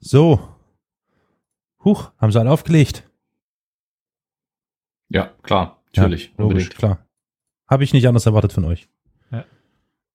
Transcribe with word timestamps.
So. 0.00 0.40
Huch, 1.84 2.10
haben 2.18 2.32
sie 2.32 2.40
alle 2.40 2.50
aufgelegt? 2.50 3.08
Ja, 5.08 5.30
klar, 5.42 5.82
natürlich. 5.86 6.26
Ja, 6.26 6.30
logisch, 6.38 6.64
unbedingt. 6.64 6.76
klar. 6.76 7.06
Habe 7.68 7.84
ich 7.84 7.92
nicht 7.92 8.08
anders 8.08 8.26
erwartet 8.26 8.52
von 8.52 8.64
euch. 8.64 8.88
Ja. 9.30 9.44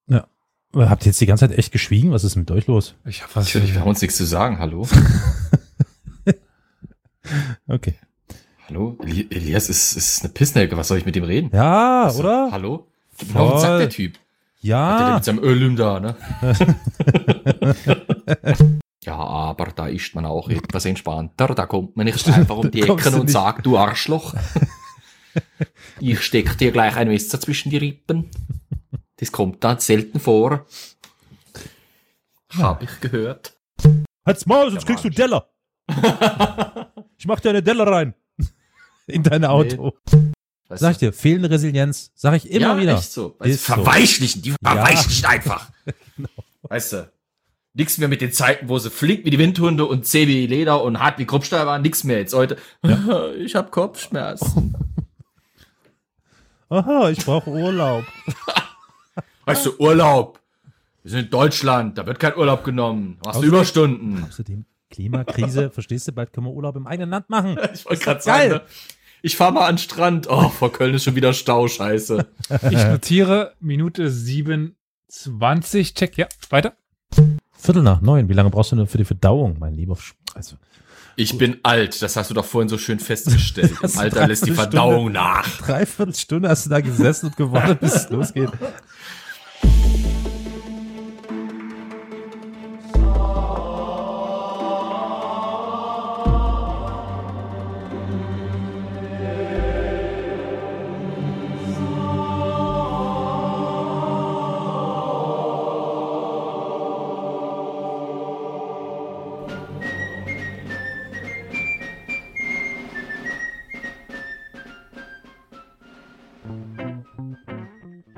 Ja. 0.07 0.27
Habt 0.73 1.03
ihr 1.03 1.11
jetzt 1.11 1.21
die 1.21 1.25
ganze 1.25 1.47
Zeit 1.47 1.57
echt 1.57 1.71
geschwiegen? 1.71 2.11
Was 2.11 2.23
ist 2.23 2.35
mit 2.35 2.51
euch 2.51 2.67
los? 2.67 2.95
Ich 3.05 3.23
habe 3.23 3.35
was. 3.35 3.53
Wir 3.53 3.79
haben 3.79 3.87
uns 3.87 4.01
nichts 4.01 4.17
zu 4.17 4.25
sagen, 4.25 4.59
hallo. 4.59 4.87
okay. 7.67 7.95
Hallo? 8.67 8.97
Elias 9.03 9.69
ist, 9.69 9.95
ist 9.95 10.23
eine 10.23 10.33
Pissnelke, 10.33 10.75
was 10.75 10.87
soll 10.87 10.97
ich 10.97 11.05
mit 11.05 11.15
dem 11.15 11.23
reden? 11.23 11.51
Ja, 11.53 12.05
also, 12.05 12.19
oder? 12.19 12.49
Hallo? 12.51 12.87
Gib 13.17 13.33
mir 13.33 13.41
auf 13.41 13.61
der 13.61 13.89
Typ. 13.89 14.17
Ja. 14.61 14.99
Hat 14.99 15.07
der 15.07 15.13
mit 15.15 15.23
seinem 15.23 15.39
Ölüm 15.43 15.75
da, 15.75 15.99
ne? 15.99 16.15
ja, 19.05 19.15
aber 19.15 19.67
da 19.67 19.87
ist 19.87 20.15
man 20.15 20.25
auch 20.25 20.49
etwas 20.49 20.85
entspannter. 20.85 21.53
Da 21.53 21.65
kommt 21.65 21.95
man 21.95 22.05
nicht 22.05 22.27
einfach 22.27 22.57
um 22.57 22.71
die 22.71 22.81
Ecken 22.89 23.13
und 23.15 23.29
sagt, 23.29 23.65
du 23.65 23.77
Arschloch. 23.77 24.33
ich 25.99 26.21
steck 26.21 26.57
dir 26.57 26.71
gleich 26.71 26.95
ein 26.95 27.07
Messer 27.07 27.39
zwischen 27.39 27.69
die 27.69 27.77
Rippen. 27.77 28.29
Das 29.17 29.31
kommt 29.31 29.63
da 29.63 29.79
selten 29.79 30.19
vor. 30.19 30.65
Ja. 32.53 32.63
Hab 32.63 32.83
ich 32.83 32.99
gehört. 32.99 33.57
Halt's 34.25 34.45
Maul, 34.45 34.71
sonst 34.71 34.85
kriegst 34.85 35.03
du 35.03 35.09
Deller. 35.09 35.49
ich 37.17 37.27
mach 37.27 37.39
dir 37.39 37.49
eine 37.49 37.61
Deller 37.61 37.87
rein. 37.87 38.13
In 39.07 39.21
dein 39.21 39.45
Auto. 39.45 39.93
Nee. 40.11 40.33
Weißt 40.67 40.81
Sag 40.81 40.91
ich 40.93 40.97
dir, 40.97 41.13
fehlende 41.13 41.51
Resilienz, 41.51 42.11
sag 42.15 42.33
ich 42.33 42.49
immer 42.49 42.75
ja, 42.75 42.77
wieder. 42.79 42.97
Echt 42.97 43.11
so. 43.11 43.35
Weißt, 43.37 43.61
verweichlichen, 43.61 44.41
die 44.41 44.51
verweichlichen 44.51 45.23
ja. 45.23 45.29
einfach. 45.29 45.71
genau. 46.15 46.29
Weißt 46.63 46.93
du, 46.93 47.11
nix 47.75 47.97
mehr 47.97 48.07
mit 48.07 48.21
den 48.21 48.31
Zeiten, 48.31 48.69
wo 48.69 48.79
sie 48.79 48.89
flink 48.89 49.25
wie 49.25 49.29
die 49.29 49.37
Windhunde 49.37 49.85
und 49.85 50.07
zäh 50.07 50.27
wie 50.27 50.47
Leder 50.47 50.81
und 50.81 50.99
hart 50.99 51.19
wie 51.19 51.25
Kruppstahl 51.25 51.67
waren, 51.67 51.81
nix 51.81 52.03
mehr 52.03 52.19
jetzt 52.19 52.33
heute. 52.33 52.57
Ja. 52.83 52.95
Ich 53.37 53.55
hab 53.55 53.71
Kopfschmerzen. 53.71 54.75
Aha, 56.69 57.09
ich 57.09 57.23
brauche 57.23 57.49
Urlaub. 57.49 58.05
weißt 59.45 59.65
du, 59.67 59.77
Urlaub. 59.77 60.39
Wir 61.03 61.11
sind 61.11 61.25
in 61.25 61.29
Deutschland, 61.29 61.97
da 61.97 62.05
wird 62.07 62.19
kein 62.19 62.35
Urlaub 62.35 62.63
genommen. 62.63 63.17
Du 63.21 63.25
machst 63.25 63.37
außerdem, 63.37 63.49
Überstunden. 63.49 64.25
Außerdem, 64.27 64.65
Klimakrise, 64.89 65.69
verstehst 65.69 66.07
du, 66.07 66.13
bald 66.13 66.33
können 66.33 66.47
wir 66.47 66.53
Urlaub 66.53 66.75
im 66.75 66.87
eigenen 66.87 67.11
Land 67.11 67.29
machen. 67.29 67.57
ich 67.73 67.85
wollte 67.85 68.03
gerade 68.03 68.21
sagen, 68.21 68.49
ne? 68.49 68.61
ich 69.21 69.35
fahre 69.35 69.53
mal 69.53 69.67
an 69.67 69.75
den 69.75 69.79
Strand. 69.79 70.27
Oh, 70.29 70.49
vor 70.49 70.71
Köln 70.71 70.95
ist 70.95 71.03
schon 71.03 71.15
wieder 71.15 71.33
Stau, 71.33 71.67
scheiße. 71.67 72.25
Ich 72.71 72.85
notiere 72.85 73.53
Minute 73.59 74.09
27. 74.09 75.93
Check, 75.93 76.17
ja, 76.17 76.27
weiter. 76.49 76.75
Viertel 77.65 77.83
nach 77.83 78.01
neun. 78.01 78.29
Wie 78.29 78.33
lange 78.33 78.49
brauchst 78.49 78.71
du 78.71 78.75
denn 78.75 78.87
für 78.87 78.97
die 78.97 79.05
Verdauung, 79.05 79.57
mein 79.59 79.73
lieber? 79.73 79.97
Also, 80.33 80.55
ich 81.17 81.37
bin 81.37 81.57
alt, 81.63 82.01
das 82.01 82.17
hast 82.17 82.29
du 82.29 82.33
doch 82.33 82.45
vorhin 82.45 82.67
so 82.67 82.77
schön 82.77 82.99
festgestellt. 82.99 83.73
Im 83.81 83.97
Alter 83.97 84.27
lässt 84.27 84.45
die 84.45 84.51
Verdauung 84.51 85.05
Stunde, 85.05 85.13
nach. 85.13 85.57
Dreiviertel 85.59 86.15
Stunde 86.15 86.49
hast 86.49 86.65
du 86.65 86.69
da 86.69 86.81
gesessen 86.81 87.27
und 87.27 87.37
gewartet, 87.37 87.79
bis 87.79 87.95
es 87.95 88.09
losgeht. 88.09 88.49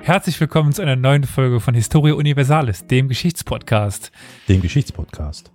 Herzlich 0.08 0.40
willkommen 0.40 0.72
zu 0.72 0.80
einer 0.80 0.96
neuen 0.96 1.24
Folge 1.24 1.60
von 1.60 1.74
Historia 1.74 2.14
Universalis, 2.14 2.86
dem 2.86 3.08
Geschichtspodcast. 3.08 4.10
Dem 4.48 4.62
Geschichtspodcast. 4.62 5.52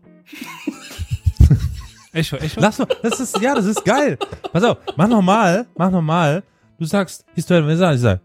Echo, 2.14 2.36
Echo. 2.36 2.62
Lass 2.62 2.78
doch, 2.78 2.88
das 3.02 3.20
ist, 3.20 3.42
ja, 3.42 3.56
das 3.56 3.66
ist 3.66 3.84
geil. 3.84 4.16
Pass 4.52 4.64
auf, 4.64 4.78
mach 4.96 5.08
nochmal, 5.08 5.66
mach 5.76 5.90
nochmal. 5.90 6.44
Du 6.78 6.86
sagst 6.86 7.26
Historia 7.34 7.64
Universalis, 7.64 8.02
ich 8.02 8.04
sag, 8.04 8.22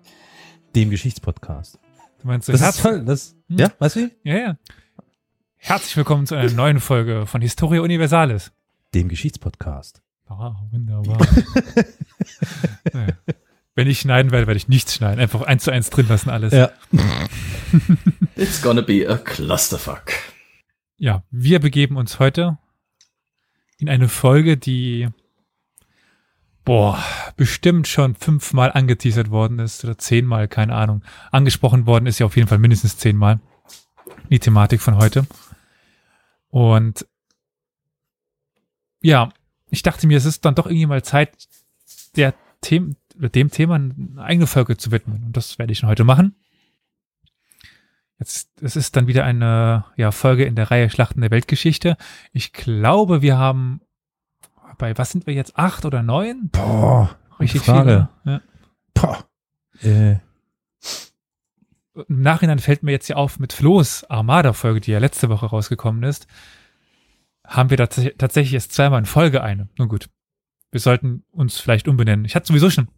dem 0.76 0.90
Geschichtspodcast. 0.90 1.78
Du 2.20 2.26
meinst, 2.26 2.46
das 2.50 2.60
ist 2.60 2.82
toll, 2.82 3.02
das, 3.06 3.34
hm? 3.48 3.60
ja, 3.60 3.72
weißt 3.78 3.96
du? 3.96 4.10
Ja, 4.22 4.36
ja. 4.36 4.58
Herzlich 5.56 5.96
willkommen 5.96 6.26
zu 6.26 6.34
einer 6.34 6.52
neuen 6.52 6.80
Folge 6.80 7.24
von 7.24 7.40
Historia 7.40 7.80
Universalis. 7.80 8.52
Dem 8.92 9.08
Geschichtspodcast. 9.08 10.02
Ah, 10.26 10.56
wunderbar. 10.72 11.26
ja. 12.92 13.06
Wenn 13.78 13.86
ich 13.86 14.00
schneiden 14.00 14.32
werde, 14.32 14.48
werde 14.48 14.58
ich 14.58 14.66
nichts 14.66 14.96
schneiden. 14.96 15.20
Einfach 15.20 15.42
eins 15.42 15.62
zu 15.62 15.70
eins 15.70 15.88
drin 15.88 16.08
lassen 16.08 16.30
alles. 16.30 16.52
Ja. 16.52 16.72
It's 18.34 18.60
gonna 18.60 18.80
be 18.80 19.08
a 19.08 19.16
clusterfuck. 19.16 20.14
Ja, 20.96 21.22
wir 21.30 21.60
begeben 21.60 21.96
uns 21.96 22.18
heute 22.18 22.58
in 23.78 23.88
eine 23.88 24.08
Folge, 24.08 24.56
die 24.56 25.10
boah, 26.64 27.00
bestimmt 27.36 27.86
schon 27.86 28.16
fünfmal 28.16 28.72
angeteasert 28.72 29.30
worden 29.30 29.60
ist 29.60 29.84
oder 29.84 29.96
zehnmal, 29.96 30.48
keine 30.48 30.74
Ahnung. 30.74 31.04
Angesprochen 31.30 31.86
worden 31.86 32.06
ist 32.06 32.18
ja 32.18 32.26
auf 32.26 32.34
jeden 32.34 32.48
Fall 32.48 32.58
mindestens 32.58 32.98
zehnmal. 32.98 33.38
Die 34.28 34.40
Thematik 34.40 34.80
von 34.80 34.96
heute. 34.96 35.24
Und 36.48 37.06
ja, 39.02 39.28
ich 39.70 39.84
dachte 39.84 40.08
mir, 40.08 40.18
es 40.18 40.24
ist 40.24 40.44
dann 40.44 40.56
doch 40.56 40.66
irgendwie 40.66 40.86
mal 40.86 41.04
Zeit, 41.04 41.46
der 42.16 42.34
Themen, 42.60 42.96
dem 43.18 43.50
Thema 43.50 43.76
eine 43.76 44.22
eigene 44.22 44.46
Folge 44.46 44.76
zu 44.76 44.90
widmen. 44.90 45.24
Und 45.24 45.36
das 45.36 45.58
werde 45.58 45.72
ich 45.72 45.82
heute 45.82 46.04
machen. 46.04 46.36
Jetzt, 48.18 48.50
es 48.60 48.74
ist 48.74 48.96
dann 48.96 49.06
wieder 49.06 49.24
eine 49.24 49.84
ja, 49.96 50.10
Folge 50.10 50.44
in 50.44 50.56
der 50.56 50.70
Reihe 50.70 50.90
Schlachten 50.90 51.20
der 51.20 51.30
Weltgeschichte. 51.30 51.96
Ich 52.32 52.52
glaube, 52.52 53.22
wir 53.22 53.38
haben 53.38 53.80
bei 54.78 54.96
was 54.96 55.10
sind 55.10 55.26
wir 55.26 55.34
jetzt? 55.34 55.56
Acht 55.56 55.84
oder 55.84 56.02
neun? 56.02 56.48
Boah, 56.50 57.16
richtig 57.40 57.62
Frage. 57.62 58.08
Viele. 58.22 58.34
Ja. 58.34 58.42
Boah. 58.94 59.24
Äh. 59.82 60.18
Im 62.08 62.22
Nachhinein 62.22 62.60
fällt 62.60 62.84
mir 62.84 62.92
jetzt 62.92 63.08
ja 63.08 63.16
auf 63.16 63.40
mit 63.40 63.52
Flo's 63.52 64.04
Armada-Folge, 64.04 64.80
die 64.80 64.92
ja 64.92 65.00
letzte 65.00 65.28
Woche 65.28 65.46
rausgekommen 65.46 66.04
ist, 66.04 66.28
haben 67.44 67.70
wir 67.70 67.76
tatsächlich 67.76 68.52
jetzt 68.52 68.72
zweimal 68.72 69.00
in 69.00 69.06
Folge 69.06 69.42
eine. 69.42 69.68
Nun 69.78 69.88
gut. 69.88 70.08
Wir 70.70 70.80
sollten 70.80 71.24
uns 71.32 71.58
vielleicht 71.58 71.88
umbenennen. 71.88 72.24
Ich 72.24 72.36
hatte 72.36 72.46
sowieso 72.46 72.70
schon 72.70 72.88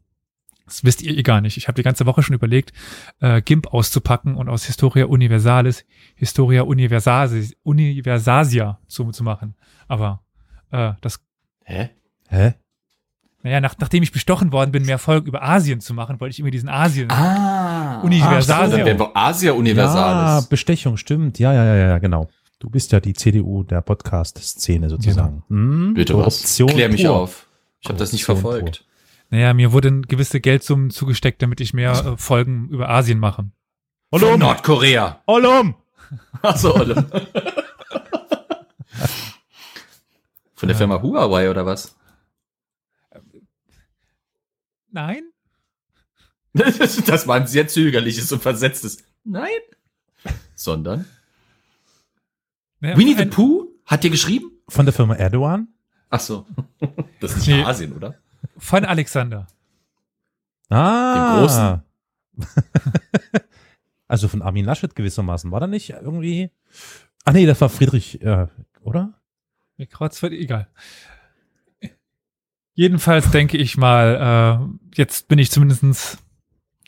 das 0.70 0.84
wisst 0.84 1.02
ihr 1.02 1.16
eh 1.16 1.22
gar 1.22 1.40
nicht. 1.40 1.56
Ich 1.56 1.68
habe 1.68 1.76
die 1.76 1.82
ganze 1.82 2.06
Woche 2.06 2.22
schon 2.22 2.34
überlegt, 2.34 2.72
äh, 3.20 3.42
GIMP 3.42 3.72
auszupacken 3.74 4.36
und 4.36 4.48
aus 4.48 4.64
Historia 4.64 5.06
Universalis 5.06 5.84
Historia 6.14 6.62
Universalis, 6.62 7.56
Universasia 7.62 8.78
zu, 8.86 9.10
zu 9.10 9.24
machen. 9.24 9.54
Aber 9.88 10.22
äh, 10.70 10.92
das. 11.00 11.20
Hä? 11.64 11.90
Hä? 12.28 12.54
Naja, 13.42 13.60
nach, 13.60 13.74
nachdem 13.78 14.02
ich 14.02 14.12
bestochen 14.12 14.52
worden 14.52 14.70
bin, 14.70 14.84
mehr 14.84 14.98
Folgen 14.98 15.26
über 15.26 15.42
Asien 15.42 15.80
zu 15.80 15.94
machen, 15.94 16.20
wollte 16.20 16.32
ich 16.32 16.40
immer 16.40 16.50
diesen 16.50 16.68
Asien. 16.68 17.10
Ah, 17.10 18.02
Universalia. 18.02 18.84
Wir 18.84 19.10
Asia 19.14 19.52
Universalis. 19.52 20.44
Ja, 20.44 20.48
Bestechung, 20.48 20.98
stimmt. 20.98 21.38
Ja, 21.38 21.52
ja, 21.52 21.64
ja, 21.64 21.76
ja, 21.76 21.98
genau. 21.98 22.28
Du 22.58 22.68
bist 22.68 22.92
ja 22.92 23.00
die 23.00 23.14
CDU 23.14 23.62
der 23.62 23.80
Podcast-Szene 23.80 24.90
sozusagen. 24.90 25.42
Genau. 25.48 25.60
Hm? 25.62 25.94
Bitte 25.94 26.18
was? 26.18 26.56
Klär 26.68 26.90
mich 26.90 27.04
pur. 27.04 27.16
auf. 27.16 27.48
Ich 27.80 27.88
habe 27.88 27.98
das 27.98 28.12
nicht 28.12 28.24
verfolgt. 28.26 28.84
Pur. 28.84 28.89
Naja, 29.30 29.54
mir 29.54 29.72
wurden 29.72 30.02
gewisse 30.02 30.40
Geldsummen 30.40 30.90
zugesteckt, 30.90 31.40
damit 31.40 31.60
ich 31.60 31.72
mehr 31.72 31.92
äh, 31.92 32.16
Folgen 32.16 32.68
über 32.68 32.90
Asien 32.90 33.18
mache. 33.18 33.50
Olum. 34.10 34.40
Nordkorea. 34.40 35.22
Olum. 35.26 35.76
Achso, 36.42 36.74
Olum. 36.74 37.06
Von 40.56 40.68
der 40.68 40.76
Firma 40.76 41.00
Huawei 41.00 41.48
oder 41.48 41.64
was? 41.64 41.96
Nein. 44.90 45.22
das 46.52 47.28
war 47.28 47.36
ein 47.36 47.46
sehr 47.46 47.68
zögerliches 47.68 48.32
und 48.32 48.42
versetztes 48.42 49.04
Nein. 49.22 49.48
Sondern? 50.56 51.04
Naja, 52.80 52.96
Winnie 52.96 53.14
the 53.16 53.26
Pooh 53.26 53.68
hat 53.86 54.02
dir 54.02 54.10
geschrieben? 54.10 54.50
Von 54.68 54.86
der 54.86 54.92
Firma 54.92 55.14
Erdogan? 55.14 55.68
Ach 56.08 56.20
so. 56.20 56.46
Das 57.20 57.32
ist 57.32 57.46
nicht 57.46 57.58
nee. 57.58 57.62
Asien, 57.62 57.92
oder? 57.92 58.18
Von 58.56 58.84
Alexander. 58.84 59.46
Ah. 60.68 61.14
Dem 61.14 61.40
Großen. 61.40 61.82
also 64.08 64.28
von 64.28 64.42
Armin 64.42 64.64
Laschet 64.64 64.94
gewissermaßen. 64.94 65.50
War 65.50 65.60
da 65.60 65.66
nicht 65.66 65.90
irgendwie. 65.90 66.50
Ach 67.24 67.32
nee, 67.32 67.46
das 67.46 67.60
war 67.60 67.68
Friedrich, 67.68 68.22
äh, 68.22 68.46
oder? 68.82 69.14
Mir 69.76 69.86
Kreuzfeld, 69.86 70.32
egal. 70.32 70.68
Jedenfalls 72.74 73.30
denke 73.30 73.56
ich 73.58 73.76
mal, 73.76 74.62
äh, 74.62 74.96
jetzt 74.96 75.28
bin 75.28 75.38
ich 75.38 75.50
zumindest 75.50 76.18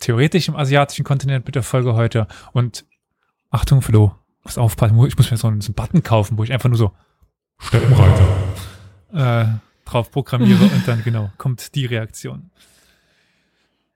theoretisch 0.01 0.49
im 0.49 0.57
asiatischen 0.57 1.05
Kontinent 1.05 1.47
mit 1.47 1.55
der 1.55 1.63
Folge 1.63 1.95
heute. 1.95 2.27
Und 2.53 2.87
Achtung, 3.51 3.83
Flo, 3.83 4.15
muss 4.43 4.59
aufpassen, 4.59 4.99
ich 5.07 5.17
muss 5.17 5.31
mir 5.31 5.37
so 5.37 5.49
einen 5.49 5.61
Button 5.75 6.03
kaufen, 6.03 6.39
wo 6.39 6.45
ich 6.45 6.53
einfach 6.53 6.69
nur 6.69 6.79
so 6.79 6.93
Steppenreiter 7.59 8.27
äh, 9.13 9.45
drauf 9.85 10.11
programmiere 10.11 10.65
und 10.65 10.87
dann 10.87 11.03
genau 11.03 11.31
kommt 11.39 11.75
die 11.75 11.87
Reaktion. 11.87 12.51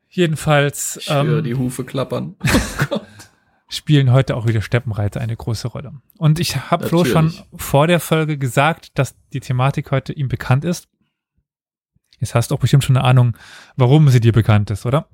Jedenfalls 0.08 0.96
ich 0.96 1.10
höre 1.10 1.42
die 1.42 1.54
Hufe 1.54 1.84
klappern. 1.84 2.36
Oh 2.88 3.00
spielen 3.68 4.12
heute 4.12 4.36
auch 4.36 4.46
wieder 4.46 4.62
Steppenreiter 4.62 5.20
eine 5.20 5.36
große 5.36 5.68
Rolle. 5.68 5.92
Und 6.18 6.38
ich 6.38 6.70
habe 6.70 6.88
Flo 6.88 7.04
schon 7.04 7.32
vor 7.54 7.86
der 7.86 8.00
Folge 8.00 8.38
gesagt, 8.38 8.98
dass 8.98 9.16
die 9.32 9.40
Thematik 9.40 9.90
heute 9.90 10.12
ihm 10.12 10.28
bekannt 10.28 10.64
ist. 10.64 10.88
Jetzt 12.18 12.34
hast 12.34 12.50
du 12.50 12.54
auch 12.54 12.60
bestimmt 12.60 12.84
schon 12.84 12.96
eine 12.96 13.04
Ahnung, 13.04 13.36
warum 13.76 14.08
sie 14.08 14.20
dir 14.20 14.32
bekannt 14.32 14.70
ist, 14.70 14.86
oder? 14.86 15.08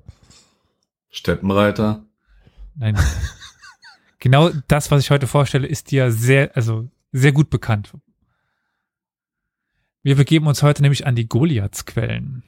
Steppenreiter. 1.09 2.05
Nein. 2.75 2.97
genau 4.19 4.51
das, 4.67 4.89
was 4.89 5.01
ich 5.01 5.11
heute 5.11 5.27
vorstelle, 5.27 5.67
ist 5.67 5.91
dir 5.91 6.11
sehr, 6.11 6.55
also 6.55 6.89
sehr 7.11 7.31
gut 7.31 7.49
bekannt. 7.49 7.93
Wir 10.03 10.17
begeben 10.17 10.47
uns 10.47 10.61
heute 10.61 10.81
nämlich 10.81 11.07
an 11.07 11.15
die 11.15 11.29
Goliathsquellen. 11.29 12.43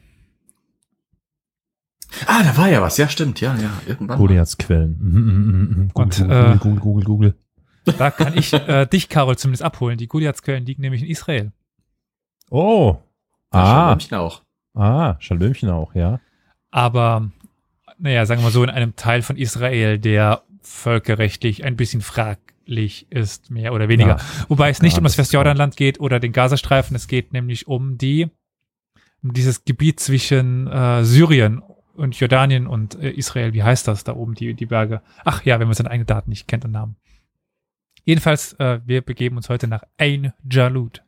Ah, 2.28 2.44
da 2.44 2.58
war 2.58 2.70
ja 2.70 2.82
was. 2.82 2.98
Ja, 2.98 3.08
stimmt. 3.08 3.40
Ja, 3.40 3.56
ja. 3.56 3.72
Irgendwann. 3.88 4.18
Goliathsquellen. 4.18 4.98
Mhm, 5.00 5.22
mhm, 5.22 5.60
mhm, 5.60 5.92
Google, 5.94 6.04
Und, 6.04 6.18
Google, 6.18 6.32
äh, 6.32 6.58
Google, 6.58 6.80
Google, 6.80 7.04
Google. 7.06 7.36
Da 7.98 8.12
kann 8.12 8.38
ich 8.38 8.52
äh, 8.52 8.86
dich, 8.92 9.08
Carol, 9.08 9.38
zumindest 9.38 9.64
abholen. 9.64 9.98
Die 9.98 10.08
Goliathsquellen 10.08 10.66
liegen 10.66 10.82
nämlich 10.82 11.02
in 11.02 11.08
Israel. 11.08 11.54
Oh. 12.50 12.98
Ah. 13.52 13.86
Schalömchen 13.88 14.18
auch. 14.18 14.42
Ah, 14.74 15.16
Schalömchen 15.20 15.70
auch, 15.70 15.96
ja. 15.96 16.20
Aber, 16.72 17.32
naja, 17.98 18.26
sagen 18.26 18.42
wir 18.42 18.46
mal 18.46 18.52
so, 18.52 18.64
in 18.64 18.70
einem 18.70 18.98
Teil 18.98 19.22
von 19.22 19.38
Israel, 19.38 19.98
der 19.98 20.44
völkerrechtlich 20.62 21.64
ein 21.64 21.78
bisschen 21.78 22.02
fraglich 22.02 22.55
ist, 22.66 23.52
mehr 23.52 23.74
oder 23.74 23.90
weniger. 23.90 24.18
Ja. 24.18 24.46
Wobei 24.48 24.70
es 24.70 24.82
nicht 24.82 24.94
ja, 24.94 24.98
um 25.00 25.04
das 25.04 25.18
Westjordanland 25.18 25.78
geht 25.78 26.00
oder 26.00 26.20
den 26.20 26.32
Gazastreifen, 26.32 26.96
es 26.96 27.08
geht 27.08 27.34
nämlich 27.34 27.68
um 27.68 27.98
die, 27.98 28.30
um 29.24 29.34
dieses 29.34 29.66
Gebiet 29.66 30.00
zwischen 30.00 30.68
äh, 30.68 31.04
Syrien 31.04 31.62
und 31.94 32.20
Jordanien 32.20 32.68
und 32.68 32.96
äh, 32.96 33.12
Israel. 33.12 33.54
Wie 33.54 33.64
heißt 33.64 33.88
das 33.88 34.04
da 34.04 34.14
oben, 34.14 34.36
die, 34.36 34.54
die 34.54 34.66
Berge? 34.66 35.02
Ach 35.24 35.44
ja, 35.44 35.60
wenn 35.60 35.68
man 35.68 35.76
seine 35.76 35.92
eigenen 35.92 36.08
Daten 36.08 36.30
nicht 36.30 36.48
kennt 36.48 36.66
und 36.66 36.72
Namen. 36.72 36.96
Jedenfalls, 38.04 38.54
äh, 38.54 38.80
wir 38.86 39.02
begeben 39.02 39.38
uns 39.38 39.50
heute 39.50 39.68
nach 39.68 39.84
Ein 39.98 40.34
Jalut. 40.50 41.02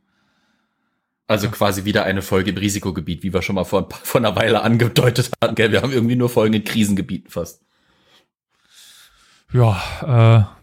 Also 1.27 1.49
quasi 1.49 1.83
wieder 1.83 2.05
eine 2.05 2.21
Folge 2.21 2.51
im 2.51 2.57
Risikogebiet, 2.57 3.21
wie 3.21 3.33
wir 3.33 3.41
schon 3.41 3.55
mal 3.55 3.65
vor, 3.65 3.89
vor 3.91 4.21
einer 4.21 4.35
Weile 4.35 4.61
angedeutet 4.61 5.29
hatten. 5.41 5.55
Gell? 5.55 5.71
Wir 5.71 5.81
haben 5.81 5.91
irgendwie 5.91 6.15
nur 6.15 6.29
Folgen 6.29 6.53
in 6.53 6.63
Krisengebieten 6.63 7.29
fast. 7.29 7.61
Ja, 9.53 10.47
äh, 10.49 10.56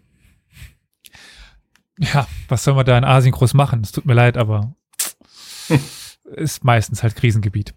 ja, 1.99 2.26
was 2.49 2.64
soll 2.64 2.75
man 2.75 2.87
da 2.87 2.99
in 2.99 3.05
Asien 3.05 3.32
groß 3.32 3.55
machen? 3.55 3.81
Es 3.82 3.93
tut 3.93 4.05
mir 4.05 4.14
leid, 4.14 4.37
aber 4.37 4.75
ist 6.25 6.64
meistens 6.64 7.02
halt 7.02 7.17
Krisengebiet. 7.17 7.75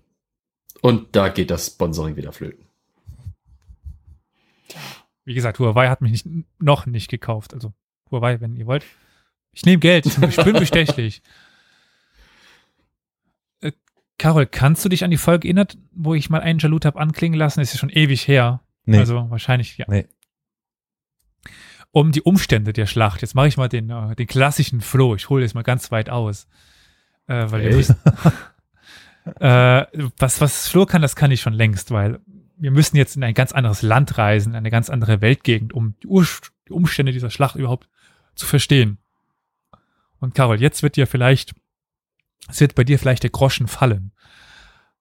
Und 0.81 1.15
da 1.15 1.29
geht 1.29 1.51
das 1.51 1.67
Sponsoring 1.67 2.15
wieder 2.15 2.31
flöten. 2.31 2.65
Wie 5.25 5.33
gesagt, 5.33 5.59
Huawei 5.59 5.89
hat 5.89 6.01
mich 6.01 6.11
nicht, 6.11 6.27
noch 6.59 6.85
nicht 6.85 7.09
gekauft. 7.09 7.53
Also 7.53 7.73
Huawei, 8.09 8.39
wenn 8.39 8.55
ihr 8.55 8.65
wollt. 8.65 8.85
Ich 9.51 9.65
nehme 9.65 9.79
Geld, 9.79 10.05
ich 10.05 10.15
bin 10.15 10.53
bestechlich. 10.59 11.21
Äh, 13.59 13.73
Carol, 14.17 14.45
kannst 14.45 14.85
du 14.85 14.89
dich 14.89 15.03
an 15.03 15.11
die 15.11 15.17
Folge 15.17 15.47
erinnern, 15.47 15.67
wo 15.91 16.13
ich 16.13 16.29
mal 16.29 16.41
einen 16.41 16.59
Jalut 16.59 16.85
habe 16.85 16.99
anklingen 16.99 17.37
lassen? 17.37 17.59
Das 17.59 17.69
ist 17.69 17.75
ja 17.75 17.79
schon 17.79 17.89
ewig 17.89 18.27
her. 18.27 18.61
Nee. 18.85 18.99
Also 18.99 19.29
wahrscheinlich, 19.29 19.77
ja. 19.77 19.85
Nee. 19.89 20.07
Um 21.97 22.11
die 22.11 22.21
Umstände 22.21 22.73
der 22.73 22.85
Schlacht. 22.85 23.23
Jetzt 23.23 23.33
mache 23.33 23.47
ich 23.47 23.57
mal 23.57 23.69
den, 23.69 23.89
äh, 23.89 24.15
den 24.15 24.27
klassischen 24.27 24.81
Flow. 24.81 25.15
Ich 25.15 25.29
hole 25.29 25.41
jetzt 25.41 25.55
mal 25.55 25.63
ganz 25.63 25.89
weit 25.89 26.11
aus. 26.11 26.47
Äh, 27.25 27.49
weil 27.49 27.63
hey. 27.63 27.69
wir 27.69 27.75
müssen, 27.75 27.95
äh, 29.39 29.85
was, 30.19 30.39
was 30.39 30.67
Flo 30.67 30.85
kann, 30.85 31.01
das 31.01 31.15
kann 31.15 31.31
ich 31.31 31.41
schon 31.41 31.53
längst, 31.53 31.89
weil 31.89 32.19
wir 32.55 32.69
müssen 32.69 32.97
jetzt 32.97 33.15
in 33.15 33.23
ein 33.23 33.33
ganz 33.33 33.51
anderes 33.51 33.81
Land 33.81 34.19
reisen, 34.19 34.53
eine 34.53 34.69
ganz 34.69 34.91
andere 34.91 35.21
Weltgegend, 35.21 35.73
um 35.73 35.95
die, 36.03 36.07
Ur 36.07 36.23
die 36.67 36.73
Umstände 36.73 37.13
dieser 37.13 37.31
Schlacht 37.31 37.55
überhaupt 37.55 37.89
zu 38.35 38.45
verstehen. 38.45 38.99
Und 40.19 40.35
Carol, 40.35 40.61
jetzt 40.61 40.83
wird 40.83 40.97
dir 40.97 41.07
vielleicht, 41.07 41.55
es 42.47 42.59
wird 42.61 42.75
bei 42.75 42.83
dir 42.83 42.99
vielleicht 42.99 43.23
der 43.23 43.31
Groschen 43.31 43.67
fallen, 43.67 44.11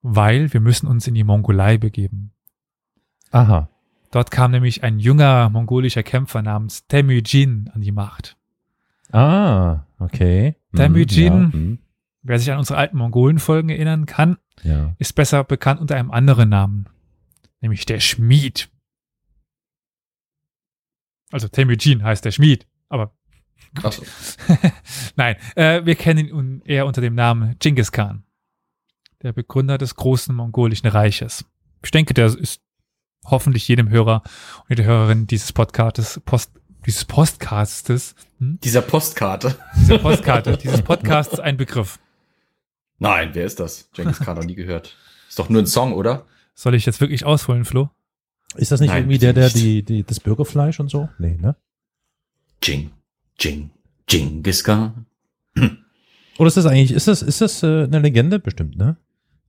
weil 0.01 0.51
wir 0.51 0.61
müssen 0.61 0.87
uns 0.87 1.05
in 1.05 1.13
die 1.13 1.23
Mongolei 1.23 1.77
begeben. 1.77 2.31
Aha. 3.29 3.69
Dort 4.11 4.31
kam 4.31 4.51
nämlich 4.51 4.83
ein 4.83 4.99
junger 4.99 5.49
mongolischer 5.49 6.03
Kämpfer 6.03 6.41
namens 6.41 6.87
Temujin 6.87 7.69
an 7.73 7.81
die 7.81 7.91
Macht. 7.91 8.37
Ah, 9.11 9.85
okay. 9.99 10.55
Temujin 10.75 11.33
hm, 11.33 11.43
ja, 11.43 11.53
hm. 11.53 11.79
Wer 12.23 12.39
sich 12.39 12.51
an 12.51 12.57
unsere 12.57 12.77
alten 12.77 12.97
Mongolen-Folgen 12.97 13.69
erinnern 13.69 14.05
kann, 14.05 14.37
ja. 14.63 14.93
ist 14.97 15.13
besser 15.13 15.45
bekannt 15.45 15.79
unter 15.79 15.95
einem 15.95 16.11
anderen 16.11 16.49
Namen, 16.49 16.89
nämlich 17.61 17.85
der 17.85 18.01
Schmied. 18.01 18.69
Also 21.31 21.47
Temujin 21.47 22.03
heißt 22.03 22.25
der 22.25 22.31
Schmied, 22.31 22.67
aber 22.89 23.13
Krass. 23.75 24.37
Nein, 25.15 25.35
äh, 25.55 25.85
wir 25.85 25.95
kennen 25.95 26.27
ihn 26.27 26.61
eher 26.65 26.85
unter 26.85 27.01
dem 27.01 27.15
Namen 27.15 27.55
Genghis 27.59 27.91
Khan, 27.91 28.23
der 29.21 29.33
Begründer 29.33 29.77
des 29.77 29.95
großen 29.95 30.35
mongolischen 30.35 30.87
Reiches. 30.87 31.45
Ich 31.83 31.91
denke, 31.91 32.13
der 32.13 32.25
ist 32.25 32.61
hoffentlich 33.27 33.67
jedem 33.67 33.89
Hörer 33.89 34.23
und 34.63 34.69
jeder 34.69 34.83
Hörerin 34.83 35.27
dieses 35.27 35.53
Podcastes, 35.53 36.21
Post, 36.25 36.51
dieses 36.85 37.05
Postcastes, 37.05 38.15
hm? 38.39 38.59
dieser 38.63 38.81
Postkarte, 38.81 39.55
dieser 39.77 39.99
Postkarte, 39.99 40.57
dieses 40.57 40.81
Podcasts 40.81 41.39
ein 41.39 41.57
Begriff. 41.57 41.99
Nein, 42.99 43.29
wer 43.33 43.45
ist 43.45 43.59
das? 43.59 43.89
Genghis 43.93 44.19
Khan 44.19 44.37
noch 44.37 44.45
nie 44.45 44.55
gehört. 44.55 44.95
Ist 45.29 45.37
doch 45.37 45.49
nur 45.49 45.61
ein 45.61 45.67
Song, 45.67 45.93
oder? 45.93 46.25
Soll 46.55 46.73
ich 46.73 46.85
jetzt 46.85 46.99
wirklich 47.01 47.25
ausholen, 47.25 47.65
Flo? 47.65 47.89
Ist 48.55 48.71
das 48.71 48.79
nicht 48.79 48.89
Nein, 48.89 49.03
irgendwie 49.03 49.19
der, 49.19 49.33
der 49.33 49.49
die, 49.49 49.83
die, 49.83 50.03
das 50.03 50.19
Bürgerfleisch 50.19 50.79
und 50.79 50.89
so? 50.89 51.09
Nee, 51.19 51.37
ne? 51.39 51.55
Jing, 52.63 52.91
Jing, 53.39 53.69
Genghis 54.07 54.63
Khan. 54.63 55.05
Oder 56.37 56.47
ist 56.47 56.57
das 56.57 56.65
eigentlich, 56.65 56.91
ist 56.91 57.07
das, 57.07 57.21
ist 57.21 57.41
das 57.41 57.61
äh, 57.63 57.83
eine 57.83 57.99
Legende? 57.99 58.39
Bestimmt, 58.39 58.77
ne? 58.77 58.97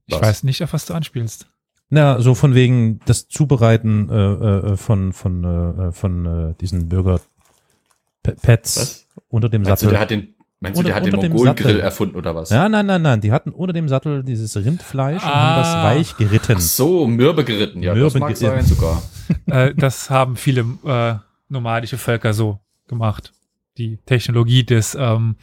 Ich 0.05 0.15
was? 0.15 0.21
weiß 0.21 0.43
nicht, 0.43 0.63
auf 0.63 0.73
was 0.73 0.85
du 0.85 0.93
anspielst. 0.93 1.47
Na, 1.89 2.21
so 2.21 2.35
von 2.35 2.53
wegen 2.53 2.99
das 3.05 3.27
Zubereiten 3.27 4.09
äh, 4.09 4.13
äh, 4.13 4.77
von, 4.77 5.11
von, 5.11 5.43
äh, 5.43 5.91
von 5.91 6.25
äh, 6.25 6.53
diesen 6.61 6.87
Bürger-Pets 6.87 9.07
unter 9.27 9.49
dem 9.49 9.65
Sattel. 9.65 9.87
Also 9.87 9.89
der 9.89 9.99
hat 9.99 10.11
den 10.11 10.35
Meinst 10.61 10.77
du, 10.77 10.83
der 10.83 10.93
hat 10.93 11.05
den 11.05 11.15
Mongol-Grill 11.15 11.79
erfunden 11.79 12.17
oder 12.17 12.35
was? 12.35 12.49
Ja, 12.49 12.67
nein, 12.67 12.85
nein, 12.85 13.01
nein. 13.01 13.21
Die 13.21 13.31
hatten 13.31 13.51
unter 13.51 13.71
dem 13.71 13.87
Sattel 13.87 14.25
dieses 14.25 14.57
Rindfleisch 14.57 15.23
ah. 15.23 15.27
und 15.27 15.33
haben 15.33 15.61
das 15.61 15.69
ah. 15.69 15.83
weich 15.85 16.17
geritten. 16.17 16.55
Ach 16.57 16.61
so, 16.61 17.07
mürbe 17.07 17.45
geritten. 17.45 17.81
Ja, 17.81 17.93
mürbe 17.93 18.11
das 18.11 18.19
mag 18.19 18.35
sein 18.35 18.65
sogar. 18.65 19.01
äh, 19.45 19.73
das 19.73 20.09
haben 20.09 20.35
viele 20.35 20.65
äh, 20.85 21.15
nomadische 21.47 21.97
Völker 21.97 22.33
so 22.33 22.59
gemacht. 22.87 23.31
Die 23.77 23.99
Technologie 24.05 24.65
des 24.65 24.97
ähm, 24.99 25.37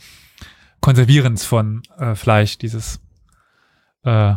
Konservierens 0.82 1.46
von 1.46 1.80
äh, 1.98 2.14
Fleisch, 2.14 2.58
dieses 2.58 3.00
äh, 4.04 4.34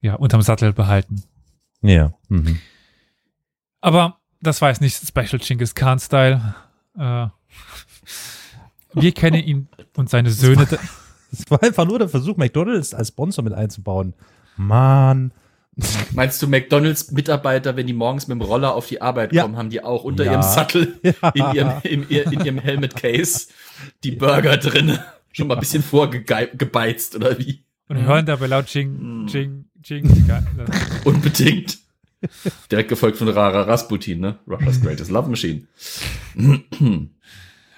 ja, 0.00 0.14
unterm 0.18 0.42
Sattel 0.42 0.72
behalten. 0.72 1.22
Ja. 1.82 2.12
Mhm. 2.28 2.58
Aber 3.80 4.18
das 4.40 4.60
war 4.62 4.70
jetzt 4.70 4.80
nicht 4.80 4.96
Special 4.96 5.38
Genghis 5.38 5.74
Khan-Style. 5.74 6.54
Äh, 6.98 7.26
wir 8.94 9.12
kennen 9.12 9.42
ihn 9.42 9.68
und 9.96 10.10
seine 10.10 10.30
Söhne. 10.30 10.66
Das 10.66 11.50
war, 11.50 11.62
einfach 11.62 11.84
nur 11.84 11.98
der 11.98 12.08
Versuch, 12.08 12.36
McDonalds 12.36 12.94
als 12.94 13.08
Sponsor 13.08 13.44
mit 13.44 13.52
einzubauen. 13.52 14.14
Mann. 14.56 15.32
Meinst 16.12 16.40
du, 16.40 16.48
McDonalds-Mitarbeiter, 16.48 17.76
wenn 17.76 17.86
die 17.86 17.92
morgens 17.92 18.28
mit 18.28 18.38
dem 18.38 18.42
Roller 18.42 18.74
auf 18.74 18.86
die 18.86 19.02
Arbeit 19.02 19.34
ja. 19.34 19.42
kommen, 19.42 19.58
haben 19.58 19.68
die 19.68 19.84
auch 19.84 20.04
unter 20.04 20.24
ja. 20.24 20.32
ihrem 20.32 20.42
Sattel 20.42 20.98
ja. 21.02 21.28
in, 21.30 21.54
ihrem, 21.54 21.72
in, 21.82 22.02
in 22.32 22.44
ihrem 22.44 22.58
Helmet-Case 22.58 23.48
die 24.02 24.12
Burger 24.12 24.56
drin? 24.56 24.98
Schon 25.32 25.48
mal 25.48 25.54
ein 25.54 25.60
bisschen 25.60 25.82
vorgebeizt, 25.82 27.14
oder 27.14 27.38
wie? 27.38 27.62
Und 27.88 27.98
hören 27.98 28.24
dabei 28.24 28.46
laut 28.46 28.66
Ching, 28.66 29.26
Ching, 29.28 29.66
Ching. 29.86 30.10
Unbedingt. 31.04 31.78
Direkt 32.72 32.88
gefolgt 32.88 33.18
von 33.18 33.28
Rara 33.28 33.62
Rasputin, 33.62 34.18
ne? 34.18 34.38
Russia's 34.48 34.80
Greatest 34.80 35.12
Love 35.12 35.30
Machine. 35.30 35.68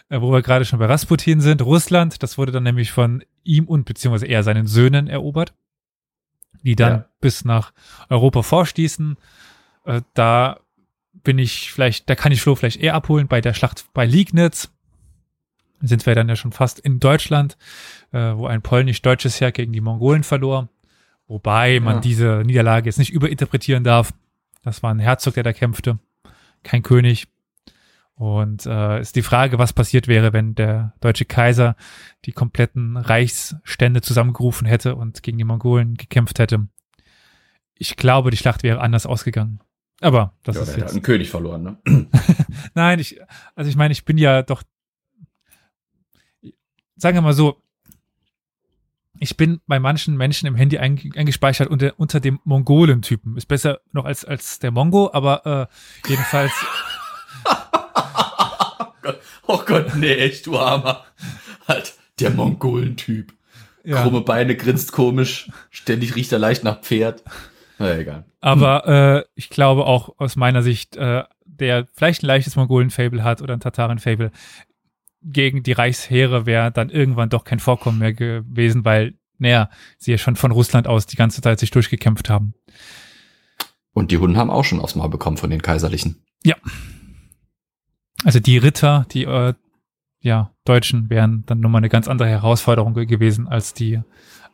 äh, 0.08 0.20
wo 0.20 0.32
wir 0.32 0.40
gerade 0.40 0.64
schon 0.64 0.78
bei 0.78 0.86
Rasputin 0.86 1.42
sind, 1.42 1.60
Russland, 1.60 2.22
das 2.22 2.38
wurde 2.38 2.50
dann 2.50 2.62
nämlich 2.62 2.92
von 2.92 3.22
ihm 3.44 3.66
und 3.66 3.84
beziehungsweise 3.84 4.24
eher 4.24 4.42
seinen 4.42 4.66
Söhnen 4.66 5.06
erobert, 5.06 5.52
die 6.62 6.76
dann 6.76 6.92
ja. 6.92 7.08
bis 7.20 7.44
nach 7.44 7.74
Europa 8.08 8.40
vorstießen. 8.40 9.18
Äh, 9.84 10.00
da 10.14 10.60
bin 11.12 11.38
ich 11.38 11.70
vielleicht, 11.70 12.08
da 12.08 12.14
kann 12.14 12.32
ich 12.32 12.40
Flo 12.40 12.54
vielleicht 12.54 12.80
eher 12.80 12.94
abholen 12.94 13.28
bei 13.28 13.42
der 13.42 13.52
Schlacht 13.52 13.84
bei 13.92 14.06
Liegnitz. 14.06 14.70
Sind 15.82 16.06
wir 16.06 16.14
dann 16.14 16.30
ja 16.30 16.36
schon 16.36 16.52
fast 16.52 16.80
in 16.80 17.00
Deutschland, 17.00 17.58
äh, 18.12 18.32
wo 18.34 18.46
ein 18.46 18.62
polnisch-deutsches 18.62 19.42
Heer 19.42 19.52
gegen 19.52 19.74
die 19.74 19.82
Mongolen 19.82 20.22
verlor. 20.22 20.70
Wobei 21.28 21.78
man 21.78 21.96
ja. 21.96 22.00
diese 22.00 22.42
Niederlage 22.44 22.86
jetzt 22.86 22.98
nicht 22.98 23.12
überinterpretieren 23.12 23.84
darf. 23.84 24.12
Das 24.64 24.82
war 24.82 24.92
ein 24.92 24.98
Herzog, 24.98 25.34
der 25.34 25.42
da 25.42 25.52
kämpfte, 25.52 25.98
kein 26.62 26.82
König. 26.82 27.28
Und 28.14 28.66
äh, 28.66 29.00
ist 29.00 29.14
die 29.14 29.22
Frage, 29.22 29.58
was 29.58 29.72
passiert 29.72 30.08
wäre, 30.08 30.32
wenn 30.32 30.56
der 30.56 30.94
deutsche 31.00 31.24
Kaiser 31.24 31.76
die 32.24 32.32
kompletten 32.32 32.96
Reichsstände 32.96 34.00
zusammengerufen 34.00 34.66
hätte 34.66 34.96
und 34.96 35.22
gegen 35.22 35.38
die 35.38 35.44
Mongolen 35.44 35.94
gekämpft 35.94 36.40
hätte. 36.40 36.66
Ich 37.74 37.94
glaube, 37.94 38.32
die 38.32 38.36
Schlacht 38.36 38.64
wäre 38.64 38.80
anders 38.80 39.06
ausgegangen. 39.06 39.60
Aber 40.00 40.34
das 40.42 40.56
ja, 40.56 40.62
ist 40.62 40.68
der 40.68 40.78
jetzt. 40.78 40.84
hat 40.86 40.92
einen 40.92 41.02
König 41.02 41.30
verloren, 41.30 41.62
ne? 41.62 41.78
Nein, 42.74 42.98
ich, 42.98 43.20
also 43.54 43.68
ich 43.68 43.76
meine, 43.76 43.92
ich 43.92 44.04
bin 44.04 44.18
ja 44.18 44.42
doch, 44.42 44.62
sagen 46.96 47.16
wir 47.16 47.22
mal 47.22 47.32
so, 47.34 47.62
ich 49.20 49.36
bin 49.36 49.60
bei 49.66 49.78
manchen 49.78 50.16
Menschen 50.16 50.46
im 50.46 50.54
Handy 50.56 50.78
einge- 50.78 51.16
eingespeichert 51.16 51.68
unter, 51.68 51.92
unter 51.96 52.20
dem 52.20 52.40
Mongolen-Typen. 52.44 53.36
Ist 53.36 53.46
besser 53.46 53.80
noch 53.92 54.04
als, 54.04 54.24
als 54.24 54.58
der 54.58 54.70
Mongo, 54.70 55.10
aber 55.12 55.68
äh, 56.06 56.08
jedenfalls, 56.08 56.52
Oh 59.46 59.60
Gott, 59.66 59.94
nee, 59.96 60.12
echt, 60.14 60.46
du 60.46 60.58
Armer. 60.58 61.04
Halt, 61.66 61.94
der 62.20 62.30
Mongolen-Typ. 62.30 63.32
ja. 63.84 64.02
Krumme 64.02 64.20
Beine, 64.20 64.56
grinst 64.56 64.92
komisch, 64.92 65.50
ständig 65.70 66.16
riecht 66.16 66.32
er 66.32 66.38
leicht 66.38 66.64
nach 66.64 66.80
Pferd. 66.80 67.22
Na 67.78 67.96
egal. 67.96 68.24
Aber 68.40 68.86
äh, 68.86 69.24
ich 69.34 69.50
glaube 69.50 69.84
auch 69.86 70.14
aus 70.18 70.36
meiner 70.36 70.62
Sicht, 70.62 70.96
äh, 70.96 71.24
der 71.44 71.86
vielleicht 71.94 72.22
ein 72.22 72.26
leichtes 72.26 72.56
Mongolen-Fable 72.56 73.24
hat 73.24 73.40
oder 73.40 73.54
ein 73.54 73.60
Tataren-Fable, 73.60 74.30
gegen 75.22 75.62
die 75.62 75.72
Reichsheere 75.72 76.46
wäre 76.46 76.70
dann 76.70 76.90
irgendwann 76.90 77.28
doch 77.30 77.44
kein 77.44 77.58
Vorkommen 77.58 77.98
mehr 77.98 78.12
gewesen, 78.12 78.84
weil, 78.84 79.14
naja, 79.38 79.70
sie 79.98 80.12
ja 80.12 80.18
schon 80.18 80.36
von 80.36 80.52
Russland 80.52 80.86
aus 80.86 81.06
die 81.06 81.16
ganze 81.16 81.40
Zeit 81.42 81.58
sich 81.58 81.70
durchgekämpft 81.70 82.30
haben. 82.30 82.54
Und 83.92 84.10
die 84.10 84.18
Hunden 84.18 84.36
haben 84.36 84.50
auch 84.50 84.64
schon 84.64 84.80
aufs 84.80 84.94
Maul 84.94 85.08
bekommen 85.10 85.36
von 85.36 85.50
den 85.50 85.62
Kaiserlichen. 85.62 86.24
Also 88.24 88.40
die 88.40 88.58
Ritter, 88.58 89.06
die 89.12 89.24
äh, 89.24 89.54
ja, 90.20 90.52
Deutschen 90.64 91.08
wären 91.10 91.44
dann 91.46 91.60
nochmal 91.60 91.80
eine 91.80 91.88
ganz 91.88 92.08
andere 92.08 92.28
Herausforderung 92.28 92.94
ge- 92.94 93.06
gewesen 93.06 93.46
als 93.46 93.74
die 93.74 94.00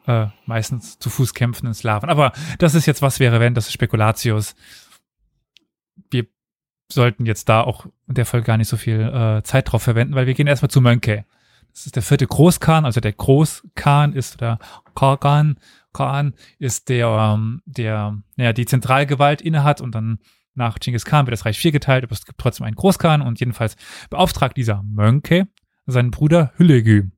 äh, 0.06 0.26
meistens 0.44 0.98
zu 0.98 1.08
Fuß 1.08 1.32
kämpfenden 1.32 1.72
Slawen. 1.72 2.10
Aber 2.10 2.32
das 2.58 2.74
ist 2.74 2.84
jetzt 2.84 3.00
was 3.00 3.20
wäre, 3.20 3.40
wenn, 3.40 3.54
das 3.54 3.66
ist 3.66 3.72
Spekulatius. 3.72 4.54
Sollten 6.94 7.26
jetzt 7.26 7.48
da 7.48 7.62
auch 7.62 7.86
in 8.08 8.14
der 8.14 8.26
Folge 8.26 8.46
gar 8.46 8.56
nicht 8.56 8.68
so 8.68 8.76
viel 8.76 9.00
äh, 9.00 9.42
Zeit 9.42 9.70
drauf 9.70 9.82
verwenden, 9.82 10.14
weil 10.14 10.26
wir 10.26 10.34
gehen 10.34 10.46
erstmal 10.46 10.70
zu 10.70 10.80
Mönke. 10.80 11.24
Das 11.72 11.86
ist 11.86 11.96
der 11.96 12.02
vierte 12.02 12.26
Großkhan, 12.26 12.84
also 12.84 13.00
der 13.00 13.12
Großkhan 13.12 14.12
ist 14.12 14.40
der 14.40 14.58
Khan, 14.94 15.56
Khan 15.92 16.34
ist 16.58 16.88
der, 16.88 17.08
ähm, 17.08 17.62
der, 17.64 18.16
naja, 18.36 18.52
die 18.52 18.64
Zentralgewalt 18.64 19.42
innehat 19.42 19.80
und 19.80 19.94
dann 19.94 20.18
nach 20.54 20.78
Genghis 20.78 21.04
Khan 21.04 21.26
wird 21.26 21.32
das 21.32 21.44
Reich 21.44 21.58
viergeteilt, 21.58 22.04
aber 22.04 22.12
es 22.12 22.24
gibt 22.24 22.38
trotzdem 22.38 22.66
einen 22.66 22.76
Großkhan 22.76 23.22
und 23.22 23.40
jedenfalls 23.40 23.76
beauftragt 24.08 24.56
dieser 24.56 24.84
Mönke 24.84 25.48
seinen 25.86 26.12
Bruder 26.12 26.52
Hüllegü 26.56 27.10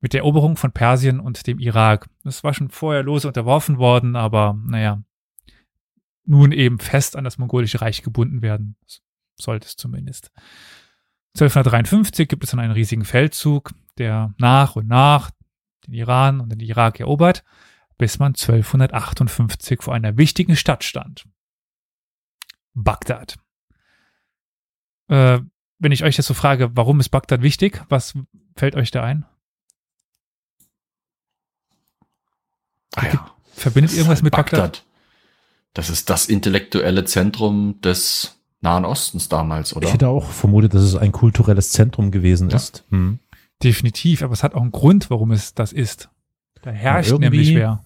mit 0.00 0.12
der 0.12 0.22
Eroberung 0.22 0.56
von 0.56 0.72
Persien 0.72 1.20
und 1.20 1.46
dem 1.46 1.60
Irak. 1.60 2.08
Das 2.24 2.42
war 2.42 2.52
schon 2.52 2.68
vorher 2.68 3.04
lose 3.04 3.28
unterworfen 3.28 3.78
worden, 3.78 4.16
aber 4.16 4.58
naja, 4.66 5.02
nun 6.24 6.52
eben 6.52 6.78
fest 6.78 7.16
an 7.16 7.24
das 7.24 7.38
mongolische 7.38 7.80
Reich 7.80 8.02
gebunden 8.02 8.42
werden. 8.42 8.76
Sollte 9.36 9.66
es 9.66 9.76
zumindest. 9.76 10.30
1253 11.34 12.28
gibt 12.28 12.44
es 12.44 12.50
dann 12.50 12.60
einen 12.60 12.72
riesigen 12.72 13.04
Feldzug, 13.04 13.72
der 13.98 14.34
nach 14.38 14.76
und 14.76 14.86
nach 14.86 15.30
den 15.86 15.94
Iran 15.94 16.40
und 16.40 16.50
den 16.50 16.60
Irak 16.60 17.00
erobert, 17.00 17.42
bis 17.98 18.18
man 18.18 18.34
1258 18.34 19.82
vor 19.82 19.94
einer 19.94 20.16
wichtigen 20.16 20.56
Stadt 20.56 20.84
stand. 20.84 21.26
Bagdad. 22.74 23.38
Äh, 25.08 25.40
wenn 25.78 25.92
ich 25.92 26.04
euch 26.04 26.16
jetzt 26.16 26.26
so 26.26 26.34
frage, 26.34 26.76
warum 26.76 27.00
ist 27.00 27.08
Bagdad 27.08 27.42
wichtig, 27.42 27.82
was 27.88 28.14
fällt 28.56 28.76
euch 28.76 28.90
da 28.90 29.02
ein? 29.02 29.26
Ah 32.94 33.06
ja. 33.06 33.36
Verbindet 33.54 33.92
irgendwas 33.92 34.18
halt 34.18 34.24
mit 34.24 34.32
Bagdad? 34.32 34.84
Das 35.74 35.88
ist 35.90 36.10
das 36.10 36.26
intellektuelle 36.26 37.04
Zentrum 37.04 37.80
des 37.80 38.38
Nahen 38.60 38.84
Ostens 38.84 39.28
damals, 39.28 39.74
oder? 39.74 39.86
Ich 39.88 39.92
hätte 39.94 40.08
auch 40.08 40.30
vermutet, 40.30 40.74
dass 40.74 40.82
es 40.82 40.94
ein 40.94 41.12
kulturelles 41.12 41.70
Zentrum 41.72 42.10
gewesen 42.10 42.50
Ja. 42.50 42.56
ist. 42.56 42.84
Hm. 42.90 43.18
Definitiv, 43.62 44.22
aber 44.22 44.32
es 44.32 44.42
hat 44.42 44.54
auch 44.54 44.60
einen 44.62 44.72
Grund, 44.72 45.08
warum 45.10 45.32
es 45.32 45.54
das 45.54 45.72
ist. 45.72 46.08
Da 46.62 46.70
herrscht 46.70 47.12
nämlich 47.18 47.54
wer. 47.54 47.82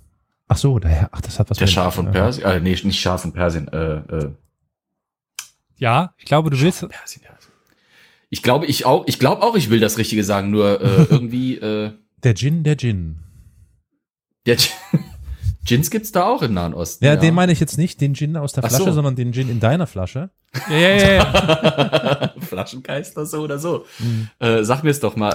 Ach 0.48 0.56
so, 0.56 0.78
daher, 0.78 1.08
ach, 1.12 1.20
das 1.20 1.38
hat 1.38 1.50
was 1.50 1.58
der 1.58 1.66
von 1.90 2.06
äh, 2.08 2.10
Persien, 2.12 2.46
äh, 2.46 2.60
nee, 2.60 2.70
nicht 2.84 3.00
Schah 3.00 3.18
von 3.18 3.32
Persien, 3.32 3.68
äh, 3.68 3.96
äh, 3.96 4.30
Ja, 5.78 6.14
ich 6.18 6.24
glaube, 6.24 6.50
du 6.50 6.60
willst. 6.60 6.86
Persien, 6.88 7.22
ja. 7.24 7.30
Ich 8.28 8.42
glaube, 8.42 8.66
ich 8.66 8.84
auch, 8.86 9.04
ich 9.06 9.18
glaube 9.18 9.42
auch, 9.42 9.54
ich 9.56 9.70
will 9.70 9.80
das 9.80 9.98
Richtige 9.98 10.24
sagen, 10.24 10.50
nur 10.50 10.80
äh, 10.80 11.04
irgendwie, 11.10 11.56
äh, 11.56 11.92
Der 12.22 12.34
Djinn, 12.34 12.62
der 12.64 12.76
Djinn. 12.76 13.18
der 14.46 14.56
Gins 15.66 15.90
gibt's 15.90 16.12
da 16.12 16.24
auch 16.24 16.42
im 16.42 16.54
Nahen 16.54 16.74
Osten. 16.74 17.04
Ja, 17.04 17.16
den 17.16 17.34
meine 17.34 17.52
ich 17.52 17.60
jetzt 17.60 17.76
nicht, 17.76 18.00
den 18.00 18.14
Djinn 18.14 18.36
aus 18.36 18.52
der 18.52 18.64
Ach 18.64 18.68
Flasche, 18.68 18.84
so. 18.84 18.92
sondern 18.92 19.16
den 19.16 19.32
Djinn 19.32 19.50
in 19.50 19.60
deiner 19.60 19.86
Flasche. 19.86 20.30
Ja, 20.70 20.78
ja, 20.78 20.96
ja, 20.96 21.12
ja. 21.12 22.34
Flaschengeister 22.40 23.26
so 23.26 23.42
oder 23.42 23.58
so. 23.58 23.84
Hm. 23.98 24.28
Äh, 24.38 24.64
sag 24.64 24.84
mir 24.84 24.90
es 24.90 25.00
doch 25.00 25.14
mal. 25.14 25.32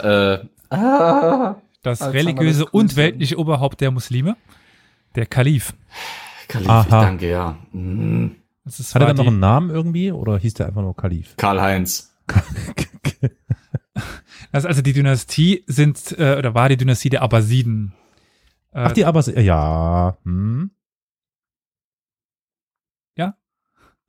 Äh, 0.72 0.74
ah, 0.76 1.56
Das 1.84 2.02
haben 2.02 2.12
religiöse 2.12 2.66
und 2.66 2.96
weltliche 2.96 3.38
Oberhaupt 3.38 3.82
der 3.82 3.92
Muslime, 3.92 4.36
der 5.16 5.28
Kalif. 5.28 5.74
Kalif, 6.48 6.70
Aha. 6.70 6.82
ich 6.82 6.90
danke, 6.90 7.30
ja. 7.30 7.58
Mhm. 7.72 8.36
Das 8.66 8.80
ist 8.80 8.96
Hat 8.96 9.04
er 9.04 9.10
dann 9.10 9.18
noch 9.18 9.28
einen 9.28 9.40
Namen 9.40 9.70
irgendwie 9.70 10.12
oder 10.12 10.40
hieß 10.40 10.56
der 10.56 10.68
einfach 10.68 10.82
nur 10.82 10.96
Kalif? 10.96 11.36
Karl-Heinz. 11.38 12.16
Das 14.52 14.64
ist 14.64 14.68
also 14.68 14.82
die 14.82 14.94
Dynastie 14.94 15.64
sind, 15.68 16.16
äh, 16.18 16.36
oder 16.38 16.54
war 16.54 16.68
die 16.70 16.78
Dynastie 16.78 17.10
der 17.10 17.22
Abbasiden. 17.22 17.94
Äh, 18.74 18.80
Ach, 18.80 18.92
die 18.92 19.06
Abbas, 19.06 19.28
ja, 19.28 20.18
hm. 20.24 20.72
Ja? 23.18 23.36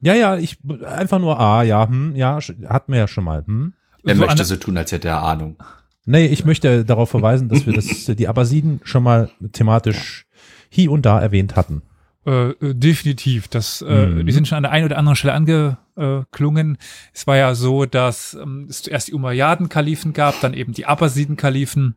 Ja, 0.01 0.15
ja, 0.15 0.37
ich, 0.37 0.59
einfach 0.85 1.19
nur 1.19 1.39
A, 1.39 1.63
ja, 1.63 1.87
hm, 1.89 2.15
ja, 2.17 2.39
hatten 2.69 2.93
wir 2.93 3.01
ja 3.01 3.09
schon 3.09 3.25
mal, 3.25 3.45
hm. 3.47 3.75
Er 4.05 4.17
so 4.17 4.23
möchte 4.27 4.45
so 4.45 4.57
tun, 4.57 4.77
als 4.77 4.91
hätte 4.93 5.09
er 5.09 5.23
Ahnung. 5.23 5.57
Nee, 6.05 6.27
ich 6.27 6.45
möchte 6.45 6.85
darauf 6.85 7.11
verweisen, 7.11 7.49
dass 7.49 7.67
wir 7.67 7.73
das, 7.73 7.87
die 8.17 8.29
Abbasiden 8.29 8.81
schon 8.83 9.05
mal 9.05 9.31
thematisch 9.53 10.27
hier 10.69 10.91
und 10.91 11.07
da 11.07 11.21
erwähnt 11.21 11.55
hatten. 11.55 11.83
Äh, 12.27 12.51
äh, 12.51 12.75
definitiv. 12.75 13.49
Das, 13.49 13.83
äh, 13.83 14.07
Mhm. 14.07 14.27
Die 14.27 14.33
sind 14.33 14.49
schon 14.49 14.57
an 14.57 14.63
der 14.65 14.73
einen 14.73 14.87
oder 14.87 14.99
anderen 14.99 15.17
Stelle 15.17 15.35
angeklungen. 15.35 16.79
Es 17.13 17.27
war 17.27 17.37
ja 17.37 17.55
so, 17.55 17.85
dass 17.85 18.35
ähm, 18.35 18.67
es 18.69 18.83
zuerst 18.83 19.09
die 19.09 19.13
Umayyaden-Kalifen 19.15 20.13
gab, 20.13 20.41
dann 20.41 20.55
eben 20.55 20.73
die 20.73 20.87
Abbasiden-Kalifen 20.87 21.97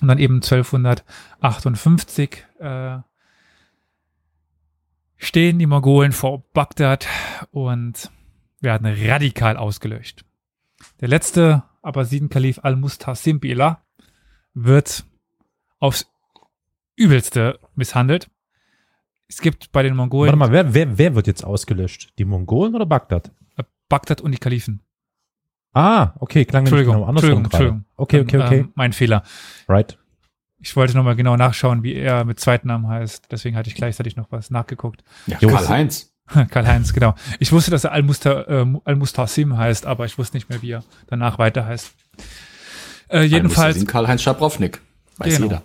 und 0.00 0.08
dann 0.08 0.18
eben 0.18 0.36
1258 0.36 2.46
äh, 2.58 2.98
stehen 5.16 5.58
die 5.58 5.66
Mongolen 5.66 6.12
vor 6.12 6.44
Bagdad 6.52 7.06
und 7.50 8.10
werden 8.60 8.86
radikal 8.86 9.56
ausgelöscht. 9.56 10.24
Der 11.00 11.08
letzte 11.08 11.64
Abbasiden-Kalif 11.82 12.60
Al-Mustasim 12.62 13.40
Billah 13.40 13.82
wird 14.54 15.04
aufs 15.78 16.10
übelste 16.96 17.58
misshandelt. 17.74 18.30
Es 19.28 19.40
gibt 19.40 19.72
bei 19.72 19.82
den 19.82 19.96
Mongolen 19.96 20.28
Warte 20.28 20.38
mal, 20.38 20.52
wer, 20.52 20.74
wer, 20.74 20.98
wer 20.98 21.14
wird 21.14 21.26
jetzt 21.26 21.44
ausgelöscht? 21.44 22.12
Die 22.18 22.24
Mongolen 22.24 22.74
oder 22.74 22.86
Bagdad? 22.86 23.32
Bagdad 23.88 24.20
und 24.20 24.32
die 24.32 24.38
Kalifen. 24.38 24.82
Ah, 25.72 26.12
okay, 26.18 26.44
klang 26.44 26.62
Entschuldigung, 26.62 26.96
genau 26.96 27.06
andersrum 27.06 27.44
Entschuldigung. 27.44 27.84
Entschuldigung. 27.84 27.84
Okay, 27.96 28.20
okay, 28.20 28.38
okay. 28.38 28.58
Ähm, 28.60 28.72
mein 28.74 28.92
Fehler. 28.92 29.22
right. 29.68 29.98
Ich 30.60 30.74
wollte 30.74 30.96
nochmal 30.96 31.14
genau 31.14 31.36
nachschauen, 31.36 31.84
wie 31.84 31.94
er 31.94 32.24
mit 32.24 32.40
Zweitnamen 32.40 32.88
heißt. 32.88 33.30
Deswegen 33.30 33.56
hatte 33.56 33.68
ich 33.68 33.76
gleichzeitig 33.76 34.16
noch 34.16 34.32
was 34.32 34.50
nachgeguckt. 34.50 35.04
Ja, 35.26 35.38
Karl-Heinz. 35.38 36.12
Karl-Heinz, 36.50 36.92
genau. 36.92 37.14
Ich 37.38 37.52
wusste, 37.52 37.70
dass 37.70 37.84
er 37.84 37.92
Al-Musta, 37.92 38.42
äh, 38.42 38.66
Al-Mustasim 38.84 39.56
heißt, 39.56 39.86
aber 39.86 40.04
ich 40.04 40.18
wusste 40.18 40.36
nicht 40.36 40.48
mehr, 40.48 40.60
wie 40.60 40.72
er 40.72 40.82
danach 41.06 41.38
weiter 41.38 41.64
heißt. 41.64 41.94
Äh, 43.08 43.22
jedenfalls, 43.22 43.86
Karl-Heinz 43.86 44.22
Schabrownik. 44.22 44.80
Weiß 45.18 45.36
Genau. 45.36 45.62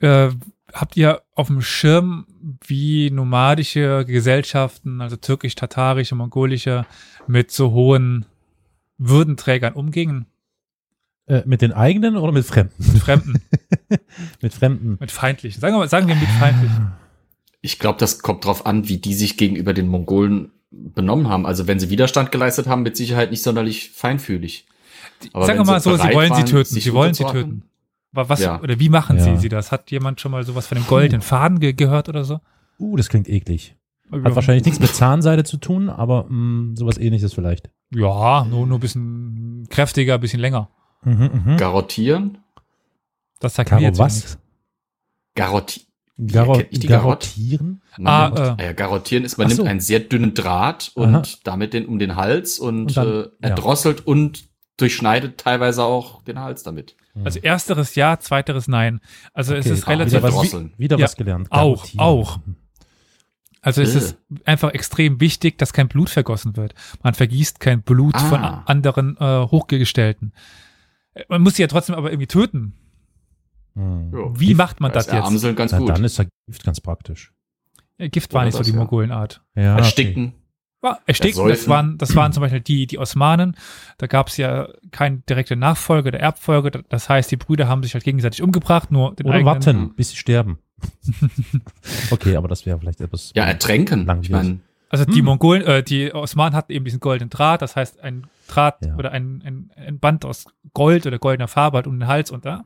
jeder. 0.00 0.26
äh, 0.28 0.34
habt 0.80 0.96
ihr 0.96 1.22
auf 1.34 1.46
dem 1.48 1.62
Schirm, 1.62 2.26
wie 2.66 3.10
nomadische 3.10 4.04
Gesellschaften, 4.06 5.00
also 5.00 5.16
türkisch-tatarische, 5.16 6.14
mongolische, 6.14 6.86
mit 7.26 7.50
so 7.50 7.72
hohen 7.72 8.26
Würdenträgern 8.98 9.74
umgingen? 9.74 10.26
Äh, 11.26 11.42
mit 11.46 11.60
den 11.62 11.72
eigenen 11.72 12.16
oder 12.16 12.30
mit 12.32 12.44
Fremden? 12.46 12.74
Mit 12.92 13.02
Fremden, 13.02 13.42
mit 14.40 14.54
Fremden. 14.54 14.96
mit 15.00 15.10
feindlichen. 15.10 15.60
Sagen 15.60 15.74
wir, 15.74 15.78
mal- 15.78 15.88
sagen 15.88 16.06
wir 16.08 16.14
mit 16.14 16.28
feindlichen. 16.28 16.92
Ich 17.62 17.78
glaube, 17.80 17.98
das 17.98 18.20
kommt 18.20 18.44
drauf 18.44 18.64
an, 18.66 18.88
wie 18.88 18.98
die 18.98 19.14
sich 19.14 19.36
gegenüber 19.36 19.72
den 19.74 19.88
Mongolen 19.88 20.52
benommen 20.70 21.28
haben. 21.28 21.46
Also 21.46 21.66
wenn 21.66 21.80
sie 21.80 21.90
Widerstand 21.90 22.30
geleistet 22.30 22.66
haben, 22.68 22.82
mit 22.82 22.96
Sicherheit 22.96 23.30
nicht 23.32 23.42
sonderlich 23.42 23.90
feinfühlig. 23.90 24.66
Aber 25.32 25.46
Sagen 25.46 25.58
wir 25.60 25.64
mal 25.64 25.80
sie 25.80 25.90
so, 25.90 25.96
sie 25.96 26.02
wollen 26.14 26.28
sie 26.28 26.42
waren, 26.42 26.46
töten, 26.46 26.74
sich 26.74 26.84
sie 26.84 26.92
wollen 26.92 27.14
sie 27.14 27.24
töten. 27.24 27.62
Wa- 28.16 28.28
Was, 28.28 28.40
Ja. 28.40 28.60
oder 28.60 28.78
wie 28.80 28.88
machen 28.88 29.18
Ja. 29.18 29.22
sie, 29.24 29.36
sie 29.36 29.48
das? 29.48 29.70
Hat 29.72 29.90
jemand 29.90 30.20
schon 30.20 30.32
mal 30.32 30.44
sowas 30.44 30.66
von 30.66 30.76
dem 30.78 30.86
goldenen 30.86 31.20
Faden 31.22 31.60
ge 31.60 31.72
gehört 31.74 32.08
oder 32.08 32.24
so? 32.24 32.40
Uh, 32.78 32.96
das 32.96 33.08
klingt 33.08 33.28
eklig. 33.28 33.76
Hat 34.12 34.34
wahrscheinlich 34.36 34.64
nichts 34.64 34.80
mit 34.80 34.94
Zahnseide 34.94 35.44
zu 35.44 35.56
tun, 35.56 35.88
aber 35.88 36.26
mh, 36.28 36.76
sowas 36.76 36.96
ähnliches 36.98 37.32
vielleicht. 37.34 37.70
Ja, 37.94 38.44
nur, 38.44 38.66
nur 38.66 38.78
ein 38.78 38.80
bisschen 38.80 39.66
kräftiger, 39.70 40.14
ein 40.14 40.20
bisschen 40.20 40.40
länger. 40.40 40.68
Mhm, 41.04 41.30
mhm. 41.44 41.56
Garottieren? 41.56 42.38
Das 43.40 43.54
sagt 43.54 43.70
mir 43.70 43.76
Caro, 43.76 43.82
jetzt 43.82 43.98
was? 43.98 44.38
Garotti 45.34 45.82
Garo? 46.18 46.62
Garottieren? 46.86 47.82
Ah, 48.04 48.28
nimmt, 48.28 48.38
äh. 48.38 48.42
ah 48.42 48.56
ja, 48.64 48.72
Garottieren 48.72 49.24
ist, 49.24 49.36
man 49.36 49.50
so. 49.50 49.56
nimmt 49.56 49.68
einen 49.68 49.80
sehr 49.80 50.00
dünnen 50.00 50.32
Draht 50.32 50.92
und 50.94 51.14
Aha. 51.14 51.22
damit 51.44 51.74
den 51.74 51.84
um 51.86 51.98
den 51.98 52.16
Hals 52.16 52.58
und, 52.58 52.78
Und 52.86 52.96
dann- 52.96 53.06
äh, 53.06 53.18
ja. 53.18 53.28
erdrosselt 53.50 54.06
und 54.06 54.44
durchschneidet 54.76 55.38
teilweise 55.38 55.82
auch 55.84 56.22
den 56.24 56.38
Hals 56.40 56.62
damit. 56.62 56.96
Also 57.24 57.38
ersteres 57.40 57.94
ja, 57.94 58.18
zweiteres 58.20 58.68
nein. 58.68 59.00
Also 59.32 59.54
es 59.54 59.64
Okay, 59.66 59.74
ist 59.74 59.84
ah, 59.86 59.90
relativ 59.90 60.12
wieder 60.18 60.22
was- 60.34 60.52
Wieder, 60.52 60.70
wieder 60.78 60.98
Ja, 60.98 61.04
was 61.04 61.16
gelernt. 61.16 61.48
auch, 61.50 61.86
auch. 61.96 62.38
Also 63.62 63.82
es 63.82 63.94
Äh. 63.94 63.98
ist 63.98 64.18
einfach 64.44 64.72
extrem 64.74 65.18
wichtig, 65.20 65.58
dass 65.58 65.72
kein 65.72 65.88
Blut 65.88 66.10
vergossen 66.10 66.56
wird. 66.56 66.74
Man 67.02 67.14
vergießt 67.14 67.58
kein 67.58 67.82
Blut 67.82 68.14
Ah. 68.14 68.18
von 68.20 68.44
anderen 68.44 69.16
äh, 69.18 69.46
Hochgestellten. 69.50 70.32
Äh, 71.14 71.24
Man 71.28 71.42
muss 71.42 71.54
sie 71.56 71.62
ja 71.62 71.68
trotzdem 71.68 71.94
aber 71.96 72.10
irgendwie 72.10 72.26
töten. 72.28 72.74
Hm. 73.74 74.12
Ja. 74.12 74.38
Wie 74.40 74.54
macht 74.54 74.80
man 74.80 74.90
Da 74.92 74.96
das 74.98 75.06
ist 75.06 75.12
jetzt? 75.14 75.24
Amseln 75.26 75.56
ganz 75.56 75.72
Na, 75.72 75.78
gut. 75.78 75.88
dann 75.88 76.04
ist 76.04 76.18
er 76.18 76.26
Gift 76.46 76.64
ganz 76.64 76.80
praktisch. 76.80 77.32
Äh, 77.98 78.08
Gift 78.10 78.32
war 78.34 78.40
Oder 78.40 78.46
nicht 78.46 78.52
so 78.54 78.58
das, 78.58 78.66
die 78.66 78.72
ja. 78.74 78.78
Mongolenart. 78.78 79.42
Ja, 79.54 79.72
okay. 79.72 79.78
Ersticken. 79.82 80.24
War 80.26 80.32
Ersticken, 81.06 81.48
das 81.48 81.68
waren, 81.68 81.98
das 81.98 82.14
waren 82.16 82.32
zum 82.32 82.40
Beispiel 82.42 82.60
die, 82.60 82.86
die 82.86 82.98
Osmanen. 82.98 83.56
Da 83.98 84.06
gab 84.06 84.28
es 84.28 84.36
ja 84.36 84.68
keine 84.90 85.18
direkte 85.28 85.56
Nachfolge 85.56 86.10
der 86.10 86.20
Erbfolge. 86.20 86.70
Das 86.88 87.08
heißt, 87.08 87.30
die 87.30 87.36
Brüder 87.36 87.68
haben 87.68 87.82
sich 87.82 87.94
halt 87.94 88.04
gegenseitig 88.04 88.42
umgebracht, 88.42 88.90
nur 88.92 89.14
den 89.14 89.26
Oder 89.26 89.36
eigenen. 89.36 89.46
warten, 89.54 89.94
bis 89.94 90.10
sie 90.10 90.16
sterben. 90.16 90.58
okay, 92.10 92.36
aber 92.36 92.48
das 92.48 92.66
wäre 92.66 92.78
vielleicht 92.78 93.00
etwas. 93.00 93.32
Ja, 93.34 93.44
ertränken. 93.44 94.08
Ich 94.22 94.30
meine, 94.30 94.60
Also 94.88 95.04
die 95.04 95.18
Hm. 95.18 95.24
Mongolen, 95.24 95.62
äh, 95.62 95.82
die 95.82 96.12
Osmanen 96.14 96.54
hatten 96.54 96.72
eben 96.72 96.84
diesen 96.84 97.00
goldenen 97.00 97.30
Draht, 97.30 97.60
das 97.62 97.74
heißt 97.76 98.00
ein 98.00 98.26
Draht 98.48 98.84
Ja. 98.84 98.94
oder 98.96 99.10
ein, 99.12 99.42
ein, 99.44 99.70
ein 99.76 99.98
Band 99.98 100.24
aus 100.24 100.44
Gold 100.74 101.06
oder 101.06 101.18
goldener 101.18 101.48
Farbe 101.48 101.78
halt 101.78 101.86
um 101.86 101.98
den 101.98 102.06
Hals 102.08 102.30
und 102.30 102.44
da. 102.44 102.64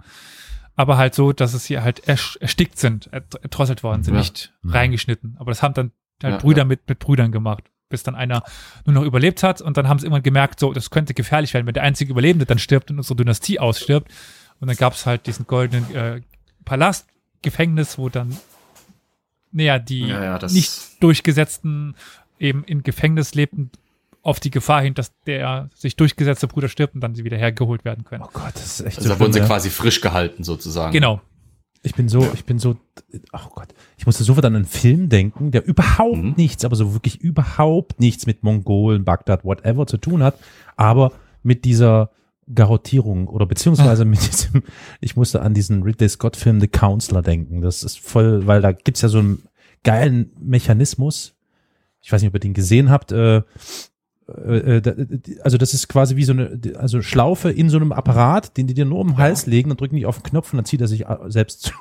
Aber 0.76 0.96
halt 0.98 1.14
so, 1.14 1.32
dass 1.32 1.54
es 1.54 1.64
hier 1.66 1.82
halt 1.82 2.06
erstickt 2.08 2.78
sind, 2.78 3.08
erdrosselt 3.12 3.82
worden 3.82 4.02
sind, 4.02 4.14
Ja. 4.14 4.20
nicht 4.20 4.52
reingeschnitten. 4.64 5.36
Aber 5.38 5.50
das 5.50 5.62
haben 5.62 5.74
dann 5.74 5.92
halt 6.22 6.34
Ja, 6.34 6.38
Brüder 6.38 6.58
ja. 6.62 6.64
mit, 6.66 6.88
mit 6.88 6.98
Brüdern 6.98 7.32
gemacht, 7.32 7.64
bis 7.90 8.02
dann 8.02 8.14
einer 8.14 8.42
nur 8.86 8.94
noch 8.94 9.02
überlebt 9.02 9.42
hat 9.42 9.60
und 9.60 9.76
dann 9.76 9.88
haben 9.88 9.98
sie 9.98 10.06
irgendwann 10.06 10.22
gemerkt, 10.22 10.58
so, 10.60 10.72
das 10.72 10.88
könnte 10.88 11.12
gefährlich 11.12 11.52
werden, 11.52 11.66
wenn 11.66 11.74
der 11.74 11.82
einzige 11.82 12.10
Überlebende 12.12 12.46
dann 12.46 12.58
stirbt 12.58 12.90
und 12.90 12.96
unsere 12.96 13.16
Dynastie 13.16 13.58
ausstirbt. 13.60 14.10
Und 14.60 14.68
dann 14.68 14.76
gab 14.76 14.94
es 14.94 15.04
halt 15.04 15.26
diesen 15.26 15.46
goldenen 15.46 15.94
äh, 15.94 16.20
Palast, 16.64 17.06
Gefängnis, 17.42 17.98
wo 17.98 18.08
dann, 18.08 18.36
naja, 19.52 19.78
die 19.78 20.00
Ja, 20.06 20.24
ja, 20.24 20.38
das- 20.38 20.52
nicht 20.52 21.02
durchgesetzten 21.02 21.94
eben 22.38 22.64
in 22.64 22.82
Gefängnis 22.82 23.34
lebten, 23.34 23.70
auf 24.22 24.38
die 24.38 24.50
Gefahr 24.50 24.82
hin, 24.82 24.94
dass 24.94 25.12
der 25.26 25.70
sich 25.74 25.96
durchgesetzte 25.96 26.46
Bruder 26.46 26.68
stirbt 26.68 26.94
und 26.94 27.00
dann 27.00 27.14
sie 27.14 27.24
wieder 27.24 27.38
hergeholt 27.38 27.84
werden 27.84 28.04
können. 28.04 28.22
Oh 28.22 28.30
Gott, 28.32 28.54
das 28.54 28.80
ist 28.80 28.80
echt 28.80 28.98
also 28.98 29.08
so 29.08 29.14
da 29.14 29.20
wurden 29.20 29.32
sie 29.32 29.38
ja. 29.38 29.46
quasi 29.46 29.70
frisch 29.70 30.00
gehalten 30.00 30.44
sozusagen. 30.44 30.92
Genau. 30.92 31.20
Ich 31.82 31.94
bin 31.94 32.08
so, 32.10 32.28
ich 32.34 32.44
bin 32.44 32.58
so, 32.58 32.76
oh 33.32 33.48
Gott, 33.54 33.68
ich 33.96 34.04
musste 34.04 34.22
sofort 34.24 34.44
an 34.44 34.54
einen 34.54 34.64
Film 34.66 35.08
denken, 35.08 35.50
der 35.50 35.64
überhaupt 35.66 36.16
Mhm. 36.18 36.34
nichts, 36.36 36.64
aber 36.64 36.76
so 36.76 36.92
wirklich 36.92 37.20
überhaupt 37.20 38.00
nichts 38.00 38.26
mit 38.26 38.42
Mongolen, 38.42 39.04
Bagdad, 39.04 39.44
whatever 39.44 39.86
zu 39.86 39.96
tun 39.96 40.22
hat, 40.22 40.38
aber 40.76 41.12
mit 41.42 41.64
dieser 41.64 42.10
Garottierung 42.54 43.28
oder 43.28 43.46
beziehungsweise 43.46 44.04
mit 44.04 44.20
diesem, 44.26 44.62
ich 45.00 45.16
musste 45.16 45.40
an 45.40 45.54
diesen 45.54 45.82
Ridley 45.82 46.08
Scott 46.08 46.36
Film 46.36 46.60
The 46.60 46.68
Counselor 46.68 47.22
denken. 47.22 47.62
Das 47.62 47.82
ist 47.82 47.98
voll, 47.98 48.46
weil 48.46 48.60
da 48.60 48.72
gibt's 48.72 49.00
ja 49.02 49.08
so 49.08 49.20
einen 49.20 49.42
geilen 49.84 50.32
Mechanismus. 50.38 51.34
Ich 52.02 52.10
weiß 52.12 52.20
nicht, 52.20 52.28
ob 52.28 52.34
ihr 52.34 52.40
den 52.40 52.54
gesehen 52.54 52.90
habt. 52.90 53.12
Äh, 53.12 53.42
also 55.42 55.58
das 55.58 55.74
ist 55.74 55.88
quasi 55.88 56.16
wie 56.16 56.24
so 56.24 56.32
eine 56.32 56.60
also 56.76 57.02
Schlaufe 57.02 57.50
in 57.50 57.68
so 57.70 57.76
einem 57.76 57.92
Apparat, 57.92 58.56
den 58.56 58.66
die 58.66 58.74
dir 58.74 58.84
nur 58.84 58.98
um 59.00 59.08
den 59.08 59.18
Hals 59.18 59.46
legen 59.46 59.70
und 59.70 59.80
drücken 59.80 59.96
die 59.96 60.06
auf 60.06 60.18
den 60.18 60.24
Knopf 60.24 60.52
und 60.52 60.58
dann 60.58 60.64
zieht 60.64 60.80
er 60.80 60.88
sich 60.88 61.06
äh, 61.06 61.16
selbst 61.28 61.62
zu. 61.62 61.72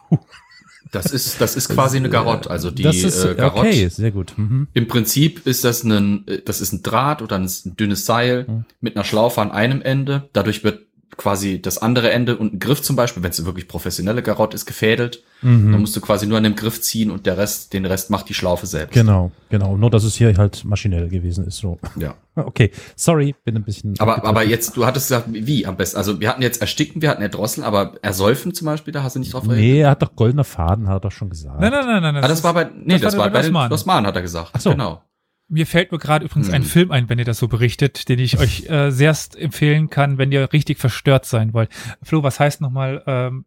Das 0.91 1.07
ist, 1.07 1.39
das 1.39 1.55
ist 1.55 1.69
quasi 1.69 1.97
eine 1.97 2.09
Garotte. 2.17 2.49
Also 2.49 2.71
die 2.71 2.83
das 2.83 2.97
ist 2.97 3.23
äh, 3.23 3.35
Garotte. 3.35 3.67
okay, 3.67 3.87
sehr 3.89 4.11
gut. 4.11 4.33
Mhm. 4.37 4.67
Im 4.73 4.87
Prinzip 4.87 5.45
ist 5.45 5.63
das 5.63 5.83
ein, 5.83 6.27
äh, 6.27 6.41
das 6.43 6.61
ist 6.61 6.73
ein 6.73 6.81
Draht 6.83 7.21
oder 7.21 7.35
ein, 7.35 7.45
ein 7.45 7.75
dünnes 7.75 8.05
Seil 8.05 8.45
Mhm. 8.47 8.65
mit 8.81 8.95
einer 8.95 9.03
Schlaufe 9.05 9.41
an 9.41 9.51
einem 9.51 9.81
Ende. 9.81 10.29
Dadurch 10.33 10.63
wird 10.63 10.87
quasi 11.19 11.61
das 11.61 11.77
andere 11.77 12.11
Ende 12.11 12.37
und 12.37 12.53
ein 12.53 12.59
Griff 12.59 12.81
zum 12.81 12.95
Beispiel, 12.95 13.21
wenn 13.21 13.31
es 13.31 13.39
eine 13.39 13.45
wirklich 13.45 13.67
professionelle 13.67 14.23
Garotte 14.23 14.55
ist, 14.55 14.65
gefädelt. 14.65 15.21
Mhm. 15.41 15.73
Dann 15.73 15.81
musst 15.81 15.93
du 15.93 15.99
quasi 15.99 16.25
nur 16.25 16.37
an 16.37 16.45
dem 16.45 16.55
Griff 16.55 16.81
ziehen 16.81 17.11
und 17.11 17.25
der 17.25 17.37
Rest, 17.37 17.73
den 17.73 17.85
Rest 17.85 18.09
macht 18.09 18.29
die 18.29 18.33
Schlaufe 18.33 18.65
selbst. 18.65 18.93
Genau, 18.93 19.29
genau. 19.49 19.75
Nur 19.75 19.89
dass 19.89 20.05
es 20.05 20.15
hier 20.15 20.33
halt 20.37 20.63
maschinell 20.63 21.09
gewesen 21.09 21.45
ist. 21.45 21.57
So. 21.57 21.77
Ja. 21.97 22.15
Okay, 22.39 22.71
sorry, 22.95 23.35
bin 23.43 23.57
ein 23.57 23.63
bisschen. 23.63 23.95
Aber, 23.99 24.23
aber 24.23 24.45
jetzt, 24.45 24.77
du 24.77 24.85
hattest 24.85 25.09
gesagt, 25.09 25.25
wie 25.29 25.65
am 25.65 25.75
besten. 25.75 25.97
Also 25.97 26.21
wir 26.21 26.29
hatten 26.29 26.41
jetzt 26.41 26.61
ersticken, 26.61 27.01
wir 27.01 27.09
hatten 27.09 27.21
erdrosseln, 27.21 27.65
aber 27.65 27.95
ersäufen 28.01 28.53
zum 28.53 28.65
Beispiel, 28.65 28.93
da 28.93 29.03
hast 29.03 29.17
du 29.17 29.19
nicht 29.19 29.33
drauf 29.33 29.43
reagiert. 29.43 29.59
Nee, 29.59 29.81
er 29.81 29.89
hat 29.89 30.01
doch 30.01 30.15
goldener 30.15 30.45
Faden, 30.45 30.87
hat 30.87 30.95
er 30.95 30.99
doch 31.01 31.11
schon 31.11 31.29
gesagt. 31.29 31.59
Nein, 31.59 31.69
nein, 31.69 31.85
nein, 31.85 32.01
nein. 32.01 32.23
Ah, 32.23 32.29
das 32.29 32.41
war 32.45 32.53
bei, 32.53 32.69
nee, 32.73 32.93
das 32.93 33.01
das, 33.01 33.13
war 33.17 33.25
war 33.25 33.31
bei 33.31 33.49
bei 33.49 33.67
den. 33.67 33.73
Osmanen, 33.73 34.07
hat 34.07 34.15
er 34.15 34.21
gesagt. 34.21 34.51
Ach 34.53 34.61
so. 34.61 34.69
Genau. 34.69 35.01
Mir 35.49 35.65
fällt 35.65 35.91
mir 35.91 35.97
gerade 35.97 36.25
übrigens 36.25 36.49
ein 36.49 36.61
Hm. 36.61 36.69
Film 36.69 36.91
ein, 36.91 37.09
wenn 37.09 37.17
ihr 37.19 37.25
das 37.25 37.39
so 37.39 37.47
berichtet, 37.47 38.07
den 38.07 38.19
ich 38.19 38.39
euch 38.39 38.69
äh, 38.69 38.91
sehr 38.91 39.15
empfehlen 39.37 39.89
kann, 39.89 40.17
wenn 40.17 40.31
ihr 40.31 40.53
richtig 40.53 40.77
verstört 40.77 41.25
sein 41.25 41.53
wollt. 41.53 41.69
Flo, 42.03 42.21
was 42.23 42.39
heißt 42.39 42.61
nochmal 42.61 43.03
ähm, 43.07 43.45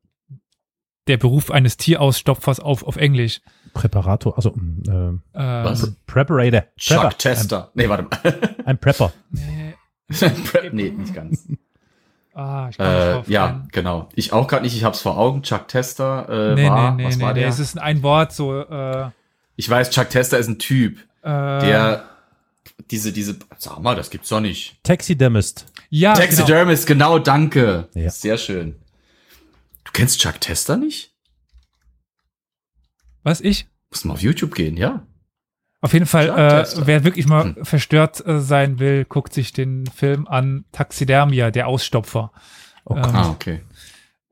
der 1.06 1.16
Beruf 1.16 1.50
eines 1.50 1.76
Tierausstopfers 1.76 2.60
auf, 2.60 2.82
auf 2.84 2.96
Englisch? 2.96 3.40
Präparator, 3.74 4.36
also 4.36 4.50
äh, 4.50 4.90
Ähm, 4.90 5.22
Was? 5.34 5.94
Preparator. 6.06 6.64
Chuck. 6.76 7.18
Tester. 7.18 7.70
Nee, 7.74 7.88
warte 7.88 8.02
mal. 8.04 8.18
Ein, 8.24 8.54
ein 8.66 8.78
Prepper. 8.78 9.12
Nee, 9.30 9.74
Prep, 10.44 10.72
nee, 10.72 10.90
nicht 10.90 11.14
ganz. 11.14 11.48
ah, 12.34 12.68
ich 12.68 12.78
Äh, 12.78 13.12
drauf 13.14 13.28
ja, 13.28 13.46
rein. 13.46 13.68
genau. 13.72 14.08
Ich 14.14 14.32
auch 14.32 14.46
gerade 14.46 14.62
nicht, 14.64 14.76
ich 14.76 14.84
hab's 14.84 15.00
vor 15.00 15.16
Augen. 15.18 15.42
Chuck 15.42 15.68
Tester 15.68 16.28
äh, 16.28 16.54
Nee, 16.54 16.68
war, 16.68 16.90
nee, 16.92 17.02
nee, 17.02 17.08
was 17.08 17.16
nee, 17.16 17.22
war 17.24 17.32
nee. 17.32 17.40
der? 17.40 17.48
Es 17.48 17.58
ist 17.58 17.78
ein 17.78 18.02
Wort, 18.02 18.32
so, 18.32 18.60
äh, 18.60 19.10
ich 19.56 19.68
weiß, 19.70 19.90
Chuck 19.90 20.10
Tester 20.10 20.38
ist 20.38 20.48
ein 20.48 20.58
Typ, 20.58 20.98
äh, 21.22 21.28
der 21.28 22.08
diese, 22.90 23.12
diese, 23.12 23.38
sag 23.58 23.78
mal, 23.80 23.96
das 23.96 24.10
gibt's 24.10 24.28
doch 24.28 24.40
nicht. 24.40 24.76
Taxidermist. 24.82 25.66
ja, 25.88 26.12
genau. 26.12 26.24
Taxidermist, 26.26 26.86
genau, 26.86 27.18
danke. 27.18 27.88
Ja. 27.94 28.10
Sehr 28.10 28.36
schön. 28.38 28.76
Du 29.84 29.92
kennst 29.92 30.20
Chuck 30.20 30.40
Tester 30.40 30.76
nicht? 30.76 31.12
Was, 33.22 33.40
ich? 33.40 33.66
Muss 33.90 34.04
mal 34.04 34.14
auf 34.14 34.22
YouTube 34.22 34.54
gehen, 34.54 34.76
ja. 34.76 35.06
Auf 35.80 35.92
jeden 35.92 36.06
Fall, 36.06 36.28
äh, 36.28 36.64
wer 36.86 37.04
wirklich 37.04 37.26
mal 37.26 37.56
Hm. 37.56 37.64
verstört 37.64 38.24
äh, 38.26 38.40
sein 38.40 38.78
will, 38.78 39.04
guckt 39.04 39.32
sich 39.32 39.52
den 39.52 39.86
Film 39.86 40.28
an 40.28 40.64
Taxidermia, 40.72 41.50
der 41.50 41.66
Ausstopfer. 41.66 42.32
Oh 42.84 42.94
Ähm. 42.94 43.02
Ah, 43.04 43.30
okay. 43.30 43.60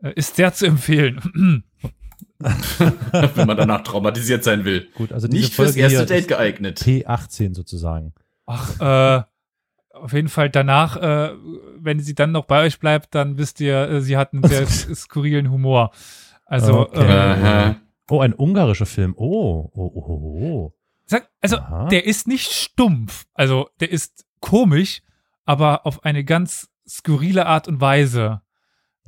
Äh, 0.03 0.13
ist 0.15 0.37
sehr 0.37 0.53
zu 0.53 0.67
empfehlen. 0.67 1.65
Wenn 3.35 3.47
man 3.47 3.57
danach 3.57 3.83
traumatisiert 3.83 4.43
sein 4.45 4.65
will. 4.65 4.89
Gut, 4.95 5.13
also 5.13 5.29
Nicht 5.29 5.55
fürs 5.55 5.77
erste 5.77 5.99
hier 5.99 6.07
Date 6.07 6.29
geeignet. 6.29 6.81
P18 6.81 7.55
sozusagen. 7.55 8.15
Ach, 8.47 8.81
äh, 8.81 9.23
auf 9.95 10.13
jeden 10.13 10.29
Fall 10.29 10.49
danach, 10.51 10.97
äh, 10.97 11.33
wenn 11.79 12.01
sie 12.01 12.15
dann 12.15 12.33
noch 12.33 12.47
bei 12.47 12.65
euch 12.65 12.79
bleibt, 12.81 13.15
dann 13.15 13.37
wisst 13.39 13.61
ihr, 13.61 13.89
äh, 13.89 14.01
sie 14.01 14.17
hat 14.17 14.33
einen 14.33 14.43
sehr 14.45 14.67
skurrilen 14.95 15.51
Humor. 15.51 15.91
Also, 16.47 16.81
Okay. 16.89 17.71
äh. 17.71 17.75
Oh, 18.09 18.21
ein 18.21 18.33
ungarischer 18.35 18.87
Film. 18.87 19.15
Oh, 19.17 19.71
oh, 19.73 19.93
oh, 19.95 20.03
oh, 20.05 20.43
oh. 20.43 20.75
sag, 21.07 21.31
also 21.41 21.59
Aha. 21.59 21.87
der 21.89 22.07
ist 22.07 22.27
nicht 22.27 22.51
stumpf. 22.51 23.27
Also 23.35 23.69
der 23.79 23.93
ist 23.93 24.25
komisch, 24.41 25.03
aber 25.45 25.87
auf 25.87 26.05
eine 26.05 26.25
ganz 26.25 26.69
skurrile 26.89 27.47
Art 27.47 27.69
und 27.69 27.81
Weise. 27.81 28.41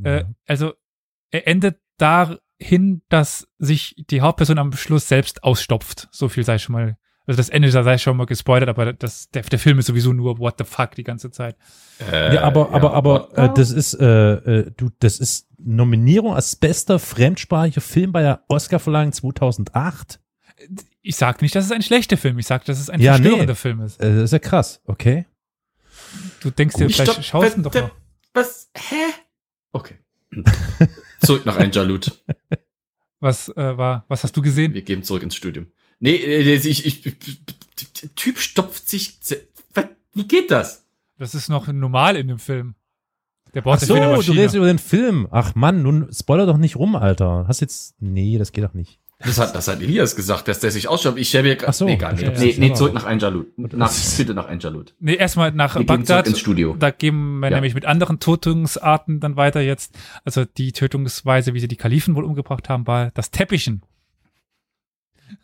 Äh, 0.04 0.18
Ja. 0.20 0.24
also 0.46 0.74
er 1.32 1.48
endet 1.48 1.80
dahin, 2.62 3.02
dass 3.08 3.48
sich 3.58 3.94
die 4.10 4.20
Hauptperson 4.20 4.58
am 4.58 4.72
Schluss 4.72 5.08
selbst 5.08 5.42
ausstopft. 5.44 6.08
So 6.10 6.28
viel 6.28 6.44
sei 6.44 6.58
schon 6.58 6.74
mal. 6.74 6.96
Also 7.24 7.36
das 7.36 7.50
Ende 7.50 7.70
sei 7.70 7.98
schon 7.98 8.16
mal 8.16 8.26
gespoilert, 8.26 8.68
aber 8.68 8.92
das, 8.92 9.30
der, 9.30 9.42
der 9.42 9.58
Film 9.60 9.78
ist 9.78 9.86
sowieso 9.86 10.12
nur 10.12 10.38
What 10.40 10.56
the 10.58 10.64
fuck 10.64 10.96
die 10.96 11.04
ganze 11.04 11.30
Zeit. 11.30 11.56
Äh, 12.10 12.34
ja, 12.34 12.42
aber, 12.42 12.72
aber, 12.72 12.94
aber 12.94 13.20
Wodka? 13.28 13.44
äh, 13.46 13.54
das 13.54 13.70
ist, 13.70 13.94
äh, 13.94 14.32
äh, 14.32 14.70
du, 14.76 14.90
das 14.98 15.20
ist 15.20 15.46
Nominierung 15.56 16.34
als 16.34 16.56
bester 16.56 16.98
fremdsprachiger 16.98 17.80
Film 17.80 18.10
bei 18.10 18.22
der 18.22 18.42
Oscarverleihung 18.48 19.12
2008. 19.12 20.18
Ich 21.02 21.14
sag 21.14 21.42
nicht, 21.42 21.54
dass 21.54 21.64
es 21.64 21.70
ein 21.70 21.82
schlechter 21.82 22.16
Film. 22.16 22.40
Ich 22.40 22.46
sag, 22.46 22.64
dass 22.64 22.80
es 22.80 22.90
ein 22.90 23.00
Ja, 23.00 23.16
nee. 23.18 23.22
verstörender 23.22 23.54
Film 23.54 23.80
ist. 23.82 24.00
Äh, 24.00 24.14
das 24.16 24.24
ist 24.24 24.32
ja 24.32 24.38
krass, 24.40 24.80
okay. 24.86 25.26
Du 26.40 26.50
denkst 26.50 26.74
dir, 26.74 26.90
vielleicht 26.90 27.24
schaust 27.24 27.54
du 27.54 27.60
ihn 27.60 27.62
doch 27.62 27.74
noch. 27.74 27.90
Was? 28.34 28.68
Hä? 28.76 28.96
Okay. 29.72 29.98
zurück 31.24 31.46
nach 31.46 31.56
Einjalut. 31.56 32.12
Was 33.20 33.48
äh, 33.50 33.76
war, 33.78 34.04
was 34.08 34.24
hast 34.24 34.36
du 34.36 34.42
gesehen? 34.42 34.74
Wir 34.74 34.82
gehen 34.82 35.04
zurück 35.04 35.22
ins 35.22 35.36
Studium. 35.36 35.68
Nee, 36.00 36.16
äh, 36.16 36.54
ich, 36.56 36.84
ich, 36.84 37.06
ich, 37.06 37.44
der 38.02 38.12
Typ 38.16 38.38
stopft 38.38 38.88
sich. 38.88 39.20
Wie 40.12 40.26
geht 40.26 40.50
das? 40.50 40.84
Das 41.18 41.32
ist 41.36 41.48
noch 41.48 41.68
normal 41.68 42.16
in 42.16 42.26
dem 42.26 42.40
Film. 42.40 42.74
Der 43.54 43.60
baut 43.60 43.78
Ach 43.80 43.86
so, 43.86 43.94
du 43.94 44.32
redest 44.32 44.56
über 44.56 44.66
den 44.66 44.80
Film. 44.80 45.28
Ach 45.30 45.54
Mann, 45.54 45.82
nun 45.82 46.12
spoiler 46.12 46.46
doch 46.46 46.56
nicht 46.56 46.74
rum, 46.74 46.96
Alter. 46.96 47.44
Hast 47.46 47.60
jetzt, 47.60 47.94
nee, 48.00 48.38
das 48.38 48.50
geht 48.50 48.64
doch 48.64 48.74
nicht. 48.74 48.98
Das 49.24 49.38
hat, 49.38 49.54
das 49.54 49.68
hat 49.68 49.80
Elias 49.80 50.16
gesagt, 50.16 50.48
dass 50.48 50.60
der 50.60 50.70
sich 50.70 50.88
ausschaut. 50.88 51.16
Ich 51.16 51.34
habe 51.36 51.56
Ach 51.66 51.72
so, 51.72 51.84
nee, 51.84 51.96
gar 51.96 52.12
nicht. 52.12 52.22
ja, 52.22 52.30
nee, 52.30 52.50
ja, 52.50 52.58
nee, 52.58 52.68
ja. 52.68 52.74
zurück 52.74 52.92
nach 52.94 53.04
Einjalut. 53.04 53.46
Nach, 53.56 53.92
bitte 54.16 54.34
nach 54.34 54.46
Einjalut. 54.46 54.94
Nee, 55.00 55.14
erstmal 55.14 55.52
nach 55.52 55.76
Wir 55.76 55.86
Bagdad. 55.86 56.26
ins 56.26 56.40
Studio. 56.40 56.76
Da 56.78 56.90
gehen 56.90 57.38
wir 57.40 57.50
Ja. 57.50 57.56
nämlich 57.56 57.74
mit 57.74 57.84
anderen 57.86 58.18
Tötungsarten 58.20 59.20
dann 59.20 59.36
weiter 59.36 59.60
jetzt. 59.60 59.94
Also 60.24 60.44
die 60.44 60.72
Tötungsweise, 60.72 61.54
wie 61.54 61.60
sie 61.60 61.68
die 61.68 61.76
Kalifen 61.76 62.14
wohl 62.16 62.24
umgebracht 62.24 62.68
haben, 62.68 62.86
war 62.86 63.10
das 63.12 63.30
Teppichen. 63.30 63.82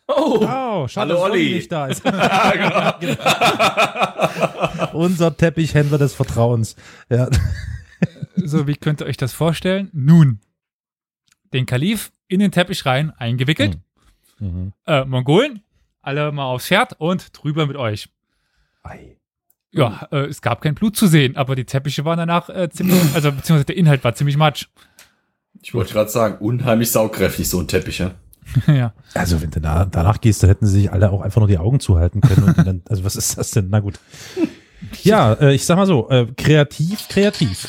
Oh! 0.06 0.38
Oh, 0.40 0.88
schade, 0.88 1.12
Hallo, 1.12 1.14
dass 1.14 1.22
Olli. 1.30 1.54
nicht 1.54 1.70
da 1.70 1.86
ist. 1.86 2.02
Unser 4.92 5.36
Teppichhändler 5.36 5.98
des 5.98 6.14
Vertrauens. 6.14 6.76
Ja. 7.10 7.28
So, 8.36 8.66
wie 8.66 8.76
könnt 8.76 9.00
ihr 9.02 9.06
euch 9.06 9.16
das 9.16 9.32
vorstellen? 9.32 9.90
Nun, 9.92 10.40
den 11.52 11.66
Kalif 11.66 12.10
in 12.28 12.40
den 12.40 12.52
Teppich 12.52 12.86
rein, 12.86 13.10
eingewickelt. 13.16 13.78
Mhm. 14.38 14.72
Äh, 14.86 15.04
Mongolen, 15.04 15.62
alle 16.00 16.30
mal 16.32 16.44
aufs 16.44 16.66
Pferd 16.66 16.94
und 16.98 17.36
drüber 17.36 17.66
mit 17.66 17.76
euch. 17.76 18.08
Ei. 18.82 19.16
Ja, 19.70 20.08
äh, 20.10 20.26
es 20.26 20.40
gab 20.40 20.62
kein 20.62 20.74
Blut 20.74 20.96
zu 20.96 21.06
sehen, 21.06 21.36
aber 21.36 21.54
die 21.54 21.64
Teppiche 21.64 22.04
waren 22.04 22.18
danach 22.18 22.48
äh, 22.48 22.70
ziemlich, 22.70 23.00
also 23.14 23.32
beziehungsweise 23.32 23.66
der 23.66 23.76
Inhalt 23.76 24.04
war 24.04 24.14
ziemlich 24.14 24.36
matsch. 24.36 24.66
Ich 25.60 25.74
wollte 25.74 25.92
gerade 25.92 26.10
sagen, 26.10 26.38
unheimlich 26.38 26.90
saugkräftig, 26.90 27.48
so 27.48 27.60
ein 27.60 27.68
Teppich, 27.68 27.98
ja. 27.98 28.12
ja. 28.66 28.94
Also, 29.14 29.42
wenn 29.42 29.50
du 29.50 29.60
da, 29.60 29.84
danach 29.84 30.20
gehst, 30.20 30.42
dann 30.42 30.48
hätten 30.48 30.66
sie 30.66 30.80
sich 30.80 30.92
alle 30.92 31.10
auch 31.10 31.20
einfach 31.20 31.40
nur 31.40 31.48
die 31.48 31.58
Augen 31.58 31.80
zuhalten 31.80 32.20
können. 32.20 32.54
Dann, 32.56 32.82
also, 32.88 33.04
was 33.04 33.16
ist 33.16 33.36
das 33.36 33.50
denn? 33.50 33.68
Na 33.68 33.80
gut. 33.80 33.98
Ja, 35.02 35.34
äh, 35.34 35.54
ich 35.54 35.66
sag 35.66 35.76
mal 35.76 35.86
so, 35.86 36.08
äh, 36.08 36.26
kreativ, 36.36 37.08
kreativ. 37.08 37.66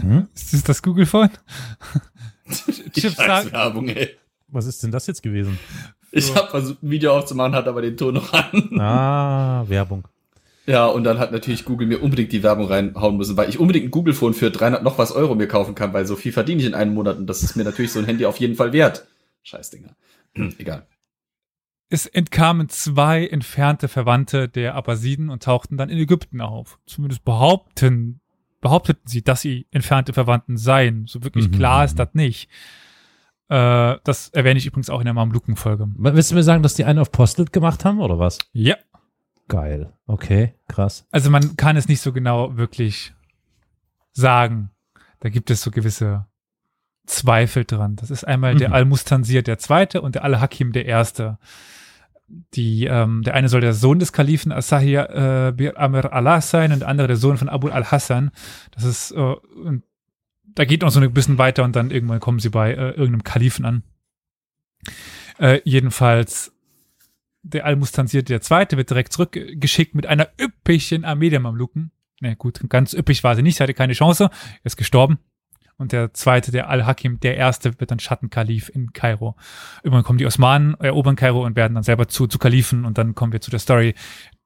Hm? 0.00 0.28
Ist 0.34 0.52
das 0.52 0.62
das 0.62 0.82
Google-Phone? 0.82 1.30
Chips 2.92 3.00
Scheiß 3.00 3.16
sagen, 3.16 3.52
Werbung, 3.52 3.88
ey. 3.88 4.16
Was 4.48 4.66
ist 4.66 4.82
denn 4.82 4.92
das 4.92 5.06
jetzt 5.08 5.22
gewesen? 5.22 5.58
Ich 6.12 6.34
habe 6.34 6.48
versucht, 6.48 6.82
ein 6.82 6.90
Video 6.90 7.16
aufzumachen, 7.16 7.54
hat 7.54 7.66
aber 7.66 7.82
den 7.82 7.96
Ton 7.96 8.14
noch 8.14 8.32
an. 8.32 8.80
Ah, 8.80 9.64
Werbung. 9.66 10.06
Ja, 10.66 10.86
und 10.86 11.04
dann 11.04 11.18
hat 11.18 11.32
natürlich 11.32 11.64
Google 11.64 11.86
mir 11.86 11.98
unbedingt 12.02 12.32
die 12.32 12.42
Werbung 12.42 12.66
reinhauen 12.66 13.16
müssen, 13.16 13.36
weil 13.36 13.48
ich 13.48 13.58
unbedingt 13.58 13.86
ein 13.86 13.90
Google-Phone 13.90 14.34
für 14.34 14.50
300 14.50 14.82
noch 14.82 14.98
was 14.98 15.12
Euro 15.12 15.34
mir 15.34 15.48
kaufen 15.48 15.74
kann, 15.74 15.92
weil 15.92 16.06
so 16.06 16.16
viel 16.16 16.32
verdiene 16.32 16.60
ich 16.60 16.66
in 16.66 16.74
einem 16.74 16.94
Monat 16.94 17.18
und 17.18 17.26
das 17.26 17.42
ist 17.42 17.56
mir 17.56 17.64
natürlich 17.64 17.92
so 17.92 17.98
ein 17.98 18.04
Handy 18.04 18.24
auf 18.26 18.38
jeden 18.38 18.54
Fall 18.56 18.72
wert. 18.72 19.06
Scheiß 19.42 19.70
Dinger. 19.70 19.96
Egal. 20.58 20.86
es 21.88 22.06
entkamen 22.06 22.68
zwei 22.68 23.26
entfernte 23.26 23.88
Verwandte 23.88 24.48
der 24.48 24.74
Abbasiden 24.74 25.30
und 25.30 25.42
tauchten 25.42 25.76
dann 25.76 25.88
in 25.88 25.98
Ägypten 25.98 26.40
auf. 26.40 26.78
Zumindest 26.86 27.24
behaupten, 27.24 28.20
behaupteten 28.66 29.02
sie, 29.06 29.22
dass 29.22 29.40
sie 29.40 29.66
entfernte 29.70 30.12
Verwandten 30.12 30.56
seien. 30.56 31.06
So 31.06 31.22
wirklich 31.22 31.48
Mhm. 31.48 31.52
klar 31.52 31.84
ist 31.84 31.98
das 31.98 32.08
nicht. 32.14 32.48
Äh, 33.48 33.96
das 34.02 34.28
erwähne 34.30 34.58
ich 34.58 34.66
übrigens 34.66 34.90
auch 34.90 34.98
in 35.00 35.04
der 35.04 35.14
Mamluken-Folge. 35.14 35.86
Willst 35.96 36.30
du 36.32 36.34
mir 36.34 36.42
sagen, 36.42 36.62
dass 36.64 36.74
die 36.74 36.84
einen 36.84 36.98
auf 36.98 37.12
Postlet 37.12 37.52
gemacht 37.52 37.84
haben 37.84 38.00
oder 38.00 38.18
was? 38.18 38.38
Ja. 38.52 38.74
Geil. 39.48 39.92
Okay, 40.08 40.54
krass. 40.66 41.06
Also 41.12 41.30
man 41.30 41.56
kann 41.56 41.76
es 41.76 41.86
nicht 41.86 42.00
so 42.00 42.12
genau 42.12 42.56
wirklich 42.56 43.14
sagen. 44.12 44.70
Da 45.20 45.28
gibt 45.28 45.50
es 45.50 45.62
so 45.62 45.70
gewisse 45.70 46.26
Zweifel 47.06 47.64
dran. 47.64 47.94
Das 47.94 48.10
ist 48.10 48.24
einmal 48.24 48.56
der 48.56 48.68
Mhm. 48.70 48.74
Al-Mustansir 48.74 49.42
der 49.42 49.58
Zweite 49.58 50.02
und 50.02 50.16
der 50.16 50.24
Al-Hakim 50.24 50.72
der 50.72 50.86
Erste. 50.86 51.38
Die, 52.28 52.86
ähm, 52.86 53.22
der 53.22 53.34
eine 53.34 53.48
soll 53.48 53.60
der 53.60 53.72
Sohn 53.72 54.00
des 54.00 54.12
Kalifen 54.12 54.50
Asahir 54.50 55.10
äh, 55.10 55.52
Bir 55.52 55.78
Amr 55.78 56.12
Allah 56.12 56.40
sein 56.40 56.72
und 56.72 56.80
der 56.80 56.88
andere 56.88 57.06
der 57.06 57.16
Sohn 57.16 57.36
von 57.36 57.48
Abu 57.48 57.68
al-Hassan. 57.68 58.32
Das 58.72 58.84
ist, 58.84 59.12
äh, 59.12 59.16
und 59.16 59.84
da 60.42 60.64
geht 60.64 60.82
noch 60.82 60.90
so 60.90 61.00
ein 61.00 61.12
bisschen 61.12 61.38
weiter 61.38 61.62
und 61.62 61.76
dann 61.76 61.90
irgendwann 61.90 62.20
kommen 62.20 62.40
sie 62.40 62.50
bei 62.50 62.72
äh, 62.72 62.90
irgendeinem 62.90 63.22
Kalifen 63.22 63.64
an. 63.64 63.82
Äh, 65.38 65.60
jedenfalls 65.64 66.52
der 67.42 67.64
Al-Mustansir 67.64 68.22
der 68.22 68.40
Zweite 68.40 68.76
wird 68.76 68.90
direkt 68.90 69.12
zurückgeschickt 69.12 69.94
mit 69.94 70.06
einer 70.06 70.28
üppigen 70.40 71.04
Armee 71.04 71.30
der 71.30 71.40
Mamluken. 71.40 71.92
Na 72.20 72.34
gut, 72.34 72.60
ganz 72.68 72.92
üppig 72.92 73.22
war 73.22 73.36
sie 73.36 73.42
nicht, 73.42 73.56
sie 73.56 73.62
hatte 73.62 73.74
keine 73.74 73.92
Chance, 73.92 74.30
ist 74.64 74.76
gestorben. 74.76 75.18
Und 75.78 75.92
der 75.92 76.14
zweite, 76.14 76.52
der 76.52 76.70
Al-Hakim, 76.70 77.20
der 77.20 77.36
erste, 77.36 77.78
wird 77.78 77.90
dann 77.90 77.98
Schattenkalif 77.98 78.70
in 78.70 78.92
Kairo. 78.92 79.36
Irgendwann 79.82 80.04
kommen 80.04 80.18
die 80.18 80.26
Osmanen, 80.26 80.74
erobern 80.80 81.16
Kairo 81.16 81.44
und 81.44 81.54
werden 81.54 81.74
dann 81.74 81.82
selber 81.82 82.08
zu, 82.08 82.26
zu 82.26 82.38
Kalifen. 82.38 82.86
Und 82.86 82.96
dann 82.96 83.14
kommen 83.14 83.32
wir 83.32 83.42
zu 83.42 83.50
der 83.50 83.60
Story, 83.60 83.94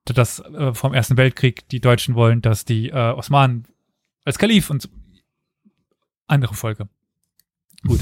dass 0.05 0.41
äh, 0.41 0.75
vom 0.75 0.93
Ersten 0.93 1.17
Weltkrieg 1.17 1.69
die 1.69 1.81
Deutschen 1.81 2.17
wollen, 2.17 2.43
dass 2.43 2.65
die 2.65 2.89
äh, 2.89 2.95
Osmanen 2.95 3.67
als 4.25 4.39
Kalif 4.39 4.71
und 4.71 4.89
andere 6.27 6.55
Folge. 6.55 6.89
Gut. 7.87 8.01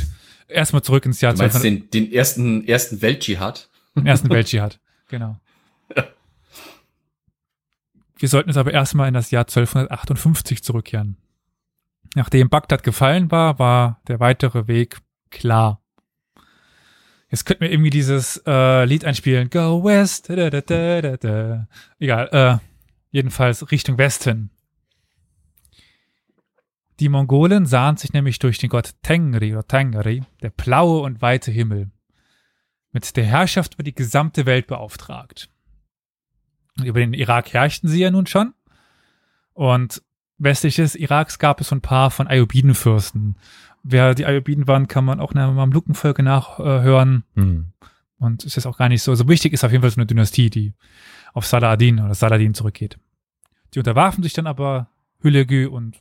Erstmal 0.49 0.83
zurück 0.83 1.05
ins 1.05 1.21
Jahr 1.21 1.35
Du 1.35 1.39
meinst 1.39 1.57
1200 1.57 1.95
den, 1.95 2.05
den 2.07 2.13
ersten, 2.13 2.67
ersten 2.67 3.03
Weltdschihad? 3.03 3.69
im 3.95 4.07
Ersten 4.07 4.31
Weltdschihad. 4.31 4.81
Genau. 5.11 5.41
Wir 8.19 8.29
sollten 8.29 8.51
jetzt 8.51 8.59
aber 8.59 8.75
erstmal 8.75 9.09
in 9.09 9.15
das 9.15 9.31
Jahr 9.31 9.45
1258 9.45 10.63
zurückkehren. 10.63 11.17
Nachdem 12.15 12.49
Bagdad 12.49 12.83
gefallen 12.83 13.31
war, 13.31 13.59
war 13.59 14.01
der 14.09 14.21
weitere 14.21 14.67
Weg 14.67 14.99
klar. 15.31 15.83
Jetzt 17.31 17.45
könnten 17.45 17.63
wir 17.63 17.71
irgendwie 17.71 17.91
dieses 17.91 18.43
äh, 18.47 18.85
Lied 18.85 19.05
einspielen. 19.05 19.51
Go 19.51 19.85
West. 19.85 20.31
Da, 20.31 20.49
da, 20.49 21.17
da. 21.17 21.69
Egal. 21.99 22.29
Äh, 22.33 22.65
jedenfalls 23.11 23.71
Richtung 23.71 23.99
Westen. 23.99 24.51
Die 27.01 27.09
Mongolen 27.09 27.67
sahen 27.67 27.97
sich 27.97 28.13
nämlich 28.13 28.39
durch 28.39 28.59
den 28.59 28.71
Gott 28.71 28.95
Tengri 29.03 29.53
oder 29.53 29.67
Tengri, 29.67 30.25
der 30.43 30.51
blaue 30.51 31.03
und 31.03 31.23
weite 31.23 31.53
Himmel, 31.53 31.91
mit 32.91 33.17
der 33.17 33.25
Herrschaft 33.25 33.75
über 33.75 33.85
die 33.85 33.95
gesamte 33.95 34.47
Welt 34.47 34.67
beauftragt. 34.67 35.49
Über 36.83 36.99
den 36.99 37.15
Irak 37.15 37.53
herrschten 37.53 37.89
sie 37.89 38.01
ja 38.01 38.11
nun 38.11 38.27
schon. 38.27 38.53
Und 39.53 40.03
westlich 40.39 40.77
des 40.77 40.95
Iraks 40.95 41.39
gab 41.39 41.61
es 41.61 41.69
so 41.69 41.77
ein 41.77 41.81
paar 41.81 42.11
von 42.11 42.27
Ayubidenfürsten. 42.27 43.37
Wer 43.83 44.15
die 44.15 44.25
Ayubiden 44.25 44.67
waren, 44.67 44.89
kann 44.89 45.05
man 45.05 45.21
auch 45.21 45.33
in 45.33 45.39
der 45.39 45.51
Mamlukenfolge 45.51 46.23
nachhören. 46.23 47.25
Hm. 47.35 47.73
Und 48.19 48.45
ist 48.45 48.57
jetzt 48.57 48.67
auch 48.67 48.79
gar 48.79 48.89
nicht 48.89 49.03
so. 49.03 49.15
So 49.15 49.29
wichtig 49.29 49.53
ist 49.53 49.65
auf 49.65 49.71
jeden 49.71 49.83
Fall 49.83 49.91
so 49.91 50.01
eine 50.01 50.07
Dynastie, 50.07 50.51
die 50.51 50.75
auf 51.35 51.47
Saladin 51.47 52.01
oder 52.01 52.15
Saladin 52.15 52.55
zurückgeht. 52.55 52.99
Die 53.75 53.79
unterwarfen 53.79 54.23
sich 54.23 54.33
dann 54.33 54.47
aber 54.47 54.89
Hülegü 55.21 55.67
und 55.67 56.01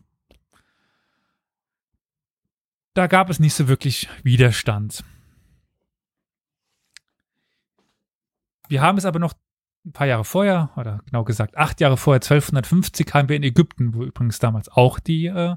da 2.93 3.05
gab 3.05 3.29
es 3.29 3.39
nicht 3.39 3.53
so 3.53 3.67
wirklich 3.67 4.09
Widerstand. 4.23 5.03
Wir 8.67 8.81
haben 8.81 8.97
es 8.97 9.05
aber 9.05 9.19
noch 9.19 9.33
ein 9.87 9.93
paar 9.93 10.07
Jahre 10.07 10.25
vorher, 10.25 10.69
oder 10.75 10.99
genau 11.05 11.23
gesagt 11.23 11.57
acht 11.57 11.79
Jahre 11.81 11.97
vorher, 11.97 12.17
1250, 12.17 13.13
haben 13.13 13.29
wir 13.29 13.35
in 13.35 13.43
Ägypten, 13.43 13.93
wo 13.93 14.03
übrigens 14.03 14.39
damals 14.39 14.69
auch 14.69 14.99
die 14.99 15.27
äh, 15.27 15.55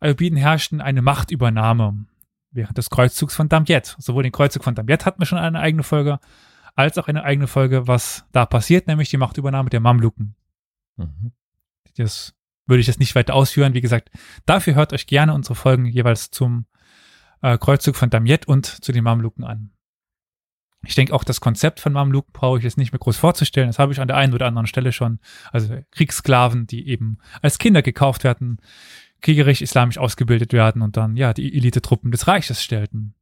Ayubiden 0.00 0.38
herrschten, 0.38 0.80
eine 0.80 1.02
Machtübernahme 1.02 2.06
während 2.50 2.78
des 2.78 2.90
Kreuzzugs 2.90 3.34
von 3.34 3.48
Damiet. 3.48 3.96
Sowohl 3.98 4.22
den 4.22 4.32
Kreuzzug 4.32 4.64
von 4.64 4.74
Damiet 4.74 5.06
hatten 5.06 5.20
wir 5.20 5.26
schon 5.26 5.38
eine 5.38 5.60
eigene 5.60 5.82
Folge, 5.82 6.20
als 6.74 6.98
auch 6.98 7.08
eine 7.08 7.24
eigene 7.24 7.46
Folge, 7.46 7.88
was 7.88 8.24
da 8.32 8.46
passiert, 8.46 8.86
nämlich 8.86 9.10
die 9.10 9.16
Machtübernahme 9.16 9.70
der 9.70 9.80
Mamluken. 9.80 10.34
Mhm. 10.96 11.32
Das 11.96 12.34
würde 12.66 12.80
ich 12.80 12.86
jetzt 12.86 13.00
nicht 13.00 13.14
weiter 13.14 13.34
ausführen. 13.34 13.74
Wie 13.74 13.80
gesagt, 13.80 14.10
dafür 14.46 14.74
hört 14.74 14.92
euch 14.92 15.06
gerne 15.06 15.34
unsere 15.34 15.54
Folgen 15.54 15.86
jeweils 15.86 16.30
zum 16.30 16.66
äh, 17.42 17.58
Kreuzzug 17.58 17.96
von 17.96 18.10
Damiet 18.10 18.46
und 18.46 18.66
zu 18.66 18.92
den 18.92 19.04
Mamluken 19.04 19.44
an. 19.44 19.72
Ich 20.84 20.94
denke 20.96 21.14
auch 21.14 21.24
das 21.24 21.40
Konzept 21.40 21.78
von 21.80 21.92
Mamluken 21.92 22.32
brauche 22.32 22.58
ich 22.58 22.64
jetzt 22.64 22.76
nicht 22.76 22.92
mehr 22.92 22.98
groß 22.98 23.16
vorzustellen. 23.16 23.68
Das 23.68 23.78
habe 23.78 23.92
ich 23.92 24.00
an 24.00 24.08
der 24.08 24.16
einen 24.16 24.34
oder 24.34 24.46
anderen 24.46 24.66
Stelle 24.66 24.92
schon. 24.92 25.20
Also 25.52 25.78
Kriegssklaven, 25.92 26.66
die 26.66 26.88
eben 26.88 27.18
als 27.40 27.58
Kinder 27.58 27.82
gekauft 27.82 28.24
werden, 28.24 28.58
kriegerisch 29.20 29.62
islamisch 29.62 29.98
ausgebildet 29.98 30.52
werden 30.52 30.82
und 30.82 30.96
dann 30.96 31.16
ja 31.16 31.32
die 31.32 31.56
Elitetruppen 31.56 32.10
des 32.10 32.26
Reiches 32.26 32.62
stellten. 32.62 33.14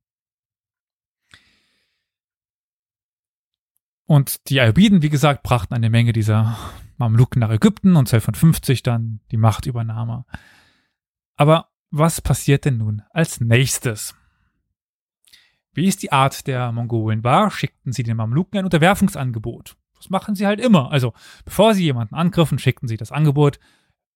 Und 4.07 4.49
die 4.49 4.61
Ayubiden, 4.61 5.03
wie 5.03 5.11
gesagt, 5.11 5.45
brachten 5.45 5.75
eine 5.75 5.91
Menge 5.91 6.13
dieser 6.13 6.59
Mamluken 6.97 7.39
nach 7.41 7.51
Ägypten 7.51 7.91
und 7.91 8.09
1250 8.13 8.83
dann 8.83 9.21
die 9.31 9.37
Machtübernahme. 9.37 10.25
Aber 11.37 11.69
was 11.91 12.21
passiert 12.21 12.65
denn 12.65 12.79
nun 12.79 13.03
als 13.11 13.41
nächstes? 13.41 14.17
Wie 15.73 15.87
es 15.87 15.97
die 15.97 16.13
Art 16.13 16.47
der 16.47 16.73
Mongolen 16.73 17.23
war, 17.23 17.51
schickten 17.51 17.93
sie 17.93 18.03
den 18.03 18.17
Mamluken 18.17 18.59
ein 18.59 18.65
Unterwerfungsangebot. 18.65 19.77
Das 19.97 20.11
machen 20.11 20.35
sie 20.35 20.47
halt 20.47 20.61
immer. 20.61 20.91
Also, 20.91 21.13
bevor 21.45 21.75
sie 21.75 21.85
jemanden 21.85 22.15
angriffen, 22.15 22.59
schickten 22.59 22.89
sie 22.89 22.97
das 22.97 23.13
Angebot, 23.13 23.61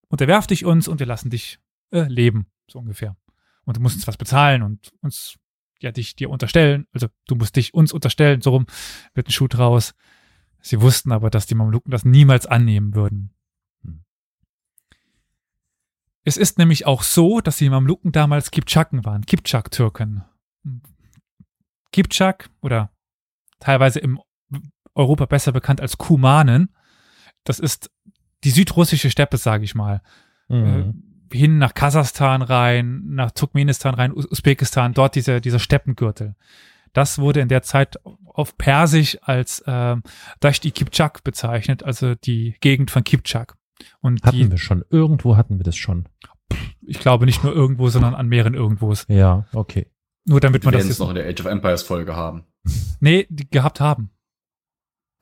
unterwerf 0.09 0.47
dich 0.47 0.65
uns 0.65 0.89
und 0.89 0.99
wir 0.99 1.07
lassen 1.07 1.31
dich 1.31 1.59
äh, 1.91 2.03
leben, 2.03 2.47
so 2.69 2.79
ungefähr. 2.79 3.17
Und 3.65 3.77
du 3.77 3.81
musst 3.81 3.97
uns 3.97 4.07
was 4.07 4.17
bezahlen 4.17 4.63
und 4.63 4.93
uns, 5.01 5.37
ja, 5.81 5.93
dich 5.93 6.17
dir 6.17 6.31
unterstellen. 6.31 6.87
Also, 6.93 7.09
du 7.27 7.37
musst 7.37 7.57
dich 7.57 7.75
uns 7.75 7.93
unterstellen, 7.93 8.41
so 8.41 8.51
rum 8.51 8.67
wird 9.15 9.29
ein 9.29 9.33
Schuh 9.33 9.49
draus. 9.49 9.95
Sie 10.61 10.81
wussten 10.81 11.13
aber, 11.13 11.31
dass 11.31 11.47
die 11.47 11.55
Mamluken 11.55 11.91
das 11.91 12.05
niemals 12.05 12.47
annehmen 12.47 12.95
würden. 12.95 13.35
Es 16.25 16.39
ist 16.39 16.57
nämlich 16.57 16.87
auch 16.87 17.03
so, 17.03 17.43
dass 17.43 17.59
die 17.59 17.69
Mamluken 17.69 18.11
damals 18.11 18.51
Kipchaken 18.51 19.05
waren, 19.05 19.27
Kipchak-Türken. 19.27 20.25
Kipchak 21.95 22.51
oder 22.61 22.91
teilweise 23.61 24.01
im 24.01 24.21
Europa 24.97 25.27
besser 25.27 25.53
bekannt 25.53 25.81
als 25.81 25.97
Kumanen. 25.97 26.75
Das 27.45 27.61
ist 27.61 27.89
die 28.43 28.51
südrussische 28.51 29.11
Steppe, 29.11 29.37
sage 29.37 29.63
ich 29.63 29.77
mal. 29.77 30.03
Mhm. 30.49 31.05
Äh, 31.31 31.37
hin 31.37 31.59
nach 31.59 31.73
Kasachstan 31.73 32.43
rein, 32.43 33.03
nach 33.07 33.31
Turkmenistan 33.31 33.95
rein, 33.95 34.13
Usbekistan, 34.13 34.93
dort 34.93 35.15
dieser, 35.15 35.41
dieser 35.41 35.61
Steppengürtel. 35.61 36.35
Das 36.93 37.21
wurde 37.21 37.41
in 37.41 37.49
der 37.49 37.63
Zeit 37.63 37.97
auf 38.25 38.59
Persisch 38.59 39.17
als 39.23 39.61
äh, 39.61 39.97
Dashti 40.41 40.73
Kipchak 40.73 41.23
bezeichnet, 41.23 41.85
also 41.85 42.17
die 42.17 42.57
Gegend 42.61 42.91
von 42.91 43.05
Kipchak. 43.05 43.57
Und 44.01 44.25
hatten 44.25 44.37
die, 44.37 44.51
wir 44.51 44.59
schon. 44.59 44.85
Irgendwo 44.91 45.37
hatten 45.37 45.59
wir 45.59 45.65
das 45.65 45.77
schon. 45.77 46.09
Ich 46.83 46.99
glaube 46.99 47.25
nicht 47.25 47.45
nur 47.45 47.55
irgendwo, 47.55 47.89
sondern 47.89 48.15
an 48.15 48.27
mehreren 48.27 48.55
Irgendwos. 48.55 49.07
Ja, 49.09 49.47
okay. 49.53 49.87
Nur 50.25 50.41
damit 50.41 50.63
wir 50.63 50.71
man 50.71 50.79
das 50.79 50.89
jetzt 50.89 50.99
noch 50.99 51.11
in 51.11 51.17
der 51.17 51.29
Age 51.29 51.41
of 51.41 51.47
Empires 51.47 51.83
Folge 51.83 52.17
haben. 52.17 52.45
Nee, 53.01 53.27
die 53.29 53.49
gehabt 53.49 53.81
haben. 53.81 54.11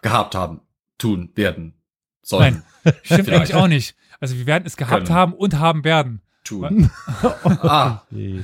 Gehabt 0.01 0.35
haben, 0.35 0.61
tun, 0.99 1.31
werden, 1.35 1.75
sollen. 2.23 2.63
Nein, 2.85 2.95
stimmt 3.03 3.29
eigentlich 3.31 3.55
auch 3.55 3.69
nicht. 3.69 3.97
Also 4.21 4.37
wir 4.37 4.47
werden 4.47 4.65
es 4.67 4.77
gehabt 4.77 5.07
Können. 5.07 5.17
haben 5.17 5.33
und 5.33 5.59
haben 5.59 5.85
werden. 5.85 6.23
Tun. 6.45 6.91
ah. 7.43 8.03
Die 8.11 8.43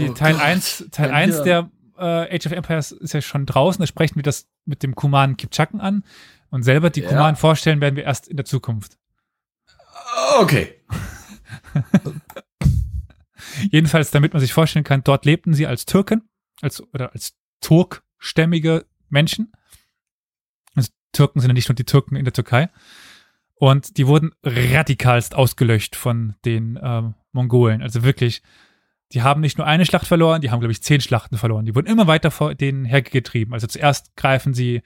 oh 0.00 0.12
Teil 0.14 0.34
Gott. 0.34 0.42
1, 0.42 0.84
Teil 0.90 1.10
1 1.10 1.42
der 1.42 1.70
äh, 1.98 2.36
Age 2.36 2.46
of 2.46 2.52
Empires 2.52 2.92
ist 2.92 3.12
ja 3.12 3.20
schon 3.20 3.46
draußen, 3.46 3.80
da 3.80 3.86
sprechen 3.86 4.16
wir 4.16 4.22
das 4.22 4.48
mit 4.64 4.82
dem 4.82 4.94
Kuman 4.94 5.36
Kipchaken 5.36 5.80
an 5.80 6.04
und 6.50 6.62
selber 6.62 6.90
die 6.90 7.00
ja. 7.00 7.08
Kuman 7.08 7.36
vorstellen 7.36 7.80
werden 7.80 7.96
wir 7.96 8.04
erst 8.04 8.28
in 8.28 8.36
der 8.36 8.46
Zukunft. 8.46 8.98
Okay. 10.38 10.74
Jedenfalls, 13.70 14.10
damit 14.10 14.32
man 14.32 14.40
sich 14.40 14.52
vorstellen 14.52 14.84
kann, 14.84 15.04
dort 15.04 15.24
lebten 15.24 15.54
sie 15.54 15.66
als 15.66 15.86
Türken, 15.86 16.28
als, 16.60 16.82
oder 16.92 17.12
als 17.12 17.34
turkstämmige 17.60 18.86
Menschen. 19.08 19.52
Also 20.74 20.90
Türken 21.12 21.40
sind 21.40 21.50
ja 21.50 21.54
nicht 21.54 21.68
nur 21.68 21.76
die 21.76 21.84
Türken 21.84 22.16
in 22.16 22.24
der 22.24 22.32
Türkei. 22.32 22.68
Und 23.54 23.98
die 23.98 24.06
wurden 24.06 24.32
radikalst 24.42 25.34
ausgelöscht 25.34 25.94
von 25.94 26.34
den 26.46 26.78
ähm, 26.82 27.14
Mongolen. 27.32 27.82
Also 27.82 28.02
wirklich, 28.02 28.42
die 29.12 29.22
haben 29.22 29.42
nicht 29.42 29.58
nur 29.58 29.66
eine 29.66 29.84
Schlacht 29.84 30.06
verloren, 30.06 30.40
die 30.40 30.50
haben, 30.50 30.60
glaube 30.60 30.72
ich, 30.72 30.82
zehn 30.82 31.02
Schlachten 31.02 31.36
verloren. 31.36 31.66
Die 31.66 31.74
wurden 31.74 31.86
immer 31.86 32.06
weiter 32.06 32.30
vor 32.30 32.54
denen 32.54 32.86
hergetrieben. 32.86 33.52
Also 33.52 33.66
zuerst 33.66 34.16
greifen 34.16 34.54
sie 34.54 34.80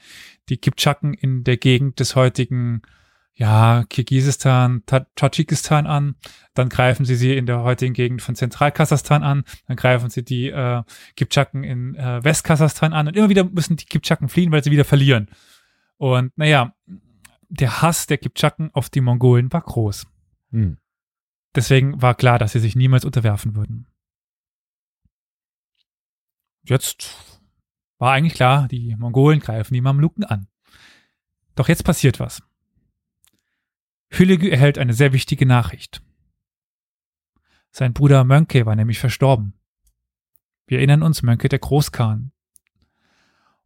die 0.48 0.56
Kipchaken 0.56 1.14
in 1.14 1.44
der 1.44 1.56
Gegend 1.56 2.00
des 2.00 2.16
heutigen 2.16 2.82
ja, 3.36 3.84
Kirgisistan, 3.88 4.84
Tadschikistan 4.86 5.86
an, 5.86 6.14
dann 6.54 6.68
greifen 6.68 7.04
sie 7.04 7.16
sie 7.16 7.36
in 7.36 7.46
der 7.46 7.62
heutigen 7.62 7.92
Gegend 7.92 8.22
von 8.22 8.36
Zentralkasachstan 8.36 9.24
an, 9.24 9.44
dann 9.66 9.76
greifen 9.76 10.08
sie 10.08 10.24
die 10.24 10.50
äh, 10.50 10.84
Kipchaken 11.16 11.64
in 11.64 11.96
äh, 11.96 12.22
Westkasachstan 12.22 12.92
an 12.92 13.08
und 13.08 13.16
immer 13.16 13.28
wieder 13.28 13.44
müssen 13.44 13.76
die 13.76 13.86
Kipchaken 13.86 14.28
fliehen, 14.28 14.52
weil 14.52 14.62
sie 14.62 14.70
wieder 14.70 14.84
verlieren. 14.84 15.28
Und 15.96 16.36
naja, 16.38 16.74
der 17.48 17.82
Hass 17.82 18.06
der 18.06 18.18
Kipchaken 18.18 18.70
auf 18.72 18.88
die 18.88 19.00
Mongolen 19.00 19.52
war 19.52 19.62
groß. 19.62 20.06
Hm. 20.50 20.78
Deswegen 21.56 22.00
war 22.00 22.14
klar, 22.14 22.38
dass 22.38 22.52
sie 22.52 22.60
sich 22.60 22.76
niemals 22.76 23.04
unterwerfen 23.04 23.56
würden. 23.56 23.88
Jetzt 26.62 27.16
war 27.98 28.12
eigentlich 28.12 28.34
klar, 28.34 28.68
die 28.68 28.94
Mongolen 28.96 29.40
greifen 29.40 29.74
die 29.74 29.80
Mamluken 29.80 30.24
an. 30.24 30.46
Doch 31.56 31.68
jetzt 31.68 31.84
passiert 31.84 32.20
was. 32.20 32.42
Hüllegü 34.18 34.48
erhält 34.48 34.78
eine 34.78 34.94
sehr 34.94 35.12
wichtige 35.12 35.46
Nachricht. 35.46 36.02
Sein 37.70 37.92
Bruder 37.92 38.24
Mönke 38.24 38.66
war 38.66 38.76
nämlich 38.76 38.98
verstorben. 38.98 39.54
Wir 40.66 40.78
erinnern 40.78 41.02
uns, 41.02 41.22
Mönke 41.22 41.48
der 41.48 41.58
Großkhan. 41.58 42.32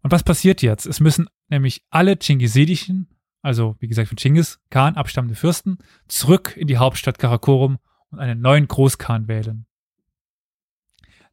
Und 0.03 0.13
was 0.13 0.23
passiert 0.23 0.63
jetzt? 0.63 0.87
Es 0.87 1.01
müssen 1.01 1.29
nämlich 1.49 1.85
alle 1.91 2.17
Chingisidischen, 2.21 3.09
also 3.43 3.77
wie 3.81 3.89
gesagt 3.89 4.09
von 4.09 4.17
Chingis 4.17 4.61
Khan 4.71 4.97
abstammende 4.97 5.35
Fürsten, 5.35 5.79
zurück 6.07 6.57
in 6.57 6.67
die 6.67 6.79
Hauptstadt 6.79 7.19
Karakorum 7.19 7.79
und 8.11 8.19
einen 8.19 8.41
neuen 8.41 8.67
Großkhan 8.69 9.29
wählen. 9.29 9.67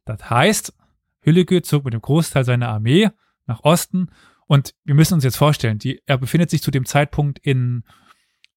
Das 0.04 0.28
heißt, 0.28 0.74
Hüllegü 1.20 1.62
zog 1.62 1.84
mit 1.84 1.94
dem 1.94 2.02
Großteil 2.02 2.44
seiner 2.44 2.68
Armee 2.68 3.10
nach 3.46 3.64
Osten 3.64 4.10
und 4.46 4.74
wir 4.84 4.94
müssen 4.94 5.14
uns 5.14 5.24
jetzt 5.24 5.36
vorstellen, 5.36 5.78
die, 5.78 6.02
er 6.06 6.18
befindet 6.18 6.50
sich 6.50 6.62
zu 6.62 6.70
dem 6.70 6.84
Zeitpunkt 6.84 7.38
in 7.38 7.82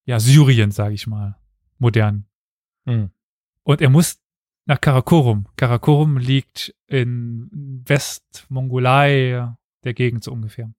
ja, 0.09 0.19
Syrien, 0.19 0.71
sage 0.71 0.95
ich 0.95 1.05
mal, 1.05 1.35
modern. 1.77 2.25
Mhm. 2.85 3.11
Und 3.61 3.79
er 3.79 3.91
muss 3.91 4.19
nach 4.65 4.81
Karakorum. 4.81 5.45
Karakorum 5.55 6.17
liegt 6.17 6.73
in 6.87 7.83
Westmongolei, 7.85 9.53
der 9.83 9.93
Gegend 9.93 10.23
so 10.23 10.31
ungefähr. 10.31 10.73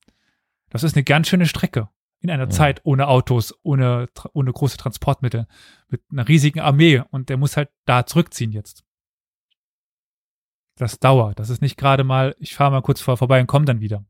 Das 0.70 0.82
ist 0.82 0.96
eine 0.96 1.04
ganz 1.04 1.28
schöne 1.28 1.46
Strecke. 1.46 1.88
In 2.18 2.28
einer 2.28 2.46
ja. 2.46 2.50
Zeit 2.50 2.80
ohne 2.82 3.06
Autos, 3.06 3.54
ohne, 3.62 4.08
ohne 4.32 4.52
große 4.52 4.78
Transportmittel, 4.78 5.46
mit 5.86 6.02
einer 6.10 6.26
riesigen 6.26 6.58
Armee. 6.58 7.00
Und 7.10 7.28
der 7.28 7.36
muss 7.36 7.56
halt 7.56 7.70
da 7.84 8.06
zurückziehen 8.06 8.50
jetzt. 8.50 8.82
Das 10.74 10.98
dauert. 10.98 11.38
Das 11.38 11.50
ist 11.50 11.62
nicht 11.62 11.76
gerade 11.76 12.02
mal, 12.02 12.34
ich 12.40 12.56
fahre 12.56 12.72
mal 12.72 12.82
kurz 12.82 13.00
vor, 13.00 13.16
vorbei 13.16 13.40
und 13.40 13.46
komme 13.46 13.64
dann 13.64 13.80
wieder. 13.80 14.04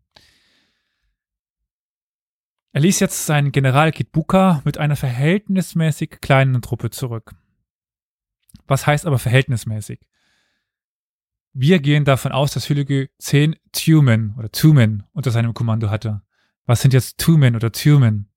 Er 2.72 2.80
ließ 2.80 3.00
jetzt 3.00 3.26
seinen 3.26 3.50
General 3.50 3.90
Kitbuka 3.90 4.62
mit 4.64 4.78
einer 4.78 4.96
verhältnismäßig 4.96 6.20
kleinen 6.20 6.62
Truppe 6.62 6.90
zurück. 6.90 7.35
Was 8.66 8.87
heißt 8.87 9.06
aber 9.06 9.18
verhältnismäßig? 9.18 10.00
Wir 11.52 11.80
gehen 11.80 12.04
davon 12.04 12.30
aus, 12.30 12.52
dass 12.52 12.68
Hüllegü 12.68 13.09
zehn 13.18 13.56
Tumen 13.72 14.37
oder 14.38 14.52
Tumen 14.52 15.02
unter 15.12 15.33
seinem 15.33 15.52
Kommando 15.52 15.90
hatte. 15.90 16.22
Was 16.64 16.80
sind 16.80 16.94
jetzt 16.94 17.18
Tumen 17.18 17.56
oder 17.56 17.72
Tumen? 17.72 18.30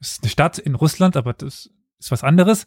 Das 0.00 0.12
ist 0.12 0.22
eine 0.22 0.30
Stadt 0.30 0.58
in 0.58 0.74
Russland, 0.74 1.16
aber 1.16 1.32
das 1.32 1.70
ist 1.98 2.10
was 2.10 2.24
anderes. 2.24 2.66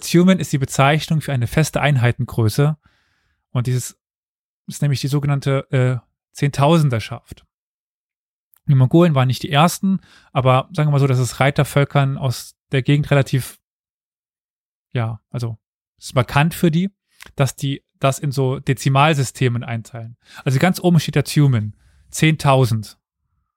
Tumen 0.00 0.38
ist 0.38 0.52
die 0.52 0.58
Bezeichnung 0.58 1.20
für 1.20 1.32
eine 1.32 1.48
feste 1.48 1.80
Einheitengröße. 1.80 2.76
Und 3.50 3.66
dieses 3.66 3.98
ist 4.66 4.82
nämlich 4.82 5.00
die 5.00 5.08
sogenannte 5.08 5.66
äh, 5.70 5.98
Zehntausenderschaft. 6.32 7.44
Die 8.66 8.74
Mongolen 8.74 9.14
waren 9.14 9.28
nicht 9.28 9.42
die 9.42 9.50
ersten, 9.50 10.00
aber 10.32 10.68
sagen 10.72 10.88
wir 10.88 10.92
mal 10.92 10.98
so, 10.98 11.06
dass 11.06 11.18
es 11.18 11.40
Reitervölkern 11.40 12.16
aus 12.16 12.56
der 12.72 12.82
Gegend 12.82 13.10
relativ, 13.10 13.58
ja, 14.92 15.20
also 15.30 15.58
ist 15.98 16.14
bekannt 16.14 16.54
für 16.54 16.70
die, 16.70 16.90
dass 17.36 17.56
die 17.56 17.84
das 17.98 18.18
in 18.18 18.32
so 18.32 18.60
Dezimalsystemen 18.60 19.64
einteilen. 19.64 20.16
Also 20.44 20.58
ganz 20.58 20.80
oben 20.80 21.00
steht 21.00 21.14
der 21.14 21.24
Tumen, 21.24 21.76
10.000. 22.12 22.96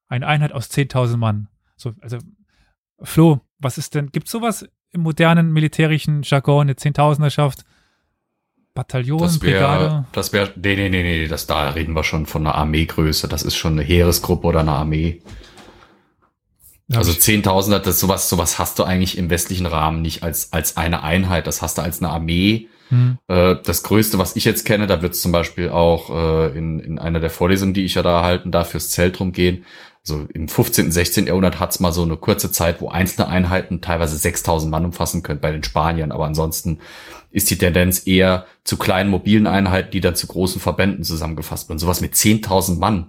Eine 0.08 0.28
Einheit 0.28 0.54
aus 0.54 0.70
10.000 0.70 1.18
Mann. 1.18 1.50
So, 1.76 1.94
also 2.02 2.18
Flo, 3.02 3.42
was 3.60 3.78
ist 3.78 3.96
denn, 3.96 4.12
gibt 4.12 4.28
sowas 4.28 4.68
im 4.92 5.02
modernen 5.02 5.52
militärischen 5.52 6.22
Jargon, 6.24 6.62
eine 6.62 6.76
Zehntausenderschaft? 6.76 7.66
Bataillon, 8.78 9.18
das 9.18 9.42
wär, 9.42 9.60
Brigade? 9.60 10.06
Das 10.12 10.34
wäre, 10.34 10.54
nee, 10.56 10.76
nee, 10.76 10.90
nee, 10.90 11.02
nee, 11.02 11.28
das, 11.28 11.48
da 11.48 11.70
reden 11.70 11.94
wir 11.94 12.04
schon 12.04 12.28
von 12.28 12.46
einer 12.46 12.56
Armeegröße. 12.56 13.28
Das 13.28 13.42
ist 13.42 13.56
schon 13.56 13.74
eine 13.74 13.82
Heeresgruppe 13.82 14.46
oder 14.46 14.60
eine 14.60 14.74
Armee. 14.74 15.22
Ja, 16.88 17.00
also 17.00 17.12
Zehntausender, 17.12 17.80
das 17.80 18.00
sowas, 18.00 18.30
sowas 18.30 18.60
hast 18.60 18.78
du 18.78 18.84
eigentlich 18.84 19.18
im 19.18 19.32
westlichen 19.32 19.66
Rahmen 19.66 20.04
nicht 20.04 20.22
als, 20.22 20.54
als 20.54 20.78
eine 20.78 21.02
Einheit. 21.02 21.48
Das 21.48 21.64
hast 21.64 21.80
du 21.80 21.82
als 21.82 22.04
eine 22.04 22.12
Armee. 22.12 22.68
Hm. 22.90 23.18
Äh, 23.28 23.56
das 23.64 23.82
Größte, 23.82 24.20
was 24.20 24.36
ich 24.36 24.46
jetzt 24.46 24.64
kenne, 24.64 24.86
da 24.86 25.02
wird 25.02 25.14
es 25.14 25.22
zum 25.22 25.32
Beispiel 25.32 25.70
auch 25.70 26.12
äh, 26.12 26.56
in, 26.56 26.80
in 26.80 27.00
einer 27.00 27.20
der 27.20 27.32
Vorlesungen, 27.32 27.74
die 27.74 27.84
ich 27.84 27.96
ja 27.96 28.04
da 28.04 28.24
halten 28.24 28.52
darf, 28.52 28.70
fürs 28.70 28.92
Zelt 28.92 29.20
rumgehen. 29.20 29.66
Also 30.10 30.26
im 30.34 30.48
15., 30.48 30.90
16. 30.90 31.28
Jahrhundert 31.28 31.60
hat's 31.60 31.82
mal 31.82 31.92
so 31.92 32.02
eine 32.04 32.16
kurze 32.16 32.50
Zeit, 32.50 32.80
wo 32.80 32.88
einzelne 32.88 33.28
Einheiten 33.28 33.82
teilweise 33.82 34.16
6000 34.16 34.72
Mann 34.72 34.86
umfassen 34.86 35.22
können 35.22 35.42
bei 35.42 35.52
den 35.52 35.64
Spaniern. 35.64 36.14
Aber 36.14 36.26
ansonsten 36.26 36.80
ist 37.30 37.50
die 37.50 37.58
Tendenz 37.58 38.08
eher 38.08 38.46
zu 38.64 38.78
kleinen 38.78 39.10
mobilen 39.10 39.48
Einheiten, 39.48 39.92
die 39.92 40.00
dann 40.00 40.16
zu 40.16 40.28
großen 40.28 40.62
Verbänden 40.62 41.04
zusammengefasst 41.04 41.68
werden. 41.68 41.80
Sowas 41.80 42.00
mit 42.00 42.14
10.000 42.14 42.80
Mann, 42.80 43.08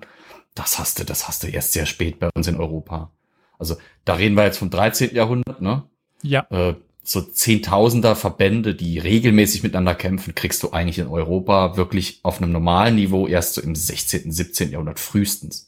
das 0.57 0.81
hast 0.81 0.99
du, 0.99 1.05
das 1.05 1.29
hast 1.29 1.45
du 1.45 1.47
erst 1.47 1.73
sehr 1.73 1.87
spät 1.87 2.19
bei 2.19 2.31
uns 2.35 2.49
in 2.49 2.57
Europa. 2.57 3.13
Also 3.61 3.77
da 4.05 4.15
reden 4.15 4.37
wir 4.37 4.45
jetzt 4.45 4.59
vom 4.59 4.71
13. 4.71 5.15
Jahrhundert, 5.15 5.63
ne? 5.63 5.85
Ja. 6.23 6.47
Äh, 6.51 6.75
so 7.05 7.23
Zehntausender 7.23 8.17
Verbände, 8.17 8.75
die 8.75 8.99
regelmäßig 8.99 9.63
miteinander 9.63 9.95
kämpfen, 9.95 10.35
kriegst 10.35 10.63
du 10.63 10.73
eigentlich 10.73 10.99
in 10.99 11.07
Europa 11.07 11.77
wirklich 11.77 12.21
auf 12.25 12.43
einem 12.43 12.53
normalen 12.53 12.97
Niveau 12.97 13.29
erst 13.29 13.55
so 13.55 13.63
im 13.63 13.75
16., 13.75 14.31
17. 14.31 14.73
Jahrhundert 14.73 14.99
frühestens. 14.99 15.68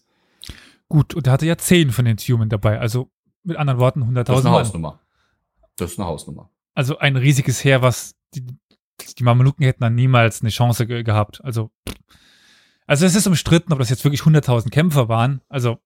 Gut, 0.90 1.14
und 1.14 1.24
er 1.28 1.32
hatte 1.32 1.46
ja 1.46 1.56
zehn 1.56 1.92
von 1.92 2.04
den 2.04 2.16
Human 2.16 2.48
dabei, 2.48 2.80
also 2.80 3.12
mit 3.44 3.56
anderen 3.56 3.78
Worten 3.78 4.02
100.000 4.02 4.24
Das 4.24 4.38
ist 4.40 4.44
eine 4.44 4.54
Hausnummer. 4.56 5.00
Das 5.76 5.92
ist 5.92 5.98
eine 6.00 6.08
Hausnummer. 6.08 6.50
Also 6.74 6.98
ein 6.98 7.16
riesiges 7.16 7.62
Heer, 7.62 7.80
was 7.80 8.16
die, 8.34 8.44
die 9.16 9.22
Mameluken 9.22 9.64
hätten 9.64 9.82
dann 9.82 9.94
niemals 9.94 10.40
eine 10.40 10.50
Chance 10.50 10.88
ge 10.88 11.04
gehabt. 11.04 11.44
Also, 11.44 11.70
also 12.88 13.06
es 13.06 13.14
ist 13.14 13.28
umstritten, 13.28 13.72
ob 13.72 13.78
das 13.78 13.88
jetzt 13.88 14.02
wirklich 14.04 14.22
100.000 14.22 14.70
Kämpfer 14.70 15.08
waren. 15.08 15.42
Also, 15.48 15.78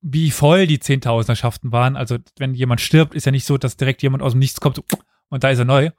wie 0.00 0.30
voll 0.30 0.66
die 0.66 0.80
Zehntausenderschaften 0.80 1.70
waren. 1.70 1.96
Also, 1.96 2.16
wenn 2.38 2.54
jemand 2.54 2.80
stirbt, 2.80 3.14
ist 3.14 3.26
ja 3.26 3.32
nicht 3.32 3.44
so, 3.44 3.58
dass 3.58 3.76
direkt 3.76 4.02
jemand 4.02 4.22
aus 4.22 4.32
dem 4.32 4.38
Nichts 4.38 4.60
kommt 4.60 4.82
und 5.28 5.44
da 5.44 5.50
ist 5.50 5.58
er 5.58 5.66
neu, 5.66 5.90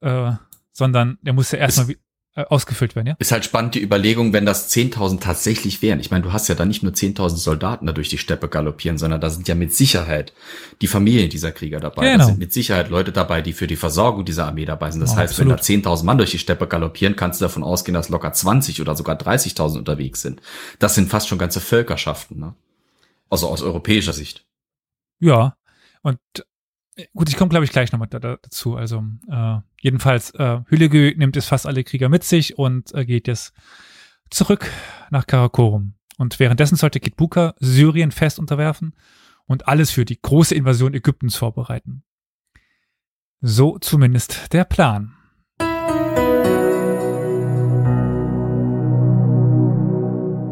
äh, 0.00 0.32
sondern 0.72 1.18
der 1.20 1.34
muss 1.34 1.52
ja 1.52 1.58
erstmal 1.58 1.96
ausgefüllt 2.48 2.96
werden, 2.96 3.08
ja? 3.08 3.16
Ist 3.18 3.32
halt 3.32 3.44
spannend 3.44 3.74
die 3.74 3.82
Überlegung, 3.82 4.32
wenn 4.32 4.46
das 4.46 4.70
10.000 4.70 5.20
tatsächlich 5.20 5.82
wären. 5.82 6.00
Ich 6.00 6.10
meine, 6.10 6.22
du 6.22 6.32
hast 6.32 6.48
ja 6.48 6.54
da 6.54 6.64
nicht 6.64 6.82
nur 6.82 6.92
10.000 6.92 7.36
Soldaten 7.36 7.86
da 7.86 7.92
durch 7.92 8.08
die 8.08 8.18
Steppe 8.18 8.48
galoppieren, 8.48 8.98
sondern 8.98 9.20
da 9.20 9.30
sind 9.30 9.48
ja 9.48 9.54
mit 9.54 9.74
Sicherheit 9.74 10.32
die 10.80 10.86
Familien 10.86 11.30
dieser 11.30 11.52
Krieger 11.52 11.80
dabei. 11.80 12.04
Genau. 12.04 12.18
Da 12.18 12.24
sind 12.24 12.38
mit 12.38 12.52
Sicherheit 12.52 12.90
Leute 12.90 13.12
dabei, 13.12 13.42
die 13.42 13.52
für 13.52 13.66
die 13.66 13.76
Versorgung 13.76 14.24
dieser 14.24 14.46
Armee 14.46 14.64
dabei 14.64 14.90
sind. 14.90 15.00
Das 15.00 15.12
oh, 15.12 15.16
heißt, 15.16 15.32
absolut. 15.32 15.66
wenn 15.68 15.82
da 15.82 15.90
10.000 15.90 16.04
Mann 16.04 16.18
durch 16.18 16.30
die 16.30 16.38
Steppe 16.38 16.66
galoppieren, 16.66 17.16
kannst 17.16 17.40
du 17.40 17.44
davon 17.44 17.62
ausgehen, 17.62 17.94
dass 17.94 18.08
locker 18.08 18.32
20 18.32 18.80
oder 18.80 18.94
sogar 18.94 19.16
30.000 19.16 19.78
unterwegs 19.78 20.22
sind. 20.22 20.40
Das 20.78 20.94
sind 20.94 21.08
fast 21.08 21.28
schon 21.28 21.38
ganze 21.38 21.60
Völkerschaften, 21.60 22.38
ne? 22.38 22.54
Also 23.30 23.48
aus 23.48 23.62
europäischer 23.62 24.14
Sicht. 24.14 24.46
Ja, 25.20 25.56
und 26.02 26.18
Gut, 27.14 27.28
ich 27.28 27.36
komme, 27.36 27.48
glaube 27.48 27.64
ich, 27.64 27.70
gleich 27.70 27.92
nochmal 27.92 28.08
da, 28.08 28.18
dazu. 28.18 28.76
Also 28.76 29.04
äh, 29.30 29.58
jedenfalls, 29.80 30.30
äh, 30.32 30.60
Hülegü 30.66 31.14
nimmt 31.16 31.36
es 31.36 31.46
fast 31.46 31.66
alle 31.66 31.84
Krieger 31.84 32.08
mit 32.08 32.24
sich 32.24 32.58
und 32.58 32.92
äh, 32.94 33.04
geht 33.04 33.28
jetzt 33.28 33.52
zurück 34.30 34.70
nach 35.10 35.26
Karakorum. 35.26 35.94
Und 36.16 36.40
währenddessen 36.40 36.76
sollte 36.76 36.98
Kitbuka 36.98 37.54
Syrien 37.60 38.10
fest 38.10 38.40
unterwerfen 38.40 38.94
und 39.46 39.68
alles 39.68 39.90
für 39.92 40.04
die 40.04 40.20
große 40.20 40.54
Invasion 40.54 40.94
Ägyptens 40.94 41.36
vorbereiten. 41.36 42.02
So 43.40 43.78
zumindest 43.78 44.52
der 44.52 44.64
Plan. 44.64 45.14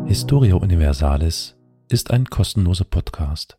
Historia 0.07 0.55
Universalis 0.55 1.57
ist 1.89 2.13
ein 2.13 2.27
kostenloser 2.27 2.85
Podcast. 2.85 3.59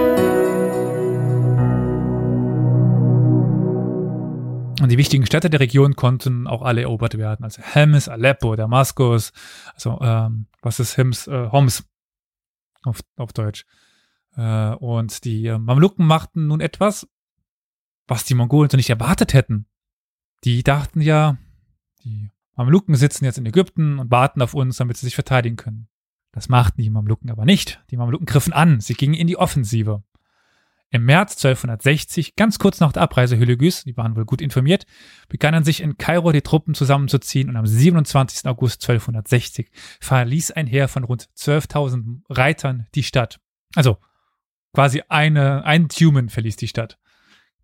Und 4.81 4.89
die 4.89 4.97
wichtigen 4.97 5.27
Städte 5.27 5.51
der 5.51 5.59
Region 5.59 5.95
konnten 5.95 6.47
auch 6.47 6.63
alle 6.63 6.81
erobert 6.81 7.15
werden. 7.15 7.43
Also 7.43 7.61
Hems, 7.61 8.09
Aleppo, 8.09 8.55
Damaskus, 8.55 9.31
also 9.75 9.99
ähm, 10.01 10.47
was 10.63 10.79
ist 10.79 10.95
Hims, 10.95 11.27
äh, 11.27 11.49
Homs 11.51 11.83
auf, 12.83 13.01
auf 13.15 13.31
Deutsch. 13.31 13.63
Äh, 14.35 14.71
und 14.71 15.23
die 15.23 15.45
äh, 15.45 15.59
Mamluken 15.59 16.07
machten 16.07 16.47
nun 16.47 16.61
etwas, 16.61 17.07
was 18.07 18.23
die 18.23 18.33
Mongolen 18.33 18.71
so 18.71 18.77
nicht 18.77 18.89
erwartet 18.89 19.35
hätten. 19.35 19.67
Die 20.45 20.63
dachten 20.63 20.99
ja, 20.99 21.37
die 22.03 22.31
Mamluken 22.55 22.95
sitzen 22.95 23.25
jetzt 23.25 23.37
in 23.37 23.45
Ägypten 23.45 23.99
und 23.99 24.09
warten 24.09 24.41
auf 24.41 24.55
uns, 24.55 24.77
damit 24.77 24.97
sie 24.97 25.05
sich 25.05 25.13
verteidigen 25.13 25.57
können. 25.57 25.89
Das 26.31 26.49
machten 26.49 26.81
die 26.81 26.89
Mamluken 26.89 27.29
aber 27.29 27.45
nicht. 27.45 27.83
Die 27.91 27.97
Mamluken 27.97 28.25
griffen 28.25 28.51
an, 28.51 28.79
sie 28.79 28.95
gingen 28.95 29.13
in 29.13 29.27
die 29.27 29.37
Offensive. 29.37 30.01
Im 30.93 31.05
März 31.05 31.37
1260, 31.37 32.35
ganz 32.35 32.59
kurz 32.59 32.81
nach 32.81 32.91
der 32.91 33.01
Abreise 33.01 33.37
Hüllegüs, 33.37 33.85
die 33.85 33.95
waren 33.95 34.17
wohl 34.17 34.25
gut 34.25 34.41
informiert, 34.41 34.85
begannen 35.29 35.63
sich 35.63 35.79
in 35.79 35.97
Kairo 35.97 36.33
die 36.33 36.41
Truppen 36.41 36.73
zusammenzuziehen 36.73 37.47
und 37.47 37.55
am 37.55 37.65
27. 37.65 38.45
August 38.45 38.83
1260 38.83 39.71
verließ 40.01 40.51
ein 40.51 40.67
Heer 40.67 40.89
von 40.89 41.05
rund 41.05 41.29
12.000 41.37 42.23
Reitern 42.29 42.87
die 42.93 43.03
Stadt. 43.03 43.39
Also 43.73 43.99
quasi 44.73 45.01
eine, 45.07 45.63
ein 45.63 45.87
Tumen 45.87 46.27
verließ 46.27 46.57
die 46.57 46.67
Stadt. 46.67 46.97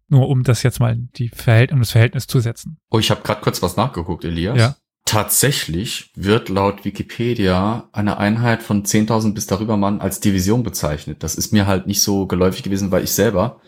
Nur 0.08 0.30
um 0.30 0.44
das 0.44 0.64
jetzt 0.64 0.80
mal 0.80 0.96
die 0.96 1.28
Verhält 1.28 1.74
um 1.74 1.80
das 1.80 1.92
Verhältnis 1.92 2.28
zu 2.28 2.40
setzen. 2.40 2.80
Oh, 2.90 3.00
ich 3.00 3.12
habe 3.12 3.24
gerade 3.24 3.42
kurz 3.42 3.62
was 3.62 3.76
nachgeguckt, 3.76 4.24
Elias. 4.24 4.58
Ja. 4.58 4.78
Tatsächlich 5.08 6.12
wird 6.16 6.50
laut 6.50 6.84
Wikipedia 6.84 7.88
eine 7.94 8.18
Einheit 8.18 8.62
von 8.62 8.84
10.000 8.84 9.34
bis 9.34 9.48
darüber 9.48 9.78
Mann 9.78 10.02
als 10.02 10.20
Division 10.20 10.64
bezeichnet. 10.64 11.24
Das 11.24 11.36
ist 11.36 11.54
mir 11.54 11.66
halt 11.66 11.88
nicht 11.88 12.02
so 12.02 12.28
geläufig 12.28 12.62
gewesen, 12.62 12.92
weil 12.92 13.06
ich 13.06 13.12
selber 13.12 13.62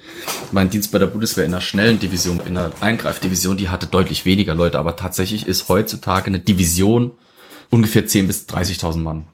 mein 0.52 0.70
Dienst 0.70 0.92
bei 0.92 1.00
der 1.00 1.08
Bundeswehr 1.08 1.46
in 1.46 1.54
einer 1.54 1.62
schnellen 1.62 1.98
Division, 1.98 2.42
in 2.42 2.58
einer 2.58 2.74
Eingreifdivision, 2.82 3.56
die 3.56 3.70
hatte 3.70 3.88
deutlich 3.88 4.26
weniger 4.26 4.54
Leute, 4.54 4.80
aber 4.80 4.98
tatsächlich 4.98 5.48
ist 5.48 5.70
heutzutage 5.70 6.28
eine 6.28 6.42
Division 6.42 7.14
ungefähr 7.70 8.06
10.000 8.06 8.28
bis 8.28 8.46
30.000 8.50 8.98
Mann. 8.98 9.26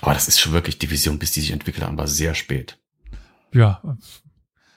Aber 0.00 0.14
das 0.14 0.28
ist 0.28 0.38
schon 0.38 0.52
wirklich 0.52 0.78
Division, 0.78 1.18
bis 1.18 1.32
die 1.32 1.40
sich 1.40 1.50
entwickelt 1.50 1.84
haben, 1.84 1.98
war 1.98 2.06
sehr 2.06 2.36
spät. 2.36 2.78
Ja, 3.52 3.82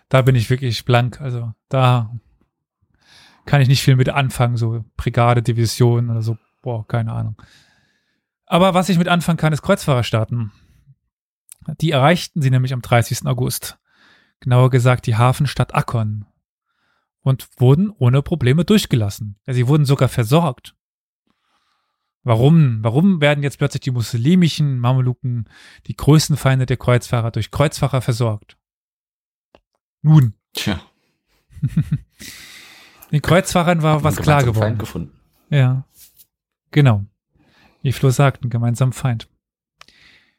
da 0.10 0.24
bin 0.24 0.34
ich 0.34 0.50
wirklich 0.50 0.84
blank. 0.84 1.21
Also 1.21 1.54
da 1.69 2.12
kann 3.45 3.62
ich 3.62 3.67
nicht 3.67 3.81
viel 3.81 3.95
mit 3.95 4.10
anfangen, 4.10 4.58
so 4.58 4.84
Brigade, 4.97 5.41
Division 5.41 6.10
oder 6.10 6.21
so, 6.21 6.38
boah, 6.62 6.88
keine 6.88 7.13
Ahnung. 7.13 7.41
Aber 8.45 8.73
was 8.73 8.89
ich 8.89 8.97
mit 8.97 9.08
anfangen 9.08 9.38
kann, 9.38 9.53
ist 9.53 9.62
Kreuzfahrerstaaten. 9.62 10.51
Die 11.81 11.91
erreichten 11.91 12.41
sie 12.41 12.51
nämlich 12.51 12.73
am 12.73 12.81
30. 12.81 13.25
August. 13.25 13.79
Genauer 14.39 14.69
gesagt 14.69 15.08
die 15.08 15.15
Hafenstadt 15.15 15.73
Akkon. 15.73 16.25
Und 17.21 17.47
wurden 17.58 17.89
ohne 17.89 18.21
Probleme 18.21 18.65
durchgelassen. 18.65 19.39
Ja, 19.47 19.53
sie 19.53 19.67
wurden 19.67 19.86
sogar 19.86 20.10
versorgt. 20.10 20.75
Warum? 22.21 22.84
Warum 22.84 23.19
werden 23.19 23.43
jetzt 23.43 23.58
plötzlich 23.58 23.81
die 23.81 23.91
muslimischen 23.91 24.79
Mameluken, 24.79 25.45
die 25.88 25.95
größten 25.95 26.38
Feinde 26.38 26.67
der 26.67 26.77
Kreuzfahrer, 26.77 27.31
durch 27.31 27.49
Kreuzfahrer 27.49 28.01
versorgt? 28.01 28.58
Nun. 30.01 30.36
Tja. 30.53 30.79
Den 33.12 33.22
Kreuzfahrern 33.22 33.82
war 33.82 34.04
was 34.04 34.18
klar 34.18 34.44
geworden. 34.44 34.70
Feind 34.70 34.80
gefunden. 34.80 35.20
Ja. 35.50 35.86
Genau. 36.72 37.06
Wie 37.82 37.91
Flo 37.91 38.10
sagt, 38.10 38.44
einen 38.44 38.50
gemeinsamen 38.50 38.94
Feind. 38.94 39.30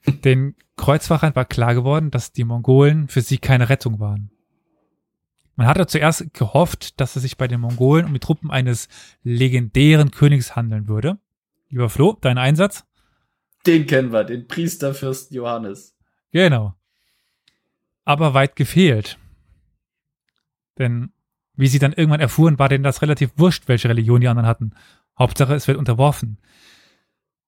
Den 0.06 0.56
Kreuzfahrern 0.76 1.34
war 1.34 1.44
klar 1.44 1.74
geworden, 1.74 2.10
dass 2.10 2.32
die 2.32 2.44
Mongolen 2.44 3.08
für 3.08 3.22
sie 3.22 3.38
keine 3.38 3.68
Rettung 3.68 3.98
waren. 4.00 4.30
Man 5.56 5.66
hatte 5.66 5.86
zuerst 5.86 6.34
gehofft, 6.34 7.00
dass 7.00 7.16
es 7.16 7.22
sich 7.22 7.38
bei 7.38 7.48
den 7.48 7.60
Mongolen 7.60 8.04
um 8.04 8.12
die 8.12 8.20
Truppen 8.20 8.50
eines 8.50 8.88
legendären 9.22 10.10
Königs 10.10 10.54
handeln 10.54 10.86
würde. 10.86 11.18
Lieber 11.70 11.88
Flo, 11.88 12.16
dein 12.20 12.36
Einsatz? 12.36 12.84
Den 13.66 13.86
kennen 13.86 14.12
wir, 14.12 14.24
den 14.24 14.46
Priesterfürsten 14.46 15.34
Johannes. 15.34 15.96
Genau. 16.30 16.74
Aber 18.04 18.34
weit 18.34 18.54
gefehlt. 18.54 19.18
Denn 20.78 21.12
wie 21.56 21.68
sie 21.68 21.78
dann 21.78 21.92
irgendwann 21.92 22.20
erfuhren, 22.20 22.58
war 22.58 22.68
denen 22.68 22.84
das 22.84 23.02
relativ 23.02 23.30
wurscht, 23.36 23.68
welche 23.68 23.88
Religion 23.88 24.20
die 24.20 24.28
anderen 24.28 24.46
hatten. 24.46 24.74
Hauptsache, 25.18 25.54
es 25.54 25.66
wird 25.66 25.78
unterworfen. 25.78 26.38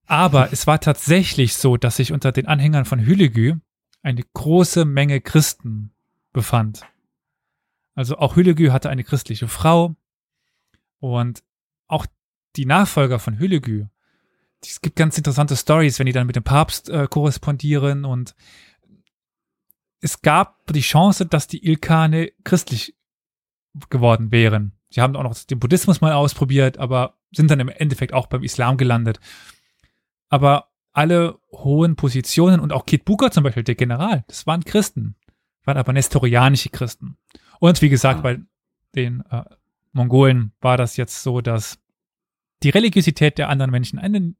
Aber 0.05 0.51
es 0.51 0.65
war 0.65 0.79
tatsächlich 0.79 1.53
so, 1.53 1.77
dass 1.77 1.97
sich 1.97 2.11
unter 2.11 2.31
den 2.31 2.47
Anhängern 2.47 2.85
von 2.85 2.99
Hülegü 2.99 3.55
eine 4.01 4.23
große 4.33 4.85
Menge 4.85 5.21
Christen 5.21 5.91
befand. 6.33 6.81
Also 7.93 8.17
auch 8.17 8.35
Hülegü 8.35 8.69
hatte 8.69 8.89
eine 8.89 9.03
christliche 9.03 9.47
Frau 9.47 9.95
und 10.99 11.43
auch 11.87 12.07
die 12.55 12.65
Nachfolger 12.65 13.19
von 13.19 13.37
Hülegü. 13.37 13.85
Es 14.63 14.81
gibt 14.81 14.95
ganz 14.95 15.17
interessante 15.17 15.55
Stories, 15.55 15.99
wenn 15.99 16.05
die 16.05 16.11
dann 16.11 16.27
mit 16.27 16.35
dem 16.35 16.43
Papst 16.43 16.89
äh, 16.89 17.07
korrespondieren 17.09 18.05
und 18.05 18.35
es 20.01 20.21
gab 20.21 20.65
die 20.67 20.81
Chance, 20.81 21.25
dass 21.25 21.47
die 21.47 21.65
Ilkane 21.65 22.31
christlich 22.43 22.95
geworden 23.89 24.31
wären. 24.31 24.73
Sie 24.89 25.01
haben 25.01 25.15
auch 25.15 25.23
noch 25.23 25.35
den 25.35 25.59
Buddhismus 25.59 26.01
mal 26.01 26.13
ausprobiert, 26.13 26.77
aber 26.77 27.15
sind 27.31 27.51
dann 27.51 27.59
im 27.59 27.69
Endeffekt 27.69 28.13
auch 28.13 28.27
beim 28.27 28.43
Islam 28.43 28.77
gelandet. 28.77 29.19
Aber 30.29 30.69
alle 30.93 31.39
hohen 31.51 31.95
Positionen 31.95 32.59
und 32.59 32.73
auch 32.73 32.85
Kit 32.85 33.05
Booker 33.05 33.31
zum 33.31 33.43
Beispiel, 33.43 33.63
der 33.63 33.75
General, 33.75 34.23
das 34.27 34.47
waren 34.47 34.63
Christen, 34.63 35.15
waren 35.63 35.77
aber 35.77 35.93
nestorianische 35.93 36.69
Christen. 36.69 37.17
Und 37.59 37.81
wie 37.81 37.89
gesagt, 37.89 38.23
bei 38.23 38.39
den 38.95 39.23
äh, 39.29 39.43
Mongolen 39.91 40.53
war 40.61 40.77
das 40.77 40.97
jetzt 40.97 41.21
so, 41.21 41.41
dass 41.41 41.79
die 42.63 42.69
Religiosität 42.69 43.37
der 43.37 43.49
anderen 43.49 43.71
Menschen 43.71 43.99
eine 43.99 44.33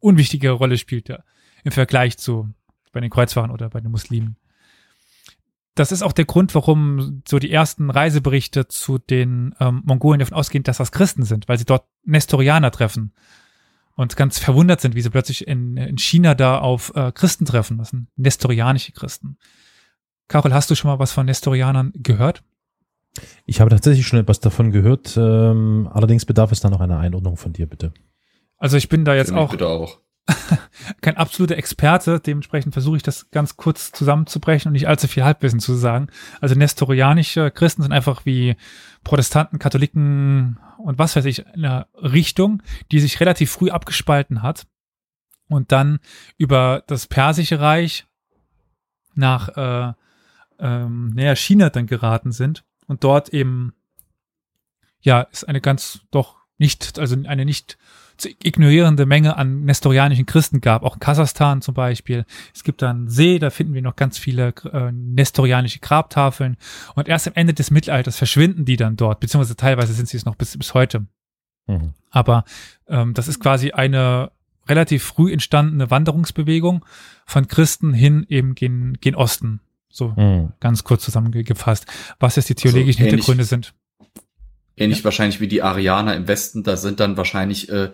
unwichtige 0.00 0.50
Rolle 0.50 0.76
spielte 0.76 1.24
im 1.62 1.72
Vergleich 1.72 2.18
zu 2.18 2.52
bei 2.92 3.00
den 3.00 3.10
Kreuzfahrern 3.10 3.50
oder 3.50 3.70
bei 3.70 3.80
den 3.80 3.90
Muslimen 3.90 4.36
das 5.74 5.90
ist 5.90 6.02
auch 6.02 6.12
der 6.12 6.24
Grund, 6.24 6.54
warum 6.54 7.22
so 7.26 7.38
die 7.38 7.50
ersten 7.50 7.90
Reiseberichte 7.90 8.68
zu 8.68 8.98
den 8.98 9.54
ähm, 9.60 9.82
Mongolen 9.84 10.20
davon 10.20 10.36
ausgehen, 10.36 10.64
dass 10.64 10.78
das 10.78 10.92
Christen 10.92 11.24
sind, 11.24 11.48
weil 11.48 11.58
sie 11.58 11.64
dort 11.64 11.84
Nestorianer 12.04 12.70
treffen 12.70 13.12
und 13.96 14.16
ganz 14.16 14.38
verwundert 14.38 14.80
sind, 14.80 14.94
wie 14.94 15.00
sie 15.02 15.10
plötzlich 15.10 15.46
in, 15.46 15.76
in 15.76 15.98
China 15.98 16.34
da 16.34 16.58
auf 16.58 16.92
äh, 16.94 17.12
Christen 17.12 17.44
treffen. 17.44 17.78
Das 17.78 17.90
sind 17.90 18.06
nestorianische 18.16 18.92
Christen. 18.92 19.36
Carol, 20.28 20.54
hast 20.54 20.70
du 20.70 20.74
schon 20.74 20.90
mal 20.90 20.98
was 20.98 21.12
von 21.12 21.26
Nestorianern 21.26 21.92
gehört? 21.96 22.42
Ich 23.44 23.60
habe 23.60 23.70
tatsächlich 23.70 24.06
schon 24.06 24.18
etwas 24.18 24.40
davon 24.40 24.70
gehört. 24.70 25.16
Ähm, 25.16 25.88
allerdings 25.92 26.24
bedarf 26.24 26.52
es 26.52 26.60
da 26.60 26.70
noch 26.70 26.80
einer 26.80 26.98
Einordnung 26.98 27.36
von 27.36 27.52
dir, 27.52 27.66
bitte. 27.66 27.92
Also 28.56 28.76
ich 28.76 28.88
bin 28.88 29.04
da 29.04 29.14
jetzt 29.14 29.30
Für 29.30 29.36
auch 29.36 29.50
bitte 29.50 29.68
auch. 29.68 30.00
kein 31.02 31.16
absoluter 31.16 31.56
Experte, 31.56 32.20
dementsprechend 32.20 32.72
versuche 32.72 32.96
ich 32.96 33.02
das 33.02 33.30
ganz 33.30 33.56
kurz 33.56 33.92
zusammenzubrechen 33.92 34.68
und 34.68 34.72
nicht 34.72 34.88
allzu 34.88 35.06
viel 35.08 35.24
Halbwissen 35.24 35.60
zu 35.60 35.74
sagen. 35.74 36.08
Also 36.40 36.54
nestorianische 36.54 37.50
Christen 37.50 37.82
sind 37.82 37.92
einfach 37.92 38.24
wie 38.24 38.56
Protestanten, 39.02 39.58
Katholiken 39.58 40.58
und 40.78 40.98
was 40.98 41.14
weiß 41.16 41.26
ich, 41.26 41.46
eine 41.46 41.86
Richtung, 41.94 42.62
die 42.90 43.00
sich 43.00 43.20
relativ 43.20 43.50
früh 43.50 43.70
abgespalten 43.70 44.42
hat 44.42 44.66
und 45.48 45.72
dann 45.72 46.00
über 46.38 46.82
das 46.86 47.06
Persische 47.06 47.60
Reich 47.60 48.06
nach 49.14 49.48
äh, 49.56 49.92
ähm, 50.58 51.10
näher 51.10 51.36
China 51.36 51.70
dann 51.70 51.86
geraten 51.86 52.32
sind 52.32 52.64
und 52.86 53.04
dort 53.04 53.28
eben 53.30 53.74
ja 55.00 55.22
ist 55.22 55.46
eine 55.48 55.60
ganz 55.60 56.00
doch 56.10 56.36
nicht 56.58 56.98
also 56.98 57.16
eine 57.26 57.44
nicht 57.44 57.78
zu 58.16 58.28
ignorierende 58.42 59.06
Menge 59.06 59.36
an 59.36 59.64
nestorianischen 59.64 60.26
Christen 60.26 60.60
gab, 60.60 60.82
auch 60.82 60.94
in 60.94 61.00
Kasachstan 61.00 61.62
zum 61.62 61.74
Beispiel. 61.74 62.24
Es 62.54 62.62
gibt 62.64 62.82
da 62.82 62.90
einen 62.90 63.08
See, 63.08 63.38
da 63.38 63.50
finden 63.50 63.74
wir 63.74 63.82
noch 63.82 63.96
ganz 63.96 64.18
viele 64.18 64.54
äh, 64.72 64.92
nestorianische 64.92 65.80
Grabtafeln 65.80 66.56
und 66.94 67.08
erst 67.08 67.26
am 67.26 67.34
Ende 67.34 67.54
des 67.54 67.70
Mittelalters 67.70 68.16
verschwinden 68.16 68.64
die 68.64 68.76
dann 68.76 68.96
dort, 68.96 69.20
beziehungsweise 69.20 69.56
teilweise 69.56 69.92
sind 69.92 70.08
sie 70.08 70.16
es 70.16 70.24
noch 70.24 70.36
bis, 70.36 70.56
bis 70.56 70.74
heute. 70.74 71.06
Mhm. 71.66 71.94
Aber 72.10 72.44
ähm, 72.88 73.14
das 73.14 73.28
ist 73.28 73.40
quasi 73.40 73.72
eine 73.72 74.30
relativ 74.68 75.02
früh 75.02 75.32
entstandene 75.32 75.90
Wanderungsbewegung 75.90 76.84
von 77.26 77.48
Christen 77.48 77.92
hin 77.92 78.24
eben 78.28 78.54
gen, 78.54 78.96
gen 79.00 79.14
Osten. 79.14 79.60
So 79.90 80.08
Mhm. 80.16 80.52
ganz 80.60 80.82
kurz 80.84 81.04
zusammengefasst, 81.04 81.86
was 82.18 82.36
jetzt 82.36 82.48
die 82.48 82.54
theologischen 82.54 83.02
ähnlich- 83.02 83.10
Hintergründe 83.12 83.44
sind. 83.44 83.74
Ähnlich 84.76 85.04
wahrscheinlich 85.04 85.40
wie 85.40 85.48
die 85.48 85.62
Arianer 85.62 86.16
im 86.16 86.26
Westen, 86.28 86.62
da 86.64 86.76
sind 86.76 87.00
dann 87.00 87.16
wahrscheinlich, 87.16 87.68
äh, 87.68 87.90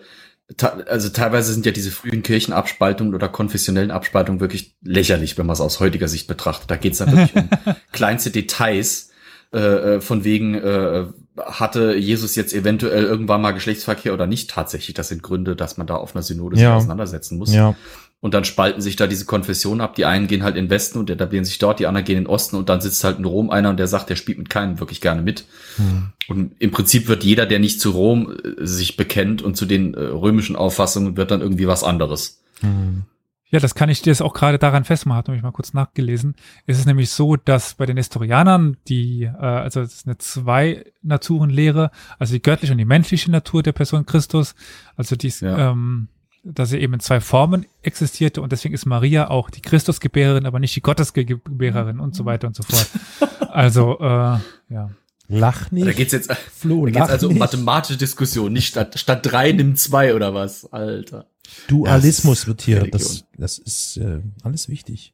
also 0.87 1.09
teilweise 1.09 1.53
sind 1.53 1.65
ja 1.65 1.71
diese 1.71 1.91
frühen 1.91 2.23
Kirchenabspaltungen 2.23 3.13
oder 3.15 3.29
konfessionellen 3.29 3.91
Abspaltungen 3.91 4.41
wirklich 4.41 4.75
lächerlich, 4.81 5.37
wenn 5.37 5.45
man 5.45 5.53
es 5.53 5.61
aus 5.61 5.79
heutiger 5.79 6.07
Sicht 6.07 6.27
betrachtet. 6.27 6.69
Da 6.71 6.75
geht 6.75 6.93
es 6.93 6.99
dann 6.99 7.15
wirklich 7.15 7.35
um 7.35 7.49
kleinste 7.91 8.31
Details, 8.31 9.11
äh, 9.53 9.59
äh, 9.95 10.01
von 10.01 10.23
wegen, 10.23 10.55
äh, 10.55 11.05
hatte 11.37 11.95
Jesus 11.95 12.35
jetzt 12.35 12.53
eventuell 12.53 13.03
irgendwann 13.03 13.41
mal 13.41 13.51
Geschlechtsverkehr 13.51 14.13
oder 14.13 14.27
nicht 14.27 14.49
tatsächlich. 14.49 14.93
Das 14.93 15.07
sind 15.09 15.23
Gründe, 15.23 15.55
dass 15.55 15.77
man 15.77 15.87
da 15.87 15.95
auf 15.95 16.15
einer 16.15 16.23
Synode 16.23 16.55
sich 16.55 16.63
Ja. 16.63 16.75
auseinandersetzen 16.75 17.37
muss. 17.37 17.53
Ja. 17.53 17.75
Und 18.21 18.35
dann 18.35 18.45
spalten 18.45 18.81
sich 18.81 18.95
da 18.95 19.07
diese 19.07 19.25
Konfessionen 19.25 19.81
ab. 19.81 19.95
Die 19.95 20.05
einen 20.05 20.27
gehen 20.27 20.43
halt 20.43 20.55
in 20.55 20.65
den 20.65 20.69
Westen 20.69 20.99
und 20.99 21.09
etablieren 21.09 21.43
sich 21.43 21.57
dort, 21.57 21.79
die 21.79 21.87
anderen 21.87 22.05
gehen 22.05 22.17
in 22.17 22.23
den 22.25 22.29
Osten 22.29 22.55
und 22.55 22.69
dann 22.69 22.79
sitzt 22.79 23.03
halt 23.03 23.17
in 23.17 23.25
Rom 23.25 23.49
einer 23.49 23.71
und 23.71 23.77
der 23.77 23.87
sagt, 23.87 24.11
der 24.11 24.15
spielt 24.15 24.37
mit 24.37 24.49
keinem 24.49 24.79
wirklich 24.79 25.01
gerne 25.01 25.23
mit. 25.23 25.45
Mhm. 25.79 26.13
Und 26.27 26.51
im 26.59 26.69
Prinzip 26.69 27.07
wird 27.07 27.23
jeder, 27.23 27.47
der 27.47 27.57
nicht 27.57 27.81
zu 27.81 27.89
Rom 27.89 28.31
äh, 28.31 28.65
sich 28.65 28.95
bekennt 28.95 29.41
und 29.41 29.57
zu 29.57 29.65
den 29.65 29.95
äh, 29.95 29.99
römischen 30.01 30.55
Auffassungen, 30.55 31.17
wird 31.17 31.31
dann 31.31 31.41
irgendwie 31.41 31.67
was 31.67 31.83
anderes. 31.83 32.43
Mhm. 32.61 33.05
Ja, 33.49 33.59
das 33.59 33.75
kann 33.75 33.89
ich 33.89 34.01
dir 34.01 34.11
jetzt 34.11 34.21
auch 34.21 34.33
gerade 34.33 34.59
daran 34.59 34.85
festmachen, 34.85 35.23
habe 35.25 35.35
ich 35.35 35.43
mal 35.43 35.51
kurz 35.51 35.73
nachgelesen. 35.73 36.35
Es 36.67 36.79
ist 36.79 36.85
nämlich 36.85 37.09
so, 37.09 37.35
dass 37.35 37.73
bei 37.73 37.85
den 37.85 37.95
Nestorianern 37.95 38.77
die, 38.87 39.23
äh, 39.23 39.29
also 39.43 39.81
es 39.81 39.95
ist 39.95 40.07
eine 40.07 40.19
Zwei-Naturen-Lehre, 40.19 41.91
also 42.19 42.33
die 42.33 42.41
göttliche 42.41 42.71
und 42.73 42.77
die 42.77 42.85
menschliche 42.85 43.31
Natur 43.31 43.63
der 43.63 43.73
Person 43.73 44.05
Christus, 44.05 44.55
also 44.95 45.15
dies, 45.15 45.41
Ja. 45.41 45.71
ähm, 45.71 46.07
dass 46.43 46.69
sie 46.69 46.79
eben 46.79 46.95
in 46.95 46.99
zwei 46.99 47.21
Formen 47.21 47.65
existierte 47.83 48.41
und 48.41 48.51
deswegen 48.51 48.73
ist 48.73 48.85
Maria 48.85 49.29
auch 49.29 49.49
die 49.49 49.61
Christusgebärerin, 49.61 50.45
aber 50.45 50.59
nicht 50.59 50.75
die 50.75 50.81
Gottesgebärerin 50.81 51.99
und 51.99 52.15
so 52.15 52.25
weiter 52.25 52.47
und 52.47 52.55
so 52.55 52.63
fort. 52.63 52.89
Also, 53.53 53.99
äh, 53.99 54.39
ja. 54.69 54.91
Lach 55.27 55.71
nicht. 55.71 55.85
Da 55.85 55.91
geht's 55.91 56.13
jetzt, 56.13 56.31
Flo, 56.31 56.85
da 56.85 56.91
geht's 56.91 57.09
also 57.09 57.27
um 57.27 57.33
nicht. 57.33 57.39
mathematische 57.41 57.97
Diskussion, 57.97 58.53
nicht 58.53 58.67
statt, 58.67 58.97
statt 58.97 59.25
drei 59.25 59.51
nimm 59.51 59.75
zwei 59.75 60.15
oder 60.15 60.33
was, 60.33 60.71
Alter. 60.71 61.25
Dualismus 61.67 62.47
wird 62.47 62.61
hier, 62.61 62.77
Religion. 62.77 63.01
das, 63.01 63.25
das 63.37 63.57
ist 63.57 63.97
äh, 63.97 64.21
alles 64.43 64.69
wichtig. 64.69 65.13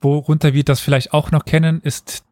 Worunter 0.00 0.54
wir 0.54 0.64
das 0.64 0.80
vielleicht 0.80 1.12
auch 1.12 1.30
noch 1.30 1.44
kennen, 1.44 1.82
ist, 1.82 2.24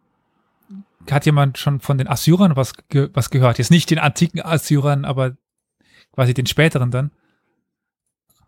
hat 1.11 1.27
jemand 1.27 1.59
schon 1.59 1.81
von 1.81 1.99
den 1.99 2.09
Assyrern 2.09 2.57
was, 2.57 2.73
ge 2.89 3.11
was 3.13 3.29
gehört? 3.29 3.59
Jetzt 3.59 3.71
nicht 3.71 3.91
den 3.91 3.99
antiken 3.99 4.41
Assyrern, 4.41 5.05
aber 5.05 5.37
quasi 6.13 6.33
den 6.33 6.47
späteren 6.47 6.91
dann. 6.91 7.11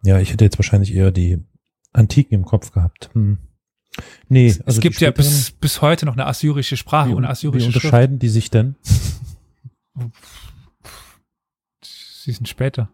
Ja, 0.04 0.18
ich 0.20 0.32
hätte 0.32 0.44
jetzt 0.44 0.58
wahrscheinlich 0.58 0.94
eher 0.94 1.10
die 1.10 1.42
Antiken 1.92 2.34
im 2.34 2.44
Kopf 2.44 2.72
gehabt. 2.72 3.10
Hm. 3.14 3.38
Nee, 4.28 4.46
es 4.46 4.60
also 4.60 4.80
gibt 4.80 5.00
die 5.00 5.04
ja 5.04 5.10
bis, 5.10 5.50
bis 5.52 5.82
heute 5.82 6.06
noch 6.06 6.12
eine 6.12 6.26
assyrische 6.26 6.76
Sprache 6.76 7.08
wie, 7.10 7.12
und 7.14 7.18
eine 7.24 7.28
wie 7.28 7.32
assyrische 7.32 7.72
Schrift. 7.72 7.84
unterscheiden 7.86 8.18
die 8.18 8.28
sich 8.28 8.50
denn? 8.50 8.76
Sie 11.82 12.32
sind 12.32 12.48
später. 12.48 12.90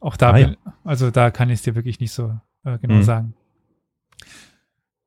Auch 0.00 0.16
da, 0.16 0.32
Ah, 0.32 0.38
ja. 0.38 0.54
also 0.84 1.10
da 1.10 1.30
kann 1.30 1.50
ich 1.50 1.56
es 1.56 1.62
dir 1.62 1.74
wirklich 1.74 2.00
nicht 2.00 2.12
so 2.12 2.38
äh, 2.64 2.78
genau 2.78 2.94
Mhm. 2.96 3.02
sagen. 3.02 3.34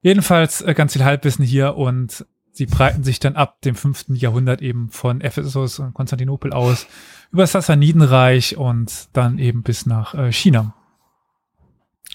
Jedenfalls 0.01 0.61
äh, 0.61 0.74
ganz 0.74 0.93
viel 0.93 1.03
Halbwissen 1.03 1.45
hier 1.45 1.76
und 1.76 2.26
sie 2.51 2.65
breiten 2.65 3.03
sich 3.03 3.20
dann 3.20 3.36
ab 3.36 3.61
dem 3.61 3.76
fünften 3.76 4.15
Jahrhundert 4.15 4.61
eben 4.61 4.89
von 4.89 5.22
Ephesus 5.22 5.80
und 5.80 5.93
Konstantinopel 5.93 6.51
aus 6.53 6.88
über 7.32 7.43
das 7.43 7.51
Sassanidenreich 7.51 8.57
und 8.57 9.09
dann 9.13 9.38
eben 9.39 9.63
bis 9.63 9.86
nach 9.86 10.13
äh, 10.15 10.32
China. 10.32 10.74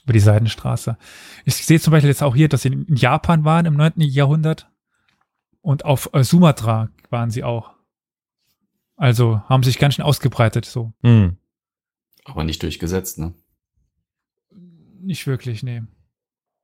Über 0.05 0.13
die 0.13 0.21
Seidenstraße. 0.21 0.97
Ich 1.45 1.55
sehe 1.55 1.81
zum 1.81 1.93
Beispiel 1.93 2.11
jetzt 2.11 2.23
auch 2.23 2.35
hier, 2.35 2.49
dass 2.49 2.63
sie 2.63 2.69
in 2.69 2.97
Japan 2.97 3.45
waren 3.45 3.67
im 3.67 3.75
9. 3.75 3.93
Jahrhundert 3.99 4.69
und 5.61 5.85
auf 5.85 6.11
äh, 6.13 6.25
Sumatra 6.25 6.89
waren 7.11 7.31
sie 7.31 7.45
auch. 7.45 7.73
Also 8.97 9.43
haben 9.49 9.63
sich 9.63 9.79
ganz 9.79 9.95
schön 9.95 10.05
ausgebreitet, 10.05 10.65
so. 10.65 10.93
Hm. 11.03 11.37
Aber 12.25 12.45
nicht 12.45 12.63
durchgesetzt, 12.63 13.19
ne? 13.19 13.35
Nicht 15.01 15.27
wirklich, 15.27 15.63
nee. 15.63 15.83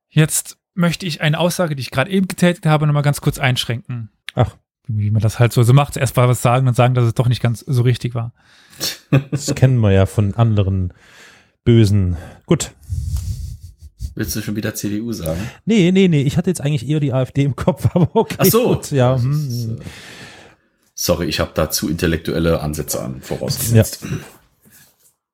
Jetzt 0.09 0.57
möchte 0.73 1.05
ich 1.05 1.21
eine 1.21 1.39
Aussage, 1.39 1.75
die 1.75 1.81
ich 1.81 1.91
gerade 1.91 2.11
eben 2.11 2.27
getätigt 2.27 2.65
habe, 2.65 2.87
nochmal 2.87 3.03
ganz 3.03 3.21
kurz 3.21 3.39
einschränken. 3.39 4.09
Ach. 4.35 4.55
Wie 4.87 5.11
man 5.11 5.21
das 5.21 5.37
halt 5.37 5.53
so, 5.53 5.61
so 5.63 5.73
macht. 5.73 5.97
Erst 5.97 6.15
mal 6.15 6.27
was 6.27 6.41
sagen 6.41 6.67
und 6.67 6.73
sagen, 6.73 6.95
dass 6.95 7.05
es 7.05 7.13
doch 7.13 7.27
nicht 7.27 7.41
ganz 7.41 7.59
so 7.59 7.83
richtig 7.83 8.15
war. 8.15 8.33
Das 9.31 9.53
kennen 9.53 9.79
wir 9.79 9.91
ja 9.91 10.05
von 10.05 10.33
anderen 10.33 10.93
bösen. 11.63 12.17
Gut. 12.45 12.71
Willst 14.19 14.35
du 14.35 14.41
schon 14.41 14.57
wieder 14.57 14.75
CDU 14.75 15.13
sagen? 15.13 15.39
Nee, 15.63 15.93
nee, 15.93 16.09
nee, 16.09 16.23
ich 16.23 16.35
hatte 16.35 16.49
jetzt 16.49 16.59
eigentlich 16.59 16.89
eher 16.89 16.99
die 16.99 17.13
AfD 17.13 17.43
im 17.43 17.55
Kopf, 17.55 17.87
aber 17.95 18.09
okay. 18.13 18.35
Ach 18.37 18.45
so. 18.45 18.75
Gut, 18.75 18.91
ja. 18.91 19.15
Hm, 19.17 19.31
ist, 19.31 19.69
äh, 19.69 19.83
Sorry, 20.93 21.27
ich 21.27 21.39
habe 21.39 21.51
da 21.53 21.69
zu 21.69 21.87
intellektuelle 21.89 22.59
Ansätze 22.59 23.01
an 23.01 23.21
vorausgesetzt. 23.21 24.05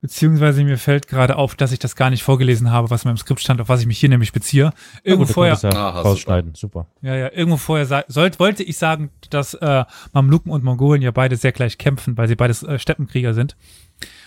Beziehungsweise 0.00 0.62
mir 0.62 0.78
fällt 0.78 1.08
gerade 1.08 1.34
auf, 1.34 1.56
dass 1.56 1.72
ich 1.72 1.80
das 1.80 1.96
gar 1.96 2.10
nicht 2.10 2.22
vorgelesen 2.22 2.70
habe, 2.70 2.88
was 2.90 3.02
in 3.02 3.08
meinem 3.08 3.16
Skript 3.16 3.40
stand, 3.40 3.60
auf 3.60 3.68
was 3.68 3.80
ich 3.80 3.86
mich 3.88 3.98
hier 3.98 4.08
nämlich 4.08 4.30
beziehe. 4.32 4.64
Ja, 4.66 4.72
Irgendwo 5.02 5.26
gut, 5.26 5.34
vorher, 5.34 5.58
ja 5.60 5.70
Aha, 5.70 6.00
rausschneiden. 6.02 6.54
Super. 6.54 6.86
ja, 7.02 7.16
ja, 7.16 7.32
irgendwo 7.32 7.56
vorher 7.56 7.86
sa- 7.86 8.04
sollt, 8.06 8.38
wollte 8.38 8.62
ich 8.62 8.78
sagen, 8.78 9.10
dass 9.30 9.54
äh, 9.54 9.84
Mamluken 10.12 10.52
und 10.52 10.62
Mongolen 10.62 11.02
ja 11.02 11.10
beide 11.10 11.36
sehr 11.36 11.50
gleich 11.50 11.76
kämpfen, 11.78 12.16
weil 12.16 12.28
sie 12.28 12.36
beides 12.36 12.62
äh, 12.62 12.78
Steppenkrieger 12.78 13.34
sind. 13.34 13.56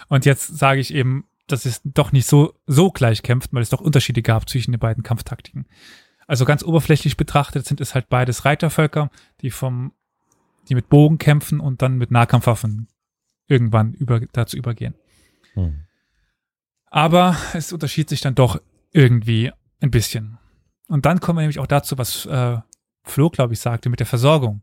Und 0.10 0.26
jetzt 0.26 0.57
sage 0.57 0.82
ich 0.82 0.93
eben, 0.93 1.24
dass 1.51 1.65
es 1.65 1.81
doch 1.83 2.11
nicht 2.11 2.27
so, 2.27 2.53
so 2.67 2.91
gleich 2.91 3.23
kämpft, 3.23 3.53
weil 3.53 3.61
es 3.61 3.69
doch 3.69 3.81
Unterschiede 3.81 4.21
gab 4.21 4.49
zwischen 4.49 4.71
den 4.71 4.79
beiden 4.79 5.03
Kampftaktiken. 5.03 5.65
Also 6.27 6.45
ganz 6.45 6.63
oberflächlich 6.63 7.17
betrachtet 7.17 7.65
sind 7.65 7.81
es 7.81 7.95
halt 7.95 8.09
beides 8.09 8.45
Reitervölker, 8.45 9.09
die 9.41 9.49
vom, 9.49 9.93
die 10.67 10.75
mit 10.75 10.89
Bogen 10.89 11.17
kämpfen 11.17 11.59
und 11.59 11.81
dann 11.81 11.97
mit 11.97 12.11
Nahkampfwaffen 12.11 12.87
irgendwann 13.47 13.93
über, 13.93 14.19
dazu 14.31 14.55
übergehen. 14.55 14.93
Hm. 15.53 15.85
Aber 16.85 17.35
es 17.53 17.73
unterschied 17.73 18.09
sich 18.09 18.21
dann 18.21 18.35
doch 18.35 18.61
irgendwie 18.91 19.51
ein 19.79 19.91
bisschen. 19.91 20.37
Und 20.87 21.05
dann 21.05 21.19
kommen 21.19 21.37
wir 21.37 21.41
nämlich 21.41 21.59
auch 21.59 21.67
dazu, 21.67 21.97
was 21.97 22.25
äh, 22.25 22.57
Flo, 23.03 23.29
glaube 23.29 23.53
ich, 23.53 23.59
sagte, 23.59 23.89
mit 23.89 23.99
der 23.99 24.07
Versorgung. 24.07 24.61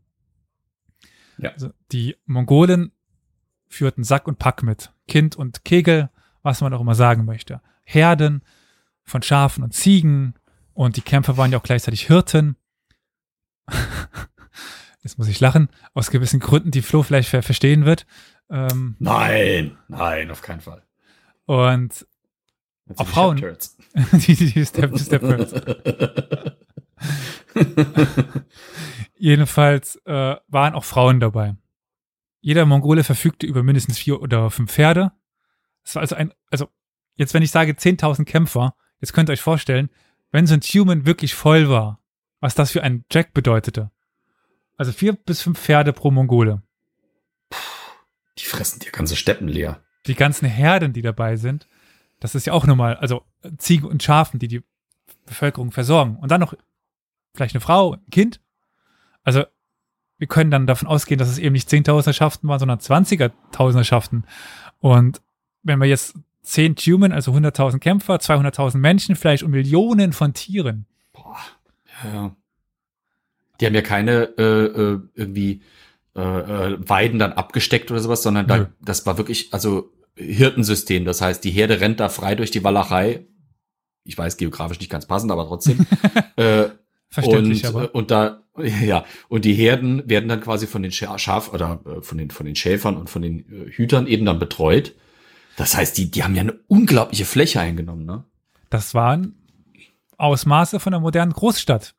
Ja. 1.37 1.51
Also 1.51 1.71
die 1.91 2.15
Mongolen 2.25 2.91
führten 3.67 4.03
Sack 4.03 4.27
und 4.27 4.39
Pack 4.39 4.63
mit. 4.63 4.91
Kind 5.07 5.35
und 5.35 5.63
Kegel, 5.65 6.09
was 6.47 6.61
man 6.61 6.73
auch 6.73 6.81
immer 6.81 6.95
sagen 6.95 7.25
möchte. 7.25 7.61
Herden 7.83 8.41
von 9.03 9.21
Schafen 9.21 9.63
und 9.63 9.73
Ziegen. 9.73 10.33
Und 10.73 10.95
die 10.95 11.01
Kämpfer 11.01 11.37
waren 11.37 11.51
ja 11.51 11.57
auch 11.57 11.63
gleichzeitig 11.63 12.07
Hirten. 12.07 12.55
Jetzt 15.03 15.17
muss 15.17 15.27
ich 15.27 15.39
lachen, 15.39 15.69
aus 15.93 16.09
gewissen 16.09 16.39
Gründen, 16.39 16.71
die 16.71 16.81
Flo 16.81 17.03
vielleicht 17.03 17.29
ver 17.29 17.43
verstehen 17.43 17.85
wird. 17.85 18.05
Ähm, 18.49 18.95
Nein, 18.99 19.77
nein, 19.89 20.31
auf 20.31 20.41
keinen 20.41 20.61
Fall. 20.61 20.83
und 21.45 22.07
Jetzt 22.87 23.01
die 23.01 23.05
Frauen. 23.05 23.37
Shepherds. 23.37 23.77
die, 24.13 24.35
die 24.35 24.65
Step, 24.65 24.97
Step 24.99 26.57
Jedenfalls 29.17 29.97
äh, 30.05 30.35
waren 30.47 30.73
auch 30.73 30.85
Frauen 30.85 31.19
dabei. 31.19 31.55
Jeder 32.39 32.65
Mongole 32.65 33.03
verfügte 33.03 33.45
über 33.45 33.63
mindestens 33.63 33.97
vier 33.97 34.21
oder 34.21 34.49
fünf 34.49 34.71
Pferde. 34.71 35.11
Es 35.87 35.95
war 35.95 36.01
also 36.01 36.15
ein, 36.15 36.33
also 36.51 36.67
jetzt 37.15 37.33
wenn 37.33 37.43
ich 37.43 37.51
sage 37.51 37.71
10.000 37.71 38.25
Kämpfer, 38.25 38.75
jetzt 38.99 39.13
könnt 39.13 39.29
ihr 39.29 39.33
euch 39.33 39.41
vorstellen, 39.41 39.89
wenn 40.31 40.45
so 40.45 40.53
ein 40.53 40.59
Human 40.59 41.05
wirklich 41.05 41.33
voll 41.33 41.69
war, 41.69 42.01
was 42.41 42.55
das 42.55 42.71
für 42.71 42.83
ein 42.83 43.05
Jack 43.09 43.33
bedeutete. 43.33 43.89
Also 44.75 44.91
vier 44.91 45.13
bis 45.13 45.41
fünf 45.41 45.57
Pferde 45.57 45.93
pro 45.93 46.11
Mongole. 46.11 46.61
Die 48.37 48.43
fressen 48.43 48.79
dir 48.79 48.91
ganze 48.91 49.15
Steppen 49.15 49.47
leer. 49.47 49.81
die 50.05 50.15
ganzen 50.15 50.47
Herden, 50.47 50.91
die 50.91 51.01
dabei 51.01 51.37
sind, 51.37 51.67
das 52.19 52.35
ist 52.35 52.47
ja 52.47 52.53
auch 52.53 52.65
nochmal, 52.65 52.97
also 52.97 53.23
Ziegen 53.57 53.87
und 53.87 54.03
Schafen, 54.03 54.39
die 54.39 54.47
die 54.47 54.63
Bevölkerung 55.25 55.71
versorgen. 55.71 56.17
Und 56.17 56.31
dann 56.31 56.41
noch 56.41 56.53
vielleicht 57.33 57.55
eine 57.55 57.61
Frau, 57.61 57.93
ein 57.93 58.09
Kind. 58.11 58.41
Also 59.23 59.45
wir 60.17 60.27
können 60.27 60.51
dann 60.51 60.67
davon 60.67 60.87
ausgehen, 60.87 61.17
dass 61.17 61.29
es 61.29 61.37
eben 61.37 61.53
nicht 61.53 61.69
Zehntausenderschaften 61.69 62.49
waren, 62.49 62.59
sondern 62.59 62.79
Zwanzigertausenderschaften. 62.79 64.25
Und 64.79 65.21
wenn 65.67 65.79
wir 65.79 65.87
jetzt 65.87 66.15
zehn 66.41 66.75
Tumen, 66.75 67.11
also 67.11 67.31
100.000 67.33 67.79
Kämpfer, 67.79 68.15
200.000 68.15 68.77
Menschen, 68.77 69.15
vielleicht 69.15 69.43
und 69.43 69.51
Millionen 69.51 70.13
von 70.13 70.33
Tieren. 70.33 70.85
Boah, 71.13 71.37
ja. 72.03 72.35
Die 73.59 73.65
haben 73.65 73.75
ja 73.75 73.81
keine 73.81 74.23
äh, 74.37 74.43
äh, 74.43 74.99
irgendwie 75.15 75.61
äh, 76.15 76.21
äh, 76.21 76.77
Weiden 76.79 77.19
dann 77.19 77.33
abgesteckt 77.33 77.91
oder 77.91 77.99
sowas, 77.99 78.23
sondern 78.23 78.47
da, 78.47 78.69
das 78.81 79.05
war 79.05 79.17
wirklich, 79.17 79.53
also 79.53 79.91
Hirtensystem. 80.15 81.05
Das 81.05 81.21
heißt, 81.21 81.43
die 81.43 81.51
Herde 81.51 81.79
rennt 81.81 81.99
da 81.99 82.09
frei 82.09 82.35
durch 82.35 82.51
die 82.51 82.63
Walachei. 82.63 83.25
Ich 84.03 84.17
weiß, 84.17 84.37
geografisch 84.37 84.79
nicht 84.79 84.91
ganz 84.91 85.05
passend, 85.05 85.31
aber 85.31 85.45
trotzdem. 85.47 85.85
äh, 86.37 86.69
Verständlich, 87.09 87.65
und, 87.65 87.75
aber. 87.75 87.95
und 87.95 88.11
da, 88.11 88.43
ja, 88.83 89.05
und 89.27 89.45
die 89.45 89.53
Herden 89.53 90.07
werden 90.09 90.29
dann 90.29 90.41
quasi 90.41 90.67
von 90.67 90.81
den 90.81 90.91
Scha- 90.91 91.17
Schaf 91.17 91.53
oder 91.53 91.81
äh, 91.85 92.01
von 92.01 92.17
den, 92.17 92.31
von 92.31 92.45
den 92.45 92.55
Schäfern 92.55 92.95
und 92.97 93.09
von 93.09 93.21
den 93.21 93.45
Hütern 93.69 94.07
eben 94.07 94.25
dann 94.25 94.39
betreut. 94.39 94.93
Das 95.57 95.75
heißt, 95.75 95.97
die, 95.97 96.09
die 96.09 96.23
haben 96.23 96.35
ja 96.35 96.41
eine 96.41 96.53
unglaubliche 96.67 97.25
Fläche 97.25 97.59
eingenommen, 97.59 98.05
ne? 98.05 98.23
Das 98.69 98.93
waren 98.93 99.35
Ausmaße 100.17 100.79
von 100.79 100.93
einer 100.93 101.01
modernen 101.01 101.33
Großstadt. 101.33 101.93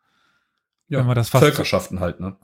Wenn 0.88 1.04
man 1.06 1.14
das 1.14 1.28
fast- 1.28 1.44
Völkerschaften 1.44 2.00
halt, 2.00 2.20
ne? 2.20 2.36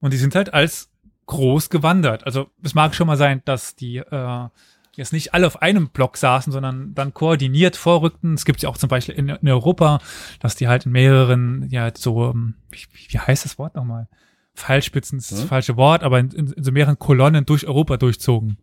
Und 0.00 0.12
die 0.12 0.16
sind 0.18 0.34
halt 0.36 0.54
als 0.54 0.90
groß 1.26 1.70
gewandert. 1.70 2.24
Also 2.24 2.50
es 2.62 2.74
mag 2.74 2.94
schon 2.94 3.06
mal 3.08 3.16
sein, 3.16 3.42
dass 3.44 3.74
die 3.74 3.96
äh, 3.96 4.48
jetzt 4.94 5.12
nicht 5.12 5.34
alle 5.34 5.46
auf 5.46 5.60
einem 5.62 5.88
Block 5.88 6.16
saßen, 6.16 6.52
sondern 6.52 6.94
dann 6.94 7.12
koordiniert 7.14 7.76
vorrückten. 7.76 8.34
Es 8.34 8.44
gibt 8.44 8.62
ja 8.62 8.68
auch 8.68 8.76
zum 8.78 8.88
Beispiel 8.88 9.14
in, 9.14 9.28
in 9.28 9.48
Europa, 9.48 10.00
dass 10.40 10.54
die 10.54 10.68
halt 10.68 10.86
in 10.86 10.92
mehreren, 10.92 11.68
ja, 11.70 11.90
so, 11.96 12.30
ähm, 12.30 12.54
wie, 12.70 12.84
wie 13.08 13.18
heißt 13.18 13.44
das 13.44 13.58
Wort 13.58 13.74
nochmal? 13.74 14.08
Pfeilspitzen 14.54 15.18
ist 15.18 15.32
das 15.32 15.42
Hm? 15.42 15.48
falsche 15.48 15.76
Wort, 15.76 16.02
aber 16.02 16.18
in, 16.18 16.30
in, 16.30 16.52
in 16.52 16.64
so 16.64 16.72
mehreren 16.72 16.98
Kolonnen 16.98 17.46
durch 17.46 17.66
Europa 17.66 17.96
durchzogen. 17.96 18.58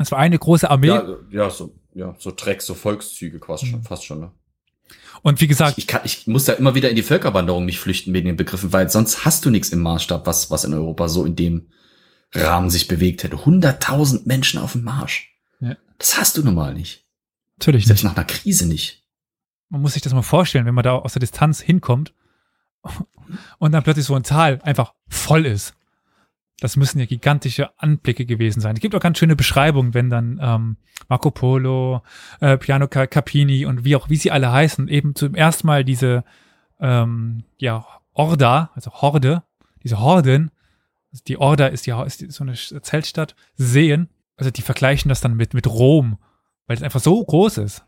Das 0.00 0.10
war 0.12 0.18
eine 0.18 0.38
große 0.38 0.68
Armee. 0.70 0.88
Ja, 0.88 1.04
ja, 1.30 1.50
so, 1.50 1.74
ja, 1.94 2.14
so 2.18 2.30
Tracks, 2.32 2.66
so 2.66 2.74
Volkszüge 2.74 3.38
quasi 3.38 3.66
Mhm. 3.66 3.70
schon, 3.70 3.82
fast 3.82 4.04
schon, 4.04 4.20
ne? 4.20 4.32
Und 5.22 5.40
wie 5.40 5.46
gesagt, 5.46 5.76
Ich, 5.78 5.86
kann, 5.86 6.00
ich 6.04 6.26
muss 6.26 6.46
da 6.46 6.54
immer 6.54 6.74
wieder 6.74 6.88
in 6.90 6.96
die 6.96 7.02
Völkerwanderung 7.02 7.64
mich 7.64 7.78
flüchten 7.78 8.12
wegen 8.14 8.26
den 8.26 8.36
Begriffen, 8.36 8.72
weil 8.72 8.88
sonst 8.90 9.24
hast 9.24 9.44
du 9.44 9.50
nichts 9.50 9.68
im 9.68 9.80
Maßstab, 9.80 10.26
was, 10.26 10.50
was 10.50 10.64
in 10.64 10.72
Europa 10.74 11.08
so 11.08 11.24
in 11.24 11.36
dem 11.36 11.68
Rahmen 12.32 12.70
sich 12.70 12.88
bewegt 12.88 13.22
hätte. 13.22 13.36
100.000 13.36 14.22
Menschen 14.26 14.58
auf 14.60 14.72
dem 14.72 14.82
Marsch. 14.84 15.30
Ja. 15.60 15.76
Das 15.98 16.18
hast 16.18 16.36
du 16.38 16.42
normal 16.42 16.74
nicht. 16.74 17.04
natürlich 17.58 17.86
Selbst 17.86 18.02
nicht. 18.04 18.10
nach 18.10 18.16
einer 18.16 18.26
Krise 18.26 18.66
nicht. 18.66 19.04
Man 19.68 19.82
muss 19.82 19.92
sich 19.92 20.02
das 20.02 20.14
mal 20.14 20.22
vorstellen, 20.22 20.64
wenn 20.66 20.74
man 20.74 20.84
da 20.84 20.94
aus 20.96 21.12
der 21.12 21.20
Distanz 21.20 21.60
hinkommt 21.60 22.14
und 23.58 23.72
dann 23.72 23.82
plötzlich 23.82 24.06
so 24.06 24.14
ein 24.14 24.22
Tal 24.22 24.60
einfach 24.62 24.94
voll 25.08 25.44
ist. 25.46 25.74
Das 26.60 26.76
müssen 26.76 26.98
ja 26.98 27.06
gigantische 27.06 27.70
Anblicke 27.78 28.26
gewesen 28.26 28.60
sein. 28.60 28.76
Es 28.76 28.80
gibt 28.80 28.94
auch 28.94 29.00
ganz 29.00 29.18
schöne 29.18 29.34
Beschreibungen, 29.34 29.94
wenn 29.94 30.10
dann 30.10 30.38
ähm, 30.42 30.76
Marco 31.08 31.30
Polo, 31.30 32.02
äh, 32.40 32.58
Piano 32.58 32.86
Ca- 32.86 33.06
Capini 33.06 33.64
und 33.64 33.84
wie 33.84 33.96
auch, 33.96 34.10
wie 34.10 34.16
sie 34.16 34.30
alle 34.30 34.52
heißen, 34.52 34.86
eben 34.88 35.14
zum 35.14 35.34
ersten 35.34 35.66
Mal 35.66 35.84
diese 35.84 36.22
ähm, 36.78 37.44
ja, 37.58 37.86
Orda, 38.12 38.70
also 38.74 38.90
Horde, 38.92 39.42
diese 39.82 40.00
Horden, 40.00 40.50
also 41.10 41.24
die 41.26 41.38
Orda 41.38 41.66
ist, 41.68 41.86
die, 41.86 41.90
ist 41.90 42.36
so 42.36 42.44
eine 42.44 42.54
Zeltstadt, 42.54 43.34
sehen. 43.56 44.08
Also 44.36 44.50
die 44.50 44.62
vergleichen 44.62 45.08
das 45.08 45.20
dann 45.20 45.36
mit, 45.36 45.54
mit 45.54 45.66
Rom, 45.66 46.18
weil 46.66 46.76
es 46.76 46.82
einfach 46.82 47.00
so 47.00 47.22
groß 47.24 47.58
ist. 47.58 47.84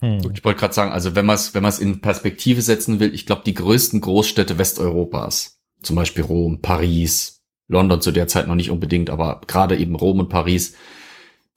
Hm. 0.00 0.18
Ich 0.32 0.44
wollte 0.44 0.60
gerade 0.60 0.74
sagen, 0.74 0.92
also 0.92 1.14
wenn 1.16 1.26
man 1.26 1.34
es 1.34 1.54
wenn 1.54 1.62
man 1.62 1.70
es 1.70 1.80
in 1.80 2.00
Perspektive 2.00 2.62
setzen 2.62 3.00
will, 3.00 3.12
ich 3.12 3.26
glaube, 3.26 3.42
die 3.44 3.54
größten 3.54 4.00
Großstädte 4.00 4.58
Westeuropas, 4.58 5.60
zum 5.82 5.96
Beispiel 5.96 6.24
Rom, 6.24 6.60
Paris, 6.62 7.37
London 7.68 8.00
zu 8.00 8.10
der 8.12 8.26
Zeit 8.28 8.48
noch 8.48 8.54
nicht 8.54 8.70
unbedingt, 8.70 9.10
aber 9.10 9.40
gerade 9.46 9.76
eben 9.76 9.94
Rom 9.94 10.20
und 10.20 10.28
Paris, 10.28 10.74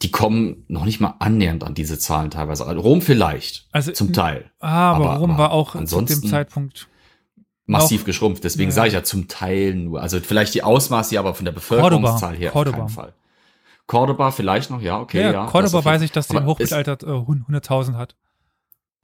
die 0.01 0.11
kommen 0.11 0.65
noch 0.67 0.83
nicht 0.85 0.99
mal 0.99 1.15
annähernd 1.19 1.63
an 1.63 1.73
diese 1.73 1.97
Zahlen 1.99 2.31
teilweise. 2.31 2.65
Also 2.65 2.81
Rom 2.81 3.01
vielleicht, 3.01 3.67
Also 3.71 3.91
zum 3.91 4.13
Teil. 4.13 4.51
Ah, 4.59 4.91
aber, 4.93 5.11
Aber- 5.11 5.19
Rom 5.19 5.31
aber 5.31 5.39
war 5.39 5.51
auch 5.51 5.83
zu 5.85 6.01
dem 6.01 6.23
Zeitpunkt. 6.27 6.87
massiv 7.65 8.01
Auch- 8.01 8.05
geschrumpft. 8.05 8.43
Deswegen 8.43 8.71
Ja. 8.71 8.75
sage 8.75 8.87
ich 8.89 8.93
ja 8.95 9.03
zum 9.03 9.27
Teil 9.29 9.75
nur. 9.75 10.01
Also 10.01 10.19
vielleicht 10.19 10.53
die 10.53 10.63
Ausmaße, 10.63 11.17
aber 11.17 11.33
von 11.35 11.45
der 11.45 11.51
Bevölkerungszahl 11.53 12.35
her 12.35 12.51
Cordoba. 12.51 12.77
auf 12.77 12.83
keinen 12.83 12.89
Fall. 12.89 13.13
Cordoba 13.87 14.31
vielleicht 14.31 14.69
noch, 14.71 14.81
ja, 14.81 14.99
okay, 14.99 15.21
ja, 15.21 15.31
ja. 15.31 15.45
Cordoba 15.45 15.83
weiß 15.85 16.01
ich, 16.01 16.11
dass 16.11 16.27
die 16.27 16.35
im 16.37 16.45
Hochmittelalter 16.45 16.97
äh, 17.07 17.11
100.000 17.25 17.95
hat. 17.95 18.15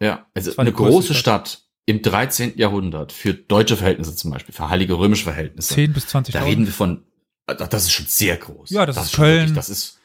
Ja, 0.02 0.26
also 0.34 0.56
eine 0.58 0.72
große 0.72 1.14
Stadt. 1.14 1.62
Im 1.88 2.02
13. 2.04 2.58
Jahrhundert 2.58 3.12
für 3.14 3.34
deutsche 3.34 3.78
Verhältnisse 3.78 4.16
zum 4.16 4.30
Beispiel, 4.30 4.54
für 4.54 4.70
heilige 4.70 4.94
römische 5.00 5.24
Verhältnisse. 5.24 5.74
10 5.74 5.94
bis 5.94 6.06
20.000. 6.06 6.32
Da 6.34 6.44
reden 6.44 6.66
wir 6.66 6.74
von, 6.74 7.04
das 7.48 7.84
ist 7.86 7.92
schon 7.92 8.06
sehr 8.08 8.36
groß. 8.38 8.70
Ja, 8.70 8.86
das 8.86 8.98
ist 8.98 9.12
schon 9.14 9.24
Köln. 9.24 9.56
das 9.56 9.70
ist, 9.70 9.98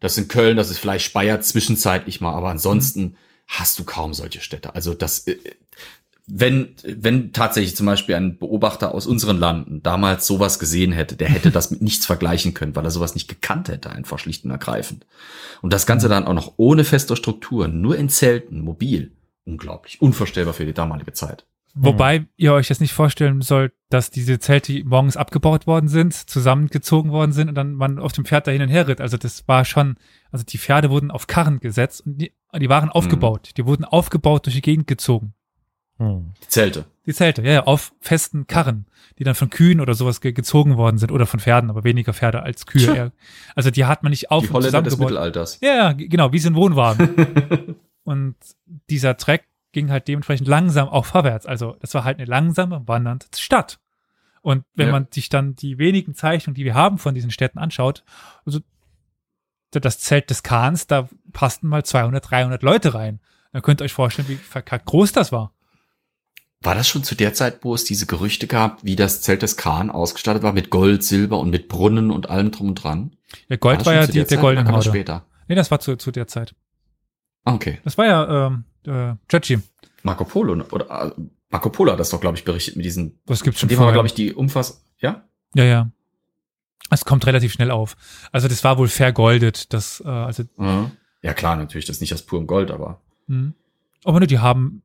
das 0.00 0.14
sind 0.14 0.28
Köln, 0.28 0.56
das 0.56 0.70
ist 0.70 0.78
vielleicht 0.78 1.04
Speyer 1.04 1.40
zwischenzeitlich 1.40 2.20
mal, 2.20 2.32
aber 2.32 2.48
ansonsten 2.50 3.02
Mhm. 3.02 3.16
hast 3.48 3.78
du 3.78 3.84
kaum 3.84 4.14
solche 4.14 4.40
Städte. 4.40 4.74
Also 4.76 4.94
das, 4.94 5.26
äh, 5.26 5.36
wenn, 6.28 6.74
wenn 6.84 7.32
tatsächlich 7.32 7.74
zum 7.76 7.86
Beispiel 7.86 8.14
ein 8.14 8.38
Beobachter 8.38 8.94
aus 8.94 9.06
unseren 9.06 9.38
Landen 9.38 9.82
damals 9.82 10.26
sowas 10.26 10.58
gesehen 10.60 10.92
hätte, 10.92 11.16
der 11.16 11.28
hätte 11.28 11.50
das 11.52 11.70
mit 11.72 11.82
nichts 11.82 12.06
vergleichen 12.06 12.52
können, 12.54 12.74
weil 12.76 12.84
er 12.84 12.90
sowas 12.92 13.14
nicht 13.14 13.28
gekannt 13.28 13.68
hätte, 13.68 13.90
einfach 13.90 14.18
schlicht 14.18 14.44
und 14.44 14.50
ergreifend. 14.52 15.06
Und 15.62 15.72
das 15.72 15.86
Ganze 15.86 16.08
dann 16.08 16.24
auch 16.26 16.34
noch 16.34 16.54
ohne 16.56 16.84
feste 16.84 17.14
Strukturen, 17.16 17.80
nur 17.80 17.96
in 17.96 18.08
Zelten, 18.08 18.60
mobil. 18.60 19.12
Unglaublich, 19.46 20.02
unvorstellbar 20.02 20.52
für 20.52 20.66
die 20.66 20.74
damalige 20.74 21.12
Zeit. 21.12 21.46
Wobei 21.78 22.26
ihr 22.36 22.54
euch 22.54 22.70
jetzt 22.70 22.80
nicht 22.80 22.94
vorstellen 22.94 23.42
sollt, 23.42 23.72
dass 23.90 24.10
diese 24.10 24.38
Zelte 24.38 24.82
morgens 24.84 25.18
abgebaut 25.18 25.66
worden 25.66 25.88
sind, 25.88 26.14
zusammengezogen 26.14 27.12
worden 27.12 27.32
sind 27.32 27.50
und 27.50 27.54
dann 27.54 27.74
man 27.74 27.98
auf 27.98 28.12
dem 28.12 28.24
Pferd 28.24 28.46
da 28.46 28.50
hin 28.50 28.62
und 28.62 28.70
her 28.70 28.88
ritt. 28.88 29.02
Also 29.02 29.18
das 29.18 29.46
war 29.46 29.66
schon, 29.66 29.96
also 30.32 30.42
die 30.44 30.56
Pferde 30.56 30.88
wurden 30.88 31.10
auf 31.10 31.26
Karren 31.26 31.60
gesetzt 31.60 32.06
und 32.06 32.16
die, 32.16 32.32
die 32.58 32.68
waren 32.70 32.88
aufgebaut. 32.88 33.50
Die 33.58 33.66
wurden 33.66 33.84
aufgebaut 33.84 34.46
durch 34.46 34.56
die 34.56 34.62
Gegend 34.62 34.86
gezogen. 34.86 35.34
Hm. 35.98 36.32
Die 36.42 36.48
Zelte. 36.48 36.86
Die 37.04 37.12
Zelte, 37.12 37.42
ja, 37.42 37.52
ja, 37.52 37.64
auf 37.64 37.92
festen 38.00 38.46
Karren, 38.46 38.86
die 39.18 39.24
dann 39.24 39.34
von 39.34 39.50
Kühen 39.50 39.80
oder 39.80 39.94
sowas 39.94 40.20
ge 40.20 40.32
gezogen 40.32 40.78
worden 40.78 40.98
sind 40.98 41.12
oder 41.12 41.26
von 41.26 41.40
Pferden, 41.40 41.70
aber 41.70 41.84
weniger 41.84 42.14
Pferde 42.14 42.42
als 42.42 42.66
Kühe. 42.66 42.92
Tja. 42.92 43.12
Also 43.54 43.70
die 43.70 43.84
hat 43.84 44.02
man 44.02 44.10
nicht 44.10 44.30
auf 44.30 44.44
Die 44.44 44.48
und 44.48 44.54
Holländer 44.54 44.82
des. 44.82 44.98
Mittelalters. 44.98 45.58
Ja, 45.60 45.74
ja, 45.74 45.92
genau, 45.92 46.32
wie 46.32 46.38
so 46.38 46.48
ein 46.48 46.54
Wohnwagen. 46.54 47.76
und 48.06 48.36
dieser 48.88 49.16
Trek 49.16 49.44
ging 49.72 49.90
halt 49.90 50.08
dementsprechend 50.08 50.48
langsam 50.48 50.88
auch 50.88 51.04
vorwärts. 51.04 51.44
Also 51.44 51.76
das 51.80 51.92
war 51.94 52.04
halt 52.04 52.18
eine 52.18 52.24
langsame 52.26 52.86
wandernde 52.86 53.26
Stadt. 53.36 53.78
Und 54.40 54.64
wenn 54.74 54.86
Ja. 54.86 54.92
man 54.92 55.08
sich 55.12 55.28
dann 55.28 55.54
die 55.56 55.76
wenigen 55.78 56.14
Zeichnungen, 56.14 56.54
die 56.54 56.64
wir 56.64 56.74
haben 56.74 56.98
von 56.98 57.14
diesen 57.14 57.30
Städten 57.32 57.58
anschaut, 57.58 58.04
also 58.46 58.60
das 59.72 59.98
Zelt 59.98 60.30
des 60.30 60.42
Kahns, 60.42 60.86
da 60.86 61.08
passten 61.32 61.66
mal 61.68 61.84
200, 61.84 62.30
300 62.30 62.62
Leute 62.62 62.94
rein. 62.94 63.20
Dann 63.52 63.62
könnt 63.62 63.80
ihr 63.80 63.84
euch 63.84 63.92
vorstellen, 63.92 64.28
wie 64.28 64.36
verkackt 64.36 64.86
groß 64.86 65.12
das 65.12 65.32
war. 65.32 65.52
War 66.62 66.74
das 66.74 66.88
schon 66.88 67.04
zu 67.04 67.14
der 67.14 67.34
Zeit, 67.34 67.58
wo 67.62 67.74
es 67.74 67.84
diese 67.84 68.06
Gerüchte 68.06 68.46
gab, 68.46 68.82
wie 68.82 68.96
das 68.96 69.20
Zelt 69.20 69.42
des 69.42 69.56
Khan 69.56 69.90
ausgestattet 69.90 70.42
war 70.42 70.52
mit 70.52 70.70
Gold, 70.70 71.02
Silber 71.04 71.38
und 71.38 71.50
mit 71.50 71.68
Brunnen 71.68 72.10
und 72.10 72.30
allem 72.30 72.50
drum 72.52 72.68
und 72.68 72.76
dran? 72.76 73.14
Der 73.50 73.58
Gold 73.58 73.84
war 73.84 73.92
schon 73.92 73.94
ja 73.94 74.06
die, 74.06 74.12
der 74.14 74.26
Zeit 74.28 74.40
goldene 74.40 74.70
Horde. 74.70 74.88
später. 74.88 75.26
Nee, 75.48 75.54
das 75.54 75.70
war 75.70 75.80
zu, 75.80 75.96
zu 75.96 76.10
der 76.12 76.26
Zeit. 76.28 76.54
Okay. 77.46 77.78
Das 77.84 77.96
war 77.96 78.06
ja 78.06 78.46
ähm, 78.48 78.64
äh, 78.86 79.14
Churchill. 79.28 79.62
Marco 80.02 80.24
Polo 80.24 80.54
ne? 80.54 80.64
oder 80.66 81.14
äh, 81.16 81.20
Marco 81.48 81.70
Polo 81.70 81.92
hat 81.92 82.00
das 82.00 82.10
doch, 82.10 82.20
glaube 82.20 82.36
ich, 82.36 82.44
berichtet 82.44 82.76
mit 82.76 82.84
diesen. 82.84 83.18
Das 83.26 83.42
gibt's 83.42 83.60
schon 83.60 83.68
dem 83.68 83.76
vorher. 83.76 83.92
glaube 83.94 84.08
ich, 84.08 84.14
die 84.14 84.34
Umfass. 84.34 84.84
Ja? 84.98 85.24
Ja, 85.54 85.64
ja. 85.64 85.90
Es 86.90 87.04
kommt 87.04 87.26
relativ 87.26 87.52
schnell 87.52 87.70
auf. 87.70 87.96
Also 88.32 88.46
das 88.48 88.62
war 88.64 88.78
wohl 88.78 88.88
vergoldet. 88.88 89.72
Das, 89.72 90.00
äh, 90.04 90.08
also, 90.08 90.42
Mhm. 90.56 90.90
Ja, 91.22 91.32
klar, 91.34 91.56
natürlich, 91.56 91.86
das 91.86 91.96
ist 91.96 92.00
nicht 92.02 92.12
aus 92.14 92.22
purem 92.22 92.46
Gold, 92.46 92.70
aber. 92.70 93.00
mh. 93.26 93.52
aber 94.04 94.20
ne, 94.20 94.26
die 94.28 94.38
haben, 94.38 94.82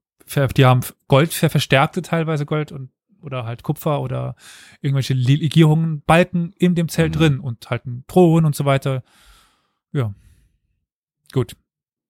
die 0.55 0.65
haben 0.65 0.79
Gold 1.07 1.33
ver 1.33 1.49
verstärkte 1.49 2.01
teilweise 2.01 2.45
Gold 2.45 2.71
und 2.71 2.89
oder 3.21 3.45
halt 3.45 3.61
Kupfer 3.61 4.01
oder 4.01 4.35
irgendwelche 4.81 5.13
Legierungen, 5.13 6.01
Balken 6.07 6.53
in 6.57 6.73
dem 6.73 6.89
Zelt 6.89 7.13
Mhm. 7.13 7.19
drin 7.19 7.39
und 7.39 7.69
halt 7.69 7.85
ein 7.85 8.03
Thron 8.07 8.45
und 8.45 8.55
so 8.55 8.65
weiter. 8.65 9.03
Ja. 9.91 10.13
Gut. 11.31 11.55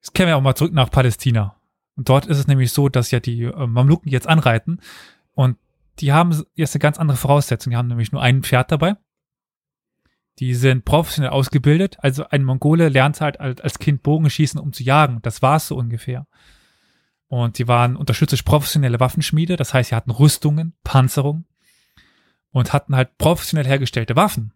Jetzt 0.02 0.14
kehren 0.14 0.28
wir 0.28 0.38
auch 0.38 0.42
mal 0.42 0.56
zurück 0.56 0.74
nach 0.74 0.90
Palästina. 0.90 1.56
Und 1.96 2.10
dort 2.10 2.26
ist 2.26 2.40
es 2.40 2.48
nämlich 2.48 2.72
so, 2.74 2.90
dass 2.90 3.12
ja 3.12 3.20
die 3.20 3.44
äh, 3.44 3.68
Mamluken 3.68 4.12
jetzt 4.12 4.28
anreiten 4.28 4.80
und 5.34 5.58
die 6.00 6.14
haben 6.14 6.44
jetzt 6.56 6.76
eine 6.76 6.80
ganz 6.80 6.98
andere 6.98 7.18
Voraussetzung. 7.18 7.72
Die 7.72 7.78
haben 7.78 7.88
nämlich 7.88 8.12
nur 8.12 8.22
ein 8.22 8.44
Pferd 8.44 8.72
dabei. 8.72 8.96
Die 10.40 10.56
sind 10.56 10.86
professionell 10.86 11.32
ausgebildet. 11.32 11.98
Also 12.00 12.26
ein 12.30 12.44
Mongole 12.44 12.90
lernt 12.90 13.22
halt 13.22 13.40
als 13.40 13.78
Kind 13.78 14.02
Bogenschießen, 14.02 14.60
um 14.60 14.74
zu 14.74 14.84
jagen. 14.84 15.20
Das 15.22 15.42
war 15.42 15.58
es 15.58 15.68
so 15.68 15.76
ungefähr. 15.76 16.26
Und 17.28 17.60
die 17.60 17.68
waren 17.68 17.96
unterstützt 17.96 18.32
durch 18.32 18.46
professionelle 18.46 19.00
Waffenschmiede. 19.00 19.58
Das 19.58 19.74
heißt, 19.74 19.90
sie 19.90 19.96
hatten 19.96 20.12
Rüstungen, 20.12 20.74
Panzerung 20.84 21.46
und 22.50 22.74
hatten 22.74 22.96
halt 22.96 23.18
professionell 23.18 23.68
hergestellte 23.68 24.16
Waffen. 24.16 24.54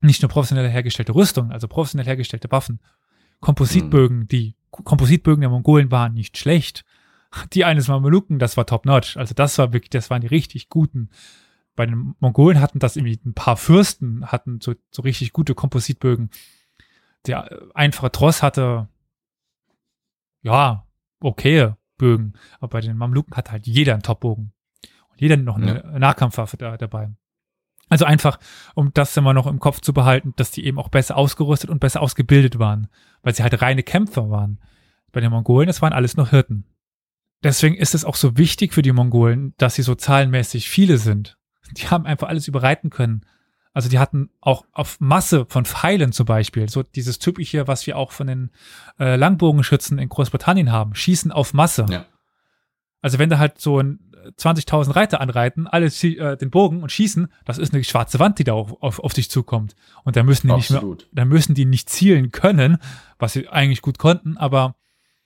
Nicht 0.00 0.22
nur 0.22 0.28
professionell 0.28 0.68
hergestellte 0.68 1.14
Rüstungen, 1.14 1.52
also 1.52 1.68
professionell 1.68 2.06
hergestellte 2.06 2.50
Waffen. 2.50 2.80
Kompositbögen, 3.44 4.26
die 4.26 4.56
Kompositbögen 4.70 5.42
der 5.42 5.50
Mongolen 5.50 5.90
waren 5.90 6.14
nicht 6.14 6.38
schlecht. 6.38 6.84
Die 7.52 7.64
eines 7.64 7.88
Mameluken, 7.88 8.38
das 8.38 8.56
war 8.56 8.64
top 8.64 8.86
notch. 8.86 9.16
Also 9.16 9.34
das 9.34 9.58
war 9.58 9.72
wirklich, 9.72 9.90
das 9.90 10.08
waren 10.08 10.20
die 10.20 10.28
richtig 10.28 10.68
guten. 10.68 11.10
Bei 11.76 11.84
den 11.84 12.14
Mongolen 12.20 12.60
hatten 12.60 12.78
das 12.78 12.96
irgendwie 12.96 13.20
ein 13.24 13.34
paar 13.34 13.56
Fürsten, 13.56 14.26
hatten 14.26 14.60
so, 14.60 14.74
so 14.90 15.02
richtig 15.02 15.32
gute 15.32 15.54
Kompositbögen. 15.54 16.30
Der 17.26 17.50
äh, 17.50 17.58
einfache 17.74 18.12
Tross 18.12 18.42
hatte, 18.42 18.88
ja, 20.42 20.86
okay 21.20 21.74
Bögen. 21.96 22.34
Aber 22.58 22.68
bei 22.68 22.80
den 22.80 22.96
Mamluken 22.96 23.36
hat 23.36 23.50
halt 23.50 23.66
jeder 23.66 23.92
einen 23.92 24.02
Topbogen. 24.02 24.52
Und 25.10 25.20
jeder 25.20 25.36
noch 25.36 25.56
eine 25.56 25.82
ja. 25.82 25.98
Nahkampfwaffe 25.98 26.56
da, 26.56 26.76
dabei. 26.76 27.10
Also 27.88 28.04
einfach, 28.04 28.38
um 28.74 28.92
das 28.94 29.16
immer 29.16 29.34
noch 29.34 29.46
im 29.46 29.60
Kopf 29.60 29.80
zu 29.80 29.92
behalten, 29.92 30.32
dass 30.36 30.50
die 30.50 30.64
eben 30.64 30.78
auch 30.78 30.88
besser 30.88 31.16
ausgerüstet 31.16 31.70
und 31.70 31.80
besser 31.80 32.00
ausgebildet 32.00 32.58
waren, 32.58 32.88
weil 33.22 33.34
sie 33.34 33.42
halt 33.42 33.60
reine 33.60 33.82
Kämpfer 33.82 34.30
waren. 34.30 34.58
Bei 35.12 35.20
den 35.20 35.30
Mongolen, 35.30 35.66
das 35.66 35.82
waren 35.82 35.92
alles 35.92 36.16
nur 36.16 36.30
Hirten. 36.30 36.64
Deswegen 37.42 37.76
ist 37.76 37.94
es 37.94 38.04
auch 38.04 38.16
so 38.16 38.38
wichtig 38.38 38.72
für 38.72 38.82
die 38.82 38.92
Mongolen, 38.92 39.54
dass 39.58 39.74
sie 39.74 39.82
so 39.82 39.94
zahlenmäßig 39.94 40.68
viele 40.68 40.96
sind. 40.98 41.36
Die 41.72 41.88
haben 41.88 42.06
einfach 42.06 42.28
alles 42.28 42.48
überreiten 42.48 42.90
können. 42.90 43.26
Also 43.74 43.88
die 43.88 43.98
hatten 43.98 44.30
auch 44.40 44.64
auf 44.72 44.98
Masse 45.00 45.46
von 45.48 45.64
Pfeilen 45.64 46.12
zum 46.12 46.26
Beispiel, 46.26 46.68
so 46.68 46.82
dieses 46.82 47.18
typische, 47.18 47.66
was 47.66 47.86
wir 47.86 47.98
auch 47.98 48.12
von 48.12 48.28
den 48.28 48.50
äh, 48.98 49.16
Langbogenschützen 49.16 49.98
in 49.98 50.08
Großbritannien 50.08 50.70
haben, 50.70 50.94
Schießen 50.94 51.32
auf 51.32 51.52
Masse. 51.52 51.84
Ja. 51.90 52.06
Also 53.02 53.18
wenn 53.18 53.30
da 53.30 53.38
halt 53.38 53.60
so 53.60 53.80
ein 53.80 54.13
20.000 54.38 54.94
Reiter 54.94 55.20
anreiten, 55.20 55.66
alle 55.66 55.86
äh, 55.86 56.36
den 56.36 56.50
Bogen 56.50 56.82
und 56.82 56.92
schießen, 56.92 57.28
das 57.44 57.58
ist 57.58 57.72
eine 57.72 57.84
schwarze 57.84 58.18
Wand, 58.18 58.38
die 58.38 58.44
da 58.44 58.52
auf, 58.52 58.82
auf, 58.82 58.98
auf 59.00 59.14
dich 59.14 59.30
zukommt. 59.30 59.74
Und 60.04 60.16
da 60.16 60.22
müssen 60.22 60.48
die 60.48 60.54
Absolut. 60.54 60.98
nicht 60.98 61.14
mehr, 61.14 61.24
da 61.24 61.28
müssen 61.28 61.54
die 61.54 61.64
nicht 61.64 61.90
zielen 61.90 62.30
können, 62.32 62.78
was 63.18 63.32
sie 63.32 63.48
eigentlich 63.48 63.82
gut 63.82 63.98
konnten, 63.98 64.36
aber 64.36 64.76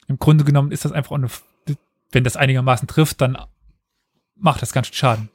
im 0.06 0.18
Grunde 0.18 0.44
genommen 0.44 0.72
ist 0.72 0.84
das 0.84 0.92
einfach 0.92 1.12
eine, 1.12 1.28
wenn 2.10 2.24
das 2.24 2.36
einigermaßen 2.36 2.88
trifft, 2.88 3.20
dann 3.20 3.38
macht 4.34 4.62
das 4.62 4.72
ganz 4.72 4.88
schön 4.88 4.94
Schaden. 4.94 5.28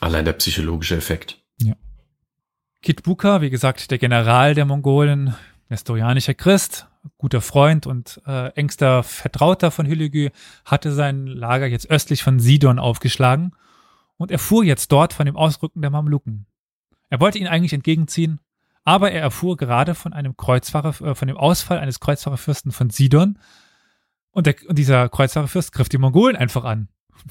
Allein 0.00 0.24
der 0.24 0.34
psychologische 0.34 0.96
Effekt. 0.96 1.42
Ja. 1.60 1.74
Kit 2.82 3.02
Buka, 3.02 3.40
wie 3.40 3.50
gesagt, 3.50 3.90
der 3.90 3.98
General 3.98 4.54
der 4.54 4.64
Mongolen, 4.64 5.34
nestorianischer 5.68 6.34
Christ, 6.34 6.86
guter 7.16 7.40
Freund 7.40 7.86
und 7.86 8.20
äh, 8.26 8.48
engster 8.50 9.02
Vertrauter 9.02 9.70
von 9.70 9.86
Hüllegü, 9.86 10.30
hatte 10.64 10.92
sein 10.92 11.26
Lager 11.26 11.66
jetzt 11.66 11.90
östlich 11.90 12.22
von 12.22 12.40
Sidon 12.40 12.78
aufgeschlagen 12.78 13.52
und 14.16 14.30
erfuhr 14.30 14.64
jetzt 14.64 14.92
dort 14.92 15.12
von 15.12 15.26
dem 15.26 15.36
Ausrücken 15.36 15.80
der 15.80 15.90
Mamluken. 15.90 16.46
Er 17.08 17.20
wollte 17.20 17.38
ihn 17.38 17.46
eigentlich 17.46 17.72
entgegenziehen, 17.72 18.40
aber 18.84 19.10
er 19.10 19.22
erfuhr 19.22 19.56
gerade 19.56 19.94
von 19.94 20.12
einem 20.12 20.36
Kreuzfahrer, 20.36 21.06
äh, 21.06 21.14
von 21.14 21.28
dem 21.28 21.36
Ausfall 21.36 21.78
eines 21.78 22.00
Kreuzfahrerfürsten 22.00 22.72
von 22.72 22.90
Sidon 22.90 23.38
und, 24.30 24.46
der, 24.46 24.56
und 24.66 24.78
dieser 24.78 25.08
Kreuzfahrerfürst 25.08 25.72
griff 25.72 25.88
die 25.88 25.98
Mongolen 25.98 26.36
einfach 26.36 26.64
an. 26.64 26.88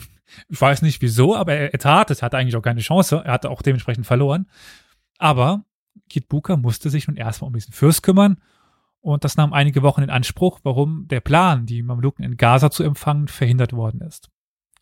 Ich 0.49 0.59
weiß 0.59 0.82
nicht 0.82 1.01
wieso, 1.01 1.38
aber 1.38 1.53
er, 1.53 1.71
er 1.71 1.80
tat 1.80 2.11
es, 2.11 2.21
hatte 2.21 2.38
eigentlich 2.38 2.57
auch 2.57 2.61
keine 2.61 2.82
Chance. 2.82 3.21
Er 3.23 3.32
hatte 3.32 3.49
auch 3.49 3.61
dementsprechend 3.61 4.05
verloren. 4.05 4.49
Aber 5.17 5.63
Kit 6.09 6.28
Buka 6.28 6.57
musste 6.57 6.89
sich 6.89 7.07
nun 7.07 7.15
erstmal 7.15 7.47
um 7.47 7.53
diesen 7.53 7.71
Fürst 7.73 8.03
kümmern 8.03 8.41
und 9.01 9.23
das 9.23 9.37
nahm 9.37 9.53
einige 9.53 9.83
Wochen 9.83 10.01
in 10.01 10.09
Anspruch, 10.09 10.59
warum 10.63 11.07
der 11.07 11.21
Plan, 11.21 11.65
die 11.65 11.81
Mamluken 11.81 12.23
in 12.23 12.37
Gaza 12.37 12.71
zu 12.71 12.83
empfangen, 12.83 13.27
verhindert 13.27 13.73
worden 13.73 14.01
ist. 14.01 14.29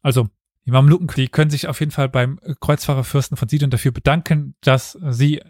Also, 0.01 0.29
die 0.65 0.71
Mamluken, 0.71 1.07
die 1.15 1.27
können 1.27 1.51
sich 1.51 1.67
auf 1.67 1.79
jeden 1.79 1.91
Fall 1.91 2.09
beim 2.09 2.39
Kreuzfahrerfürsten 2.59 3.37
von 3.37 3.47
Sidon 3.47 3.69
dafür 3.69 3.91
bedanken, 3.91 4.55
dass 4.61 4.97
sie 5.09 5.41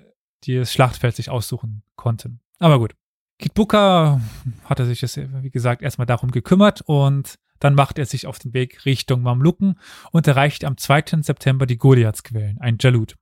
das 0.46 0.74
Schlachtfeld 0.74 1.16
sich 1.16 1.30
aussuchen 1.30 1.84
konnten. 1.96 2.42
Aber 2.60 2.80
gut. 2.80 2.96
Kitbuka 3.40 4.22
hatte 4.64 4.86
sich 4.86 5.02
das, 5.02 5.18
wie 5.18 5.50
gesagt, 5.50 5.82
erstmal 5.82 6.06
darum 6.06 6.32
gekümmert 6.32 6.82
und 6.82 7.36
dann 7.60 7.76
macht 7.76 7.98
er 7.98 8.06
sich 8.06 8.28
auf 8.28 8.40
den 8.40 8.54
Weg 8.54 8.86
Richtung 8.86 9.22
Mamluken 9.22 9.80
und 10.12 10.28
erreicht 10.28 10.64
am 10.64 10.78
2. 10.78 11.22
September 11.22 11.66
die 11.66 11.78
Goliathsquellen, 11.78 12.60
ein 12.60 12.78
Jalut. 12.80 13.16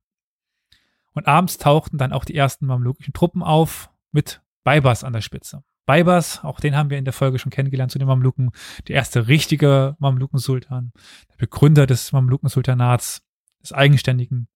Und 1.14 1.26
abends 1.26 1.58
tauchten 1.58 1.98
dann 1.98 2.12
auch 2.12 2.24
die 2.24 2.34
ersten 2.34 2.66
mamlukischen 2.66 3.12
Truppen 3.12 3.42
auf 3.42 3.90
mit 4.10 4.40
Baibas 4.64 5.04
an 5.04 5.12
der 5.12 5.20
Spitze. 5.20 5.62
Baibas, 5.86 6.42
auch 6.42 6.60
den 6.60 6.74
haben 6.74 6.90
wir 6.90 6.96
in 6.98 7.04
der 7.04 7.12
Folge 7.12 7.38
schon 7.38 7.52
kennengelernt 7.52 7.92
zu 7.92 7.98
den 7.98 8.08
Mamluken, 8.08 8.50
der 8.88 8.96
erste 8.96 9.28
richtige 9.28 9.96
Mamluken-Sultan, 9.98 10.92
der 11.30 11.36
Begründer 11.36 11.86
des 11.86 12.12
Mamluken-Sultanats, 12.12 13.22
des 13.62 13.72
Eigenständigen. 13.72 14.48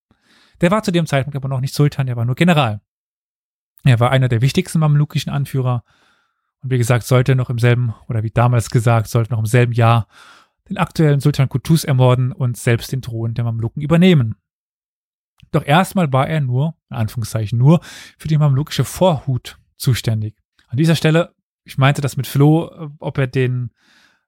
Der 0.60 0.70
war 0.70 0.82
zu 0.82 0.90
dem 0.90 1.06
Zeitpunkt 1.06 1.36
aber 1.36 1.48
noch 1.48 1.60
nicht 1.60 1.74
Sultan, 1.74 2.08
er 2.08 2.16
war 2.16 2.24
nur 2.24 2.34
General. 2.34 2.80
Er 3.84 4.00
war 4.00 4.10
einer 4.10 4.28
der 4.28 4.40
wichtigsten 4.40 4.80
mamlukischen 4.80 5.30
Anführer 5.30 5.84
und 6.62 6.70
wie 6.70 6.78
gesagt, 6.78 7.04
sollte 7.04 7.36
noch 7.36 7.50
im 7.50 7.58
selben, 7.58 7.94
oder 8.08 8.22
wie 8.22 8.30
damals 8.30 8.70
gesagt, 8.70 9.08
sollte 9.08 9.30
noch 9.32 9.38
im 9.38 9.46
selben 9.46 9.72
Jahr 9.72 10.08
den 10.68 10.78
aktuellen 10.78 11.20
Sultan 11.20 11.48
Kutus 11.48 11.84
ermorden 11.84 12.32
und 12.32 12.56
selbst 12.56 12.90
den 12.90 13.02
Thron 13.02 13.34
der 13.34 13.44
Mamluken 13.44 13.82
übernehmen. 13.82 14.34
Doch 15.52 15.64
erstmal 15.64 16.12
war 16.12 16.28
er 16.28 16.40
nur, 16.40 16.74
in 16.90 16.96
Anführungszeichen 16.96 17.58
nur, 17.58 17.80
für 18.18 18.28
die 18.28 18.36
mamlukische 18.36 18.84
Vorhut 18.84 19.58
zuständig. 19.78 20.36
An 20.68 20.76
dieser 20.76 20.96
Stelle, 20.96 21.34
ich 21.64 21.78
meinte 21.78 22.02
das 22.02 22.16
mit 22.16 22.26
Flo, 22.26 22.68
äh, 22.68 22.88
ob 22.98 23.18
er 23.18 23.26
den, 23.26 23.72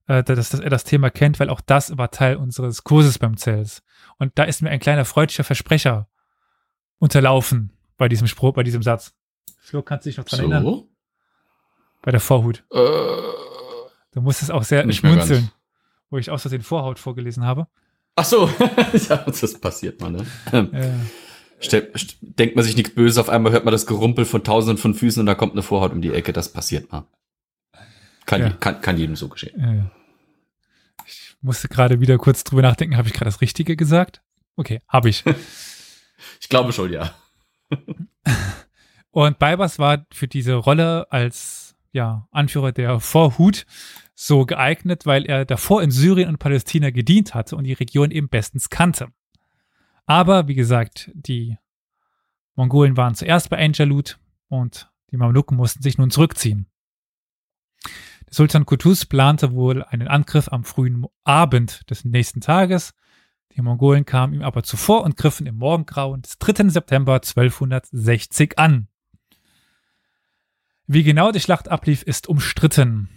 äh, 0.06 0.22
dass, 0.22 0.50
dass 0.50 0.60
er 0.60 0.70
das 0.70 0.84
Thema 0.84 1.10
kennt, 1.10 1.38
weil 1.38 1.50
auch 1.50 1.60
das 1.60 1.96
war 1.98 2.10
Teil 2.10 2.36
unseres 2.36 2.84
Kurses 2.84 3.18
beim 3.18 3.36
Cells. 3.36 3.82
Und 4.18 4.38
da 4.38 4.44
ist 4.44 4.62
mir 4.62 4.70
ein 4.70 4.80
kleiner 4.80 5.04
freudscher 5.04 5.44
Versprecher 5.44 6.08
unterlaufen 6.98 7.72
bei 7.96 8.08
diesem 8.08 8.26
Spruch, 8.26 8.54
bei 8.54 8.62
diesem 8.62 8.82
Satz. 8.82 9.12
Flo, 9.58 9.82
kannst 9.82 10.06
du 10.06 10.10
dich 10.10 10.16
noch 10.16 10.24
dran 10.24 10.40
so? 10.40 10.50
erinnern? 10.50 10.82
Bei 12.02 12.10
der 12.10 12.20
Vorhut. 12.20 12.64
Äh, 12.72 12.78
du 14.12 14.20
musstest 14.20 14.50
auch 14.50 14.62
sehr 14.62 14.90
schmunzeln, 14.92 15.50
wo 16.08 16.16
ich 16.16 16.30
aus 16.30 16.44
den 16.44 16.62
Vorhaut 16.62 16.98
vorgelesen 16.98 17.44
habe. 17.44 17.66
Ach 18.16 18.24
so, 18.24 18.48
ja, 19.08 19.16
das 19.16 19.60
passiert 19.60 20.00
mal, 20.00 20.10
ne? 20.10 20.26
Ja. 20.52 20.66
Stell, 20.66 21.00
denkt 22.20 22.56
man 22.56 22.64
sich 22.64 22.76
nichts 22.76 22.94
Böses, 22.94 23.18
auf 23.18 23.28
einmal 23.28 23.52
hört 23.52 23.64
man 23.64 23.72
das 23.72 23.86
Gerumpel 23.86 24.24
von 24.24 24.42
tausenden 24.44 24.78
von 24.78 24.94
Füßen 24.94 25.20
und 25.20 25.26
da 25.26 25.34
kommt 25.34 25.52
eine 25.52 25.62
Vorhaut 25.62 25.92
um 25.92 26.00
die 26.00 26.12
Ecke, 26.12 26.32
das 26.32 26.52
passiert 26.52 26.90
mal. 26.90 27.06
Kann, 28.26 28.40
ja. 28.40 28.50
kann, 28.50 28.80
kann 28.80 28.96
jedem 28.96 29.16
so 29.16 29.28
geschehen. 29.28 29.60
Ja, 29.60 29.72
ja. 29.72 29.90
Ich 31.06 31.36
musste 31.40 31.68
gerade 31.68 32.00
wieder 32.00 32.18
kurz 32.18 32.44
drüber 32.44 32.62
nachdenken, 32.62 32.96
habe 32.96 33.08
ich 33.08 33.14
gerade 33.14 33.26
das 33.26 33.40
Richtige 33.40 33.76
gesagt? 33.76 34.22
Okay, 34.56 34.80
habe 34.88 35.08
ich. 35.08 35.24
ich 36.40 36.48
glaube 36.48 36.72
schon, 36.72 36.92
ja. 36.92 37.14
und 39.10 39.38
Baibas 39.38 39.78
war 39.78 40.06
für 40.12 40.28
diese 40.28 40.54
Rolle 40.54 41.10
als 41.10 41.76
ja, 41.92 42.28
Anführer 42.30 42.72
der 42.72 43.00
Vorhut 43.00 43.66
so 44.14 44.44
geeignet, 44.44 45.06
weil 45.06 45.24
er 45.24 45.44
davor 45.44 45.82
in 45.82 45.90
Syrien 45.90 46.28
und 46.28 46.38
Palästina 46.38 46.90
gedient 46.90 47.34
hatte 47.34 47.56
und 47.56 47.64
die 47.64 47.72
Region 47.72 48.10
eben 48.10 48.28
bestens 48.28 48.68
kannte. 48.68 49.08
Aber 50.06 50.48
wie 50.48 50.54
gesagt, 50.54 51.10
die 51.14 51.56
Mongolen 52.54 52.96
waren 52.96 53.14
zuerst 53.14 53.50
bei 53.50 53.58
Anjalut 53.58 54.18
und 54.48 54.90
die 55.10 55.16
Mamluken 55.16 55.56
mussten 55.56 55.82
sich 55.82 55.98
nun 55.98 56.10
zurückziehen. 56.10 56.66
Der 58.26 58.34
Sultan 58.34 58.66
Kutus 58.66 59.06
plante 59.06 59.52
wohl 59.52 59.82
einen 59.82 60.08
Angriff 60.08 60.48
am 60.48 60.64
frühen 60.64 61.06
Abend 61.24 61.88
des 61.90 62.04
nächsten 62.04 62.40
Tages. 62.40 62.94
Die 63.52 63.62
Mongolen 63.62 64.04
kamen 64.04 64.34
ihm 64.34 64.42
aber 64.42 64.62
zuvor 64.62 65.02
und 65.02 65.16
griffen 65.16 65.46
im 65.46 65.56
Morgengrauen 65.56 66.22
des 66.22 66.38
3. 66.38 66.68
September 66.68 67.14
1260 67.14 68.58
an. 68.58 68.88
Wie 70.86 71.02
genau 71.02 71.32
die 71.32 71.40
Schlacht 71.40 71.68
ablief, 71.68 72.02
ist 72.02 72.28
umstritten 72.28 73.08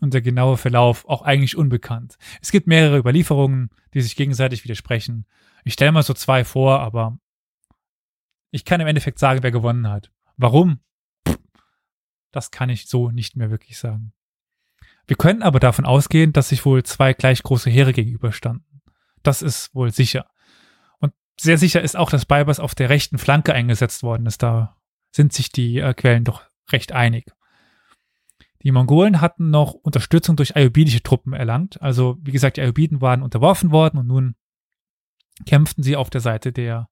und 0.00 0.14
der 0.14 0.22
genaue 0.22 0.56
Verlauf 0.56 1.06
auch 1.08 1.22
eigentlich 1.22 1.56
unbekannt. 1.56 2.18
Es 2.40 2.50
gibt 2.50 2.66
mehrere 2.66 2.98
Überlieferungen, 2.98 3.70
die 3.94 4.00
sich 4.00 4.16
gegenseitig 4.16 4.64
widersprechen. 4.64 5.26
Ich 5.64 5.74
stelle 5.74 5.92
mal 5.92 6.02
so 6.02 6.14
zwei 6.14 6.44
vor, 6.44 6.80
aber 6.80 7.18
ich 8.50 8.64
kann 8.64 8.80
im 8.80 8.86
Endeffekt 8.86 9.18
sagen, 9.18 9.42
wer 9.42 9.50
gewonnen 9.50 9.88
hat. 9.88 10.10
Warum? 10.36 10.80
Das 12.30 12.50
kann 12.50 12.68
ich 12.68 12.86
so 12.86 13.10
nicht 13.10 13.36
mehr 13.36 13.50
wirklich 13.50 13.78
sagen. 13.78 14.12
Wir 15.06 15.16
können 15.16 15.42
aber 15.42 15.60
davon 15.60 15.84
ausgehen, 15.84 16.32
dass 16.32 16.48
sich 16.50 16.64
wohl 16.64 16.82
zwei 16.82 17.14
gleich 17.14 17.42
große 17.42 17.70
Heere 17.70 17.92
gegenüberstanden. 17.92 18.82
Das 19.22 19.40
ist 19.42 19.74
wohl 19.74 19.92
sicher. 19.92 20.26
Und 20.98 21.12
sehr 21.40 21.58
sicher 21.58 21.80
ist 21.80 21.96
auch, 21.96 22.10
dass 22.10 22.26
Baibas 22.26 22.60
auf 22.60 22.74
der 22.74 22.90
rechten 22.90 23.18
Flanke 23.18 23.54
eingesetzt 23.54 24.02
worden 24.02 24.26
ist. 24.26 24.42
Da 24.42 24.76
sind 25.12 25.32
sich 25.32 25.50
die 25.50 25.78
äh, 25.78 25.94
Quellen 25.94 26.24
doch 26.24 26.42
recht 26.70 26.92
einig. 26.92 27.32
Die 28.66 28.72
Mongolen 28.72 29.20
hatten 29.20 29.50
noch 29.50 29.74
Unterstützung 29.74 30.34
durch 30.34 30.56
ayubidische 30.56 31.00
Truppen 31.00 31.32
erlangt. 31.34 31.80
Also, 31.80 32.18
wie 32.22 32.32
gesagt, 32.32 32.56
die 32.56 32.62
Ayubiden 32.62 33.00
waren 33.00 33.22
unterworfen 33.22 33.70
worden 33.70 33.98
und 33.98 34.08
nun 34.08 34.34
kämpften 35.46 35.84
sie 35.84 35.94
auf 35.94 36.10
der 36.10 36.20
Seite 36.20 36.50
der 36.50 36.88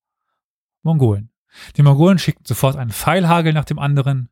Mongolen. 0.85 1.33
Die 1.77 1.83
Mongolen 1.83 2.21
schickten 2.21 2.47
sofort 2.47 2.77
einen 2.77 2.93
Pfeilhagel 2.93 3.53
nach 3.53 3.65
dem 3.65 3.81
anderen 3.81 4.29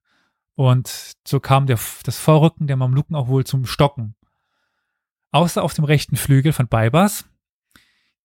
und 0.54 1.14
so 1.26 1.40
kam 1.40 1.66
der, 1.66 1.80
das 2.04 2.16
Vorrücken 2.16 2.68
der 2.68 2.76
Mamluken 2.76 3.16
auch 3.16 3.26
wohl 3.26 3.42
zum 3.44 3.66
Stocken. 3.66 4.14
Außer 5.32 5.64
auf 5.64 5.74
dem 5.74 5.84
rechten 5.84 6.14
Flügel 6.14 6.52
von 6.52 6.68
Baibas, 6.68 7.28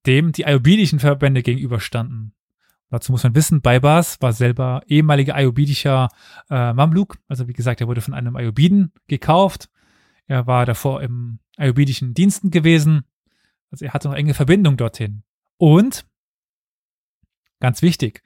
dem 0.06 0.32
die 0.32 0.46
ayubidischen 0.46 1.00
Verbände 1.00 1.42
gegenüberstanden. 1.42 2.36
Dazu 2.90 3.12
muss 3.12 3.24
man 3.24 3.36
wissen, 3.36 3.62
Baibars 3.62 4.22
war 4.22 4.32
selber 4.32 4.82
ehemaliger 4.88 5.36
ayubidischer 5.36 6.08
äh, 6.50 6.74
Mamluk. 6.74 7.18
Also 7.28 7.48
wie 7.48 7.54
gesagt, 7.54 7.82
er 7.82 7.88
wurde 7.88 8.02
von 8.02 8.14
einem 8.14 8.36
Ayubiden 8.36 8.94
gekauft. 9.08 9.70
Er 10.26 10.48
war 10.48 10.66
davor 10.66 11.02
im 11.02 11.40
ayubidischen 11.58 12.14
Diensten 12.14 12.50
gewesen. 12.50 13.04
Also 13.72 13.86
er 13.86 13.94
hatte 13.94 14.08
noch 14.08 14.16
enge 14.16 14.34
Verbindung 14.34 14.78
dorthin. 14.78 15.24
Und, 15.58 16.06
ganz 17.60 17.82
wichtig, 17.82 18.24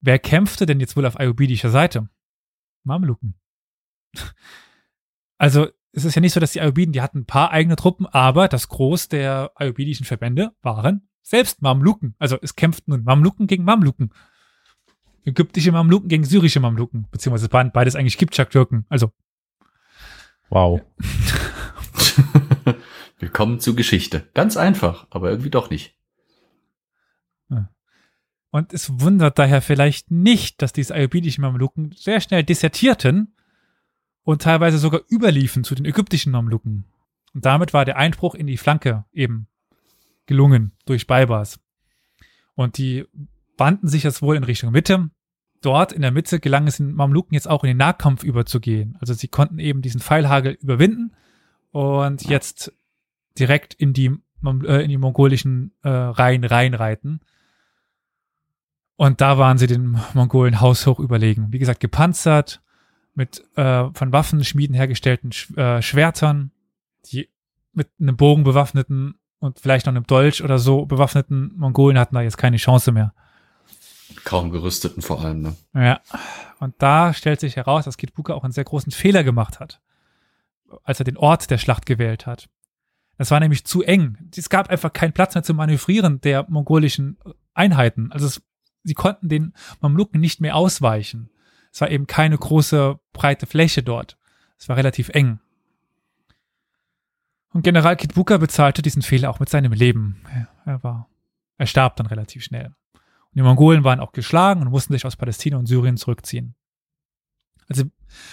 wer 0.00 0.18
kämpfte 0.20 0.66
denn 0.66 0.78
jetzt 0.78 0.96
wohl 0.96 1.06
auf 1.06 1.18
ayubidischer 1.18 1.70
Seite? 1.70 2.08
Mamluken. 2.84 3.34
Also 5.36 5.66
es 5.90 6.04
ist 6.04 6.14
ja 6.14 6.20
nicht 6.20 6.32
so, 6.32 6.38
dass 6.38 6.52
die 6.52 6.60
Ayubiden, 6.60 6.92
die 6.92 7.02
hatten 7.02 7.18
ein 7.18 7.26
paar 7.26 7.50
eigene 7.50 7.74
Truppen, 7.74 8.06
aber 8.06 8.46
das 8.46 8.68
Groß 8.68 9.08
der 9.08 9.50
ayubidischen 9.56 10.06
Verbände 10.06 10.54
waren 10.62 11.08
selbst 11.24 11.62
Mamluken. 11.62 12.14
Also 12.20 12.38
es 12.40 12.54
kämpften 12.54 12.92
nun 12.92 13.02
Mamluken 13.02 13.48
gegen 13.48 13.64
Mamluken. 13.64 14.10
Ägyptische 15.24 15.72
Mamluken 15.72 16.08
gegen 16.08 16.24
syrische 16.24 16.60
Mamluken. 16.60 17.08
Beziehungsweise 17.10 17.48
beides 17.48 17.96
eigentlich 17.96 18.18
Kipchak-Türken. 18.18 18.86
Also. 18.88 19.10
Wow. 20.50 20.82
Willkommen 23.18 23.58
zur 23.58 23.74
Geschichte. 23.74 24.28
Ganz 24.34 24.56
einfach, 24.56 25.06
aber 25.10 25.30
irgendwie 25.30 25.50
doch 25.50 25.70
nicht. 25.70 25.96
Und 28.54 28.72
es 28.72 29.00
wundert 29.00 29.40
daher 29.40 29.60
vielleicht 29.60 30.12
nicht, 30.12 30.62
dass 30.62 30.72
diese 30.72 30.94
ayubidischen 30.94 31.42
Mamluken 31.42 31.90
sehr 31.96 32.20
schnell 32.20 32.44
desertierten 32.44 33.34
und 34.22 34.42
teilweise 34.42 34.78
sogar 34.78 35.00
überliefen 35.10 35.64
zu 35.64 35.74
den 35.74 35.84
ägyptischen 35.84 36.30
Mamluken. 36.30 36.84
Und 37.34 37.44
damit 37.44 37.74
war 37.74 37.84
der 37.84 37.96
Einbruch 37.96 38.36
in 38.36 38.46
die 38.46 38.56
Flanke 38.56 39.06
eben 39.12 39.48
gelungen 40.26 40.72
durch 40.86 41.06
Baibars. 41.06 41.60
Und 42.54 42.78
die 42.78 43.04
wandten 43.56 43.88
sich 43.88 44.02
jetzt 44.02 44.22
wohl 44.22 44.36
in 44.36 44.44
Richtung 44.44 44.72
Mitte. 44.72 45.10
Dort 45.60 45.92
in 45.92 46.02
der 46.02 46.10
Mitte 46.10 46.40
gelang 46.40 46.66
es 46.66 46.76
den 46.76 46.92
Mamluken 46.92 47.34
jetzt 47.34 47.48
auch 47.48 47.64
in 47.64 47.68
den 47.68 47.76
Nahkampf 47.78 48.22
überzugehen. 48.22 48.96
Also 49.00 49.14
sie 49.14 49.28
konnten 49.28 49.58
eben 49.58 49.82
diesen 49.82 50.00
Pfeilhagel 50.00 50.52
überwinden 50.60 51.14
und 51.70 52.22
jetzt 52.28 52.72
direkt 53.38 53.74
in 53.74 53.92
die, 53.92 54.12
äh, 54.44 54.84
in 54.84 54.90
die 54.90 54.98
mongolischen 54.98 55.74
äh, 55.82 55.88
Reihen 55.88 56.44
reinreiten. 56.44 57.20
Und 58.96 59.20
da 59.20 59.38
waren 59.38 59.58
sie 59.58 59.66
den 59.66 59.98
Mongolen 60.12 60.60
haushoch 60.60 61.00
überlegen. 61.00 61.48
Wie 61.50 61.58
gesagt, 61.58 61.80
gepanzert, 61.80 62.62
mit 63.14 63.44
äh, 63.56 63.88
von 63.92 64.12
Waffenschmieden 64.12 64.74
hergestellten 64.74 65.32
Sch 65.32 65.56
äh, 65.56 65.82
Schwertern, 65.82 66.52
die 67.06 67.28
mit 67.72 67.88
einem 68.00 68.16
Bogen 68.16 68.44
bewaffneten 68.44 69.18
und 69.44 69.60
vielleicht 69.60 69.84
noch 69.84 69.92
einem 69.92 70.06
Dolch 70.06 70.42
oder 70.42 70.58
so 70.58 70.86
bewaffneten 70.86 71.52
Mongolen 71.56 71.98
hatten 71.98 72.14
da 72.14 72.22
jetzt 72.22 72.38
keine 72.38 72.56
Chance 72.56 72.92
mehr. 72.92 73.12
Kaum 74.24 74.50
gerüsteten 74.50 75.02
vor 75.02 75.22
allem, 75.22 75.42
ne? 75.42 75.56
Ja. 75.74 76.00
Und 76.60 76.74
da 76.78 77.12
stellt 77.12 77.40
sich 77.40 77.56
heraus, 77.56 77.84
dass 77.84 77.98
Kid 77.98 78.14
Buka 78.14 78.32
auch 78.32 78.42
einen 78.42 78.54
sehr 78.54 78.64
großen 78.64 78.90
Fehler 78.90 79.22
gemacht 79.22 79.60
hat, 79.60 79.82
als 80.82 80.98
er 80.98 81.04
den 81.04 81.18
Ort 81.18 81.50
der 81.50 81.58
Schlacht 81.58 81.84
gewählt 81.84 82.24
hat. 82.24 82.48
Es 83.18 83.30
war 83.30 83.38
nämlich 83.38 83.66
zu 83.66 83.82
eng. 83.82 84.16
Es 84.34 84.48
gab 84.48 84.70
einfach 84.70 84.94
keinen 84.94 85.12
Platz 85.12 85.34
mehr 85.34 85.44
zum 85.44 85.58
Manövrieren 85.58 86.22
der 86.22 86.46
mongolischen 86.48 87.18
Einheiten. 87.52 88.12
Also 88.12 88.26
es, 88.26 88.42
sie 88.82 88.94
konnten 88.94 89.28
den 89.28 89.52
Mamluken 89.80 90.20
nicht 90.20 90.40
mehr 90.40 90.56
ausweichen. 90.56 91.28
Es 91.70 91.82
war 91.82 91.90
eben 91.90 92.06
keine 92.06 92.38
große, 92.38 92.98
breite 93.12 93.44
Fläche 93.44 93.82
dort. 93.82 94.16
Es 94.58 94.70
war 94.70 94.78
relativ 94.78 95.10
eng. 95.10 95.40
Und 97.54 97.62
General 97.62 97.96
Kitbuka 97.96 98.36
bezahlte 98.36 98.82
diesen 98.82 99.02
Fehler 99.02 99.30
auch 99.30 99.38
mit 99.38 99.48
seinem 99.48 99.72
Leben. 99.72 100.20
Er 100.66 100.82
war, 100.82 101.08
er 101.56 101.66
starb 101.66 101.94
dann 101.94 102.06
relativ 102.06 102.42
schnell. 102.42 102.66
Und 102.94 103.36
die 103.36 103.42
Mongolen 103.42 103.84
waren 103.84 104.00
auch 104.00 104.10
geschlagen 104.10 104.60
und 104.60 104.70
mussten 104.70 104.92
sich 104.92 105.06
aus 105.06 105.14
Palästina 105.14 105.56
und 105.56 105.66
Syrien 105.66 105.96
zurückziehen. 105.96 106.56
Also, 107.68 107.84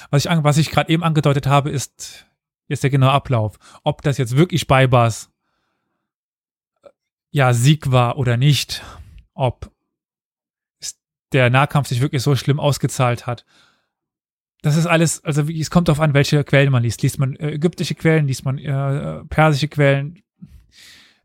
was 0.09 0.25
ich, 0.25 0.31
was 0.31 0.57
ich 0.57 0.71
gerade 0.71 0.91
eben 0.91 1.03
angedeutet 1.03 1.45
habe, 1.45 1.69
ist, 1.69 2.25
ist 2.67 2.81
der 2.81 2.89
genaue 2.89 3.11
Ablauf. 3.11 3.59
Ob 3.83 4.01
das 4.01 4.17
jetzt 4.17 4.35
wirklich 4.35 4.65
Beibars 4.65 5.29
ja, 7.29 7.53
Sieg 7.53 7.91
war 7.91 8.17
oder 8.17 8.37
nicht. 8.37 8.83
Ob 9.35 9.71
der 11.31 11.51
Nahkampf 11.51 11.89
sich 11.89 12.01
wirklich 12.01 12.23
so 12.23 12.35
schlimm 12.35 12.59
ausgezahlt 12.59 13.27
hat 13.27 13.45
das 14.61 14.77
ist 14.77 14.85
alles, 14.85 15.23
also 15.23 15.47
wie, 15.47 15.59
es 15.59 15.71
kommt 15.71 15.87
darauf 15.87 15.99
an, 15.99 16.13
welche 16.13 16.43
Quellen 16.43 16.71
man 16.71 16.83
liest. 16.83 17.01
Liest 17.01 17.19
man 17.19 17.35
äh, 17.35 17.51
ägyptische 17.51 17.95
Quellen, 17.95 18.27
liest 18.27 18.45
man 18.45 18.57
äh, 18.59 19.23
persische 19.25 19.67
Quellen. 19.67 20.21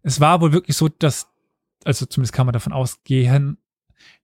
Es 0.03 0.21
war 0.21 0.41
wohl 0.41 0.53
wirklich 0.53 0.77
so, 0.77 0.89
dass, 0.89 1.29
also 1.85 2.07
zumindest 2.07 2.33
kann 2.33 2.47
man 2.47 2.55
davon 2.55 2.73
ausgehen, 2.73 3.59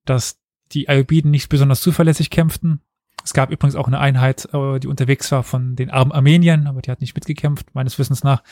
dass 0.04 0.40
die 0.72 0.88
Ayubiden 0.88 1.30
nicht 1.30 1.48
besonders 1.48 1.82
zuverlässig 1.82 2.30
kämpften. 2.30 2.80
Es 3.24 3.34
gab 3.34 3.50
übrigens 3.50 3.76
auch 3.76 3.86
eine 3.86 4.00
Einheit, 4.00 4.48
äh, 4.54 4.80
die 4.80 4.88
unterwegs 4.88 5.30
war 5.30 5.42
von 5.42 5.76
den 5.76 5.90
armen 5.90 6.12
Armeniern, 6.12 6.66
aber 6.66 6.80
die 6.80 6.90
hat 6.90 7.02
nicht 7.02 7.14
mitgekämpft, 7.14 7.74
meines 7.74 7.98
Wissens 7.98 8.24
nach. 8.24 8.42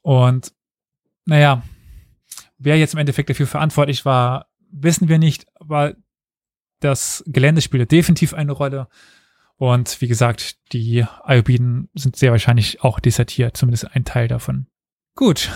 Und 0.00 0.54
naja, 1.26 1.62
wer 2.56 2.78
jetzt 2.78 2.94
im 2.94 3.00
Endeffekt 3.00 3.28
dafür 3.28 3.46
verantwortlich 3.46 4.06
war, 4.06 4.46
wissen 4.70 5.08
wir 5.08 5.18
nicht, 5.18 5.46
aber 5.56 5.94
das 6.80 7.22
Gelände 7.26 7.60
spielte 7.60 7.86
definitiv 7.86 8.32
eine 8.32 8.52
Rolle. 8.52 8.88
Und 9.58 10.00
wie 10.00 10.06
gesagt, 10.06 10.72
die 10.72 11.04
Ayubiden 11.24 11.90
sind 11.94 12.16
sehr 12.16 12.30
wahrscheinlich 12.30 12.82
auch 12.82 13.00
desertiert, 13.00 13.56
zumindest 13.56 13.92
ein 13.92 14.04
Teil 14.04 14.28
davon. 14.28 14.68
Gut. 15.16 15.50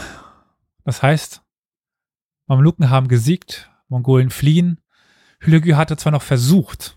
Das 0.85 1.03
heißt, 1.03 1.41
Mamluken 2.47 2.91
haben 2.91 3.07
gesiegt, 3.07 3.71
Mongolen 3.89 4.31
fliehen. 4.31 4.81
Hülegü 5.39 5.75
hatte 5.75 5.97
zwar 5.97 6.11
noch 6.11 6.23
versucht, 6.23 6.97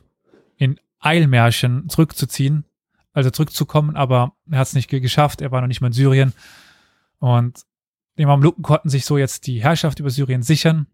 in 0.57 0.79
Eilmärschen 0.99 1.87
zurückzuziehen, 1.89 2.65
also 3.13 3.29
zurückzukommen, 3.29 3.95
aber 3.95 4.35
er 4.49 4.59
hat 4.59 4.67
es 4.67 4.73
nicht 4.73 4.89
geschafft, 4.89 5.41
er 5.41 5.51
war 5.51 5.61
noch 5.61 5.67
nicht 5.67 5.81
mal 5.81 5.87
in 5.87 5.93
Syrien. 5.93 6.33
Und 7.19 7.61
die 8.17 8.25
Mamluken 8.25 8.63
konnten 8.63 8.89
sich 8.89 9.05
so 9.05 9.19
jetzt 9.19 9.45
die 9.45 9.61
Herrschaft 9.61 9.99
über 9.99 10.09
Syrien 10.09 10.41
sichern 10.41 10.87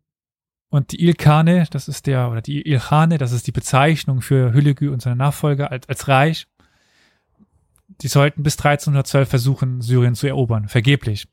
und 0.71 0.93
die 0.93 1.03
Ilkane, 1.03 1.67
das 1.69 1.89
ist 1.89 2.07
der, 2.07 2.31
oder 2.31 2.41
die 2.41 2.65
Ilkhane, 2.65 3.17
das 3.17 3.33
ist 3.33 3.45
die 3.45 3.51
Bezeichnung 3.51 4.21
für 4.21 4.53
Hüllegü 4.53 4.87
und 4.87 5.01
seine 5.01 5.17
Nachfolger 5.17 5.69
als, 5.69 5.87
als 5.89 6.07
Reich. 6.07 6.47
Die 8.01 8.07
sollten 8.07 8.41
bis 8.41 8.55
1312 8.55 9.29
versuchen, 9.29 9.81
Syrien 9.81 10.15
zu 10.15 10.27
erobern. 10.27 10.69
Vergeblich. 10.69 11.27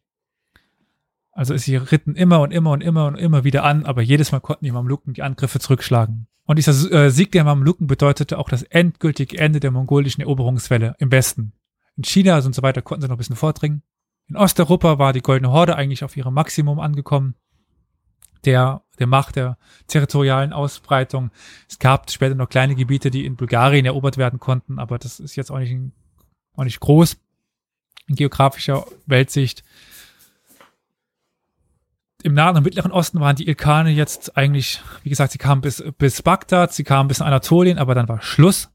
Also 1.30 1.57
sie 1.57 1.76
ritten 1.76 2.16
immer 2.16 2.41
und 2.41 2.51
immer 2.51 2.72
und 2.72 2.82
immer 2.82 3.07
und 3.07 3.14
immer 3.14 3.45
wieder 3.45 3.62
an, 3.62 3.86
aber 3.86 4.03
jedes 4.03 4.32
Mal 4.32 4.41
konnten 4.41 4.64
die 4.64 4.72
Mamluken 4.72 5.14
die 5.14 5.22
Angriffe 5.22 5.61
zurückschlagen. 5.61 6.26
Und 6.45 6.59
dieser 6.59 6.91
äh, 6.91 7.11
Sieg 7.11 7.30
der 7.30 7.45
Mamluken 7.45 7.86
bedeutete 7.86 8.39
auch 8.39 8.49
das 8.49 8.64
endgültige 8.64 9.39
Ende 9.39 9.61
der 9.61 9.70
mongolischen 9.70 10.20
Eroberungswelle 10.20 10.97
im 10.99 11.12
Westen. 11.12 11.53
In 11.97 12.03
China 12.03 12.39
und 12.39 12.57
so 12.57 12.62
weiter 12.62 12.82
konnten 12.82 13.03
sie 13.03 13.09
noch 13.09 13.14
ein 13.14 13.18
bisschen 13.18 13.36
vordringen. 13.36 13.82
In 14.26 14.34
Osteuropa 14.34 14.99
war 14.99 15.12
die 15.12 15.22
Goldene 15.22 15.53
Horde 15.53 15.76
eigentlich 15.76 16.03
auf 16.03 16.16
ihrem 16.16 16.34
Maximum 16.34 16.80
angekommen 16.80 17.36
der, 18.45 18.82
der 18.99 19.07
Macht 19.07 19.36
der 19.36 19.57
territorialen 19.86 20.53
Ausbreitung. 20.53 21.30
Es 21.68 21.78
gab 21.78 22.11
später 22.11 22.34
noch 22.34 22.49
kleine 22.49 22.74
Gebiete, 22.74 23.11
die 23.11 23.24
in 23.24 23.36
Bulgarien 23.36 23.86
erobert 23.86 24.18
werden 24.18 24.38
konnten, 24.38 24.78
aber 24.78 24.99
das 24.99 25.20
ist 25.20 25.36
jetzt 25.36 25.51
auch 25.51 25.59
nicht, 25.59 25.76
auch 26.57 26.64
nicht 26.64 26.80
groß 26.80 27.16
in 28.09 28.16
geografischer 28.16 28.86
Weltsicht. 29.07 29.62
Im 32.24 32.34
Nahen 32.34 32.57
und 32.57 32.64
Mittleren 32.64 32.90
Osten 32.90 33.20
waren 33.20 33.36
die 33.36 33.46
Ilkane 33.46 33.90
jetzt 33.90 34.36
eigentlich, 34.36 34.80
wie 35.05 35.09
gesagt, 35.09 35.32
sie 35.32 35.38
kamen 35.38 35.61
bis, 35.61 35.84
bis 35.99 36.22
Bagdad, 36.22 36.72
sie 36.72 36.82
kamen 36.82 37.09
bis 37.09 37.20
Anatolien, 37.20 37.78
aber 37.78 37.94
dann 37.94 38.09
war 38.09 38.20
Schluss. 38.22 38.70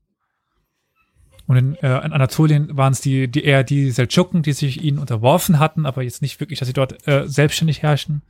Und 1.46 1.58
in, 1.58 1.76
äh, 1.76 2.06
in 2.06 2.14
Anatolien 2.14 2.78
waren 2.78 2.94
es 2.94 3.02
die, 3.02 3.28
die 3.28 3.44
eher 3.44 3.66
die 3.66 3.92
Seldschuken, 3.92 4.44
die 4.44 4.54
sich 4.54 4.82
ihnen 4.82 4.98
unterworfen 4.98 5.60
hatten, 5.60 5.86
aber 5.86 6.04
jetzt 6.04 6.22
nicht 6.22 6.40
wirklich, 6.40 6.60
dass 6.60 6.68
sie 6.68 6.74
dort 6.74 7.06
äh, 7.06 7.28
selbstständig 7.28 7.82
herrschen. 7.82 8.22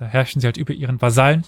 Da 0.00 0.06
herrschen 0.06 0.40
sie 0.40 0.46
halt 0.46 0.56
über 0.56 0.72
ihren 0.72 1.00
Vasallen. 1.00 1.44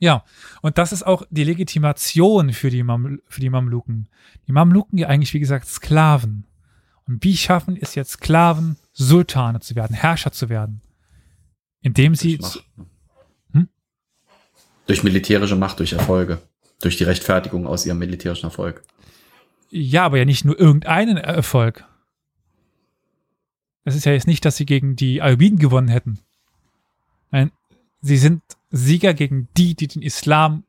Ja, 0.00 0.24
und 0.62 0.78
das 0.78 0.90
ist 0.90 1.06
auch 1.06 1.22
die 1.30 1.44
Legitimation 1.44 2.52
für 2.52 2.70
die, 2.70 2.82
Mam 2.82 3.20
für 3.28 3.40
die 3.40 3.50
Mamluken. 3.50 4.08
Die 4.48 4.52
Mamluken 4.52 4.98
ja 4.98 5.06
eigentlich, 5.06 5.32
wie 5.32 5.38
gesagt, 5.38 5.68
Sklaven. 5.68 6.46
Und 7.06 7.22
wie 7.22 7.36
schaffen 7.36 7.78
es 7.80 7.94
jetzt 7.94 8.12
Sklaven, 8.12 8.78
Sultane 8.92 9.60
zu 9.60 9.76
werden, 9.76 9.94
Herrscher 9.94 10.32
zu 10.32 10.48
werden? 10.48 10.82
Indem 11.82 12.16
sie. 12.16 12.38
Durch, 12.38 12.66
hm? 13.52 13.68
durch 14.86 15.04
militärische 15.04 15.54
Macht, 15.54 15.78
durch 15.78 15.92
Erfolge. 15.92 16.42
Durch 16.80 16.96
die 16.96 17.04
Rechtfertigung 17.04 17.68
aus 17.68 17.86
ihrem 17.86 17.98
militärischen 17.98 18.46
Erfolg. 18.46 18.82
Ja, 19.70 20.04
aber 20.04 20.18
ja 20.18 20.24
nicht 20.24 20.44
nur 20.44 20.58
irgendeinen 20.58 21.16
Erfolg. 21.16 21.84
Es 23.84 23.94
ist 23.94 24.04
ja 24.04 24.12
jetzt 24.12 24.26
nicht, 24.26 24.44
dass 24.44 24.56
sie 24.56 24.66
gegen 24.66 24.96
die 24.96 25.22
Ayubiden 25.22 25.60
gewonnen 25.60 25.88
hätten. 25.88 26.18
Nein, 27.30 27.52
sie 28.00 28.16
sind 28.16 28.42
Sieger 28.70 29.14
gegen 29.14 29.48
die, 29.56 29.74
die 29.74 29.88
den 29.88 30.02
Islam 30.02 30.64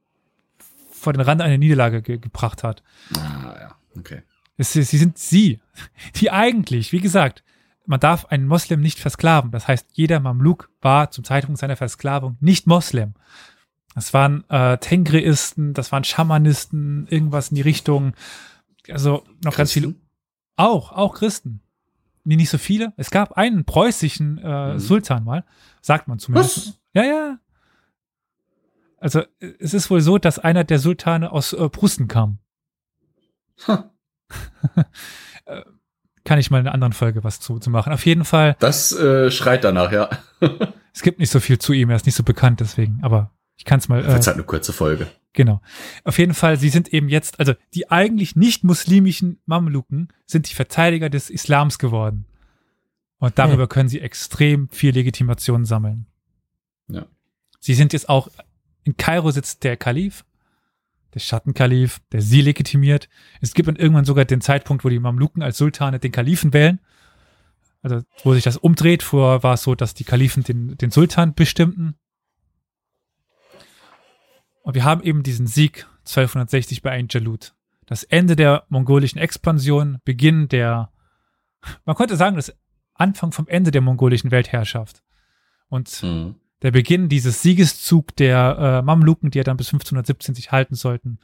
vor 0.92 1.14
den 1.14 1.22
Rand 1.22 1.42
einer 1.42 1.58
Niederlage 1.58 2.02
ge 2.02 2.18
gebracht 2.18 2.64
hat. 2.64 2.84
Ah, 3.16 3.56
ja, 3.60 3.76
okay. 3.98 4.22
Es, 4.58 4.74
sie 4.74 4.84
sind 4.84 5.18
sie, 5.18 5.60
die 6.16 6.32
eigentlich, 6.32 6.92
wie 6.92 7.00
gesagt, 7.00 7.44
man 7.86 8.00
darf 8.00 8.26
einen 8.26 8.48
Moslem 8.48 8.82
nicht 8.82 9.00
versklaven. 9.00 9.52
Das 9.52 9.68
heißt, 9.68 9.88
jeder 9.94 10.20
Mamluk 10.20 10.70
war 10.82 11.12
zum 11.12 11.24
Zeitpunkt 11.24 11.60
seiner 11.60 11.76
Versklavung 11.76 12.38
nicht 12.40 12.68
Moslem. 12.68 13.16
Das 13.96 14.14
waren 14.14 14.50
äh, 14.50 14.78
Tengreisten, 14.78 15.74
das 15.74 15.92
waren 15.92 16.04
Schamanisten, 16.04 17.08
irgendwas 17.08 17.50
in 17.50 17.56
die 17.56 17.62
Richtung. 17.62 18.14
Also 18.90 19.26
noch 19.44 19.58
ganz 19.58 19.74
viele. 19.74 19.96
Auch, 20.56 20.92
auch 20.92 21.16
Christen. 21.16 21.62
Nee, 22.24 22.36
nicht 22.36 22.50
so 22.50 22.58
viele. 22.58 22.94
Es 22.98 23.10
gab 23.10 23.34
einen 23.34 23.66
preußischen 23.66 24.38
äh, 24.38 24.74
mhm. 24.74 24.80
Sultan 24.80 25.24
mal, 25.24 25.44
sagt 25.82 26.08
man 26.08 26.20
zumindest. 26.20 26.58
Was? 26.58 26.80
Ja, 26.94 27.04
ja. 27.04 27.40
Also 28.98 29.24
es 29.40 29.74
ist 29.74 29.90
wohl 29.90 30.02
so, 30.02 30.20
dass 30.20 30.38
einer 30.38 30.64
der 30.64 30.80
Sultane 30.80 31.32
aus 31.32 31.54
äh, 31.54 31.70
Prusten 31.70 32.08
kam. 32.08 32.40
Huh. 33.68 33.84
Äh, 35.46 35.64
kann 36.24 36.38
ich 36.38 36.52
mal 36.52 36.60
in 36.60 36.68
einer 36.68 36.74
anderen 36.76 36.94
Folge 36.94 37.24
was 37.24 37.40
zu, 37.40 37.58
zu 37.58 37.72
machen. 37.72 37.92
Auf 37.92 38.06
jeden 38.06 38.26
Fall. 38.26 38.56
Das 38.60 38.92
äh, 38.92 39.32
schreit 39.32 39.64
danach, 39.64 39.92
ja. 39.92 40.08
es 40.94 41.02
gibt 41.02 41.20
nicht 41.20 41.32
so 41.32 41.40
viel 41.40 41.58
zu 41.58 41.74
ihm, 41.74 41.90
er 41.90 41.96
ist 41.96 42.06
nicht 42.06 42.16
so 42.16 42.24
bekannt 42.24 42.60
deswegen, 42.60 43.00
aber 43.02 43.32
ich 43.58 43.66
kann 43.66 43.80
es 43.80 43.90
mal. 43.90 44.06
Äh, 44.06 44.08
halt 44.08 44.28
eine 44.28 44.44
kurze 44.44 44.72
Folge. 44.72 45.08
Genau. 45.34 45.62
Auf 46.04 46.20
jeden 46.20 46.34
Fall, 46.34 46.58
sie 46.58 46.70
sind 46.70 46.94
eben 46.94 47.10
jetzt, 47.10 47.40
also 47.40 47.54
die 47.74 47.90
eigentlich 47.90 48.36
nicht 48.36 48.64
muslimischen 48.64 49.42
Mamluken 49.46 50.10
sind 50.26 50.50
die 50.50 50.56
Verteidiger 50.56 51.10
des 51.10 51.30
Islams 51.30 51.80
geworden. 51.80 52.26
Und 53.22 53.38
darüber 53.38 53.64
hm. 53.64 53.70
können 53.70 53.90
sie 53.90 54.02
extrem 54.02 54.68
viel 54.70 54.96
Legitimation 54.96 55.64
sammeln. 55.64 56.08
Ja. 56.88 57.06
Sie 57.60 57.76
sind 57.76 57.94
jetzt 57.94 58.10
auch, 58.10 58.30
in 58.84 58.98
Kairo 58.98 59.30
sitzt 59.30 59.64
der 59.64 59.78
Kalif, 59.78 60.26
der 61.14 61.20
Schattenkalif, 61.20 62.02
der 62.12 62.24
sie 62.24 62.42
legitimiert. 62.42 63.10
Es 63.40 63.54
gibt 63.54 63.68
dann 63.68 63.76
irgendwann 63.76 64.06
sogar 64.06 64.26
den 64.26 64.42
Zeitpunkt, 64.42 64.84
wo 64.84 64.90
die 64.90 64.98
Mamluken 64.98 65.44
als 65.44 65.60
Sultane 65.60 66.00
den 66.00 66.12
Kalifen 66.12 66.52
wählen. 66.52 66.80
Also, 67.84 68.02
wo 68.24 68.34
sich 68.34 68.44
das 68.44 68.58
umdreht. 68.58 69.04
Vorher 69.04 69.44
war 69.44 69.54
es 69.54 69.62
so, 69.62 69.76
dass 69.76 69.94
die 69.94 70.04
Kalifen 70.04 70.44
den, 70.44 70.76
den 70.78 70.90
Sultan 70.90 71.36
bestimmten. 71.36 71.94
Und 74.64 74.74
wir 74.74 74.84
haben 74.84 75.04
eben 75.04 75.22
diesen 75.22 75.46
Sieg 75.46 75.86
1260 76.08 76.82
bei 76.82 76.90
Ain 76.90 77.08
Jalut. 77.08 77.54
Das 77.86 78.04
Ende 78.04 78.36
der 78.36 78.66
mongolischen 78.70 79.20
Expansion, 79.20 80.00
Beginn 80.06 80.48
der, 80.48 80.92
man 81.86 81.96
könnte 81.96 82.16
sagen, 82.16 82.36
das 82.36 82.56
Anfang 82.94 83.32
vom 83.32 83.48
Ende 83.48 83.72
der 83.72 83.82
mongolischen 83.82 84.32
Weltherrschaft. 84.32 85.02
Und 85.70 86.04
mhm. 86.04 86.36
der 86.62 86.72
Beginn 86.72 87.10
dieses 87.10 87.42
Siegeszug 87.42 88.16
der 88.16 88.58
äh, 88.58 88.82
Mamluken, 88.82 89.32
die 89.32 89.38
ja 89.38 89.44
dann 89.44 89.58
bis 89.58 89.68
1517 89.68 90.36
sich 90.36 90.52
halten 90.52 90.76
sollten. 90.76 91.20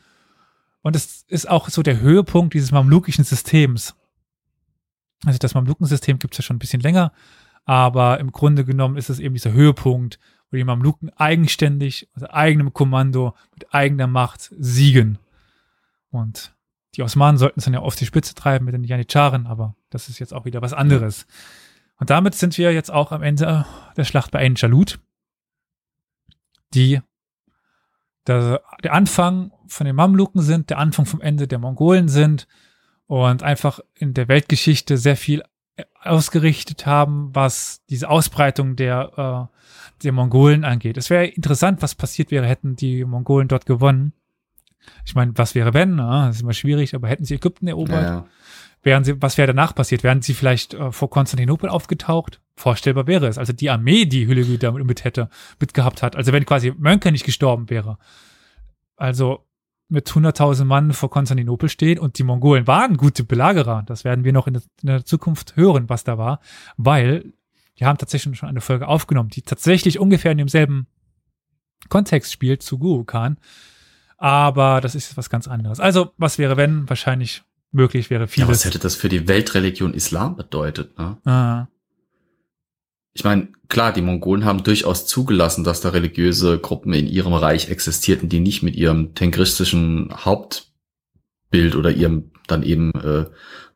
Und 0.81 0.95
es 0.95 1.23
ist 1.27 1.49
auch 1.49 1.69
so 1.69 1.83
der 1.83 1.99
Höhepunkt 1.99 2.53
dieses 2.53 2.71
mamlukischen 2.71 3.25
Systems. 3.25 3.95
Also 5.25 5.39
das 5.39 5.53
Mamlukensystem 5.53 6.19
gibt 6.19 6.33
es 6.33 6.37
ja 6.37 6.43
schon 6.43 6.57
ein 6.57 6.59
bisschen 6.59 6.81
länger, 6.81 7.11
aber 7.65 8.19
im 8.19 8.31
Grunde 8.31 8.63
genommen 8.63 8.97
ist 8.97 9.09
es 9.09 9.19
eben 9.19 9.33
dieser 9.33 9.51
Höhepunkt, 9.51 10.19
wo 10.49 10.57
die 10.57 10.63
Mamluken 10.63 11.09
eigenständig, 11.17 12.07
also 12.13 12.29
eigenem 12.29 12.73
Kommando, 12.73 13.35
mit 13.53 13.73
eigener 13.73 14.07
Macht 14.07 14.53
siegen. 14.57 15.17
Und 16.09 16.53
die 16.97 17.03
Osmanen 17.03 17.37
sollten 17.37 17.59
es 17.59 17.65
dann 17.65 17.75
ja 17.75 17.79
auf 17.81 17.95
die 17.95 18.05
Spitze 18.05 18.33
treiben 18.33 18.65
mit 18.65 18.73
den 18.73 18.83
Janitscharen, 18.83 19.45
aber 19.45 19.75
das 19.91 20.09
ist 20.09 20.19
jetzt 20.19 20.33
auch 20.33 20.45
wieder 20.45 20.61
was 20.61 20.73
anderes. 20.73 21.27
Und 21.99 22.09
damit 22.09 22.35
sind 22.35 22.57
wir 22.57 22.73
jetzt 22.73 22.91
auch 22.91 23.11
am 23.11 23.23
Ende 23.23 23.65
der 23.95 24.03
Schlacht 24.03 24.31
bei 24.31 24.39
Ain 24.39 24.55
Jalut, 24.55 24.99
die 26.73 27.01
der, 28.25 28.61
der 28.83 28.93
Anfang 28.93 29.51
von 29.67 29.85
den 29.85 29.95
Mamluken 29.95 30.41
sind, 30.41 30.69
der 30.69 30.79
Anfang 30.79 31.05
vom 31.05 31.21
Ende 31.21 31.47
der 31.47 31.59
Mongolen 31.59 32.09
sind 32.09 32.47
und 33.05 33.43
einfach 33.43 33.79
in 33.93 34.13
der 34.13 34.27
Weltgeschichte 34.27 34.97
sehr 34.97 35.17
viel 35.17 35.43
ausgerichtet 36.01 36.85
haben, 36.85 37.29
was 37.33 37.83
diese 37.89 38.09
Ausbreitung 38.09 38.75
der, 38.75 39.49
äh, 39.51 40.03
der 40.03 40.11
Mongolen 40.11 40.65
angeht. 40.65 40.97
Es 40.97 41.09
wäre 41.09 41.25
interessant, 41.25 41.81
was 41.81 41.95
passiert 41.95 42.31
wäre, 42.31 42.47
hätten 42.47 42.75
die 42.75 43.05
Mongolen 43.05 43.47
dort 43.47 43.65
gewonnen. 43.65 44.13
Ich 45.05 45.15
meine, 45.15 45.33
was 45.35 45.55
wäre 45.55 45.73
wenn? 45.73 45.95
Na, 45.95 46.27
das 46.27 46.37
ist 46.37 46.41
immer 46.43 46.53
schwierig, 46.53 46.95
aber 46.95 47.07
hätten 47.07 47.25
sie 47.25 47.35
Ägypten 47.35 47.67
erobert? 47.67 48.03
Ja, 48.03 48.25
Wären 48.83 49.03
sie, 49.03 49.21
was 49.21 49.37
wäre 49.37 49.47
danach 49.47 49.75
passiert? 49.75 50.03
Wären 50.03 50.21
sie 50.21 50.33
vielleicht 50.33 50.73
äh, 50.73 50.91
vor 50.91 51.09
Konstantinopel 51.09 51.69
aufgetaucht? 51.69 52.39
Vorstellbar 52.55 53.05
wäre 53.05 53.27
es. 53.27 53.37
Also 53.37 53.51
die 53.51 53.69
Armee, 53.69 54.05
die 54.05 54.27
Hülegü 54.27 54.57
damit 54.57 54.85
mit 54.85 55.03
hätte, 55.03 55.29
mitgehabt 55.59 56.03
hat. 56.03 56.15
Also 56.15 56.31
wenn 56.31 56.45
quasi 56.45 56.73
Mönke 56.77 57.11
nicht 57.11 57.25
gestorben 57.25 57.69
wäre. 57.69 57.97
Also 58.95 59.45
mit 59.89 60.07
100.000 60.07 60.65
Mann 60.65 60.93
vor 60.93 61.09
Konstantinopel 61.09 61.69
stehen 61.69 61.99
und 61.99 62.17
die 62.17 62.23
Mongolen 62.23 62.67
waren 62.67 62.97
gute 62.97 63.23
Belagerer. 63.23 63.83
Das 63.85 64.03
werden 64.03 64.23
wir 64.23 64.33
noch 64.33 64.47
in 64.47 64.53
der, 64.53 64.63
in 64.81 64.87
der 64.87 65.05
Zukunft 65.05 65.55
hören, 65.55 65.89
was 65.89 66.03
da 66.03 66.17
war, 66.17 66.39
weil 66.77 67.33
wir 67.75 67.87
haben 67.87 67.97
tatsächlich 67.97 68.37
schon 68.37 68.49
eine 68.49 68.61
Folge 68.61 68.87
aufgenommen, 68.87 69.29
die 69.29 69.43
tatsächlich 69.43 69.99
ungefähr 69.99 70.31
in 70.31 70.39
demselben 70.39 70.87
Kontext 71.89 72.33
spielt 72.33 72.63
zu 72.63 72.79
Guru 72.79 73.03
Khan. 73.03 73.37
Aber 74.17 74.81
das 74.81 74.95
ist 74.95 75.15
was 75.15 75.29
ganz 75.29 75.47
anderes. 75.47 75.79
Also, 75.79 76.11
was 76.17 76.37
wäre, 76.37 76.57
wenn? 76.57 76.89
Wahrscheinlich 76.89 77.43
möglich 77.71 78.09
wäre 78.09 78.27
vieles. 78.27 78.47
Ja, 78.47 78.51
was 78.51 78.65
hätte 78.65 78.79
das 78.79 78.95
für 78.95 79.09
die 79.09 79.27
Weltreligion 79.27 79.93
Islam 79.93 80.35
bedeutet? 80.35 80.97
Ne? 80.97 81.17
Ah 81.25 81.67
ich 83.17 83.23
meine, 83.23 83.47
klar, 83.67 83.93
die 83.93 84.03
Mongolen 84.03 84.45
haben 84.45 84.63
durchaus 84.63 85.07
zugelassen, 85.07 85.63
dass 85.63 85.81
da 85.81 85.89
religiöse 85.89 86.59
Gruppen 86.59 86.93
in 86.93 87.07
ihrem 87.07 87.33
Reich 87.33 87.67
existierten, 87.69 88.29
die 88.29 88.39
nicht 88.39 88.61
mit 88.61 88.75
ihrem 88.75 89.15
tengristischen 89.15 90.13
Hauptbild 90.23 91.75
oder 91.75 91.89
ihrem 91.89 92.29
dann 92.45 92.61
eben 92.61 92.91
äh, 92.91 93.25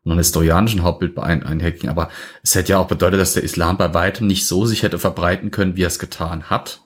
non-historianischen 0.04 0.84
Hauptbild 0.84 1.18
ein 1.18 1.42
einherging. 1.42 1.90
Aber 1.90 2.08
es 2.44 2.54
hätte 2.54 2.72
ja 2.72 2.78
auch 2.78 2.86
bedeutet, 2.86 3.18
dass 3.18 3.34
der 3.34 3.42
Islam 3.42 3.78
bei 3.78 3.92
weitem 3.94 4.28
nicht 4.28 4.46
so 4.46 4.64
sich 4.64 4.84
hätte 4.84 5.00
verbreiten 5.00 5.50
können, 5.50 5.74
wie 5.74 5.82
er 5.82 5.88
es 5.88 5.98
getan 5.98 6.44
hat. 6.44 6.80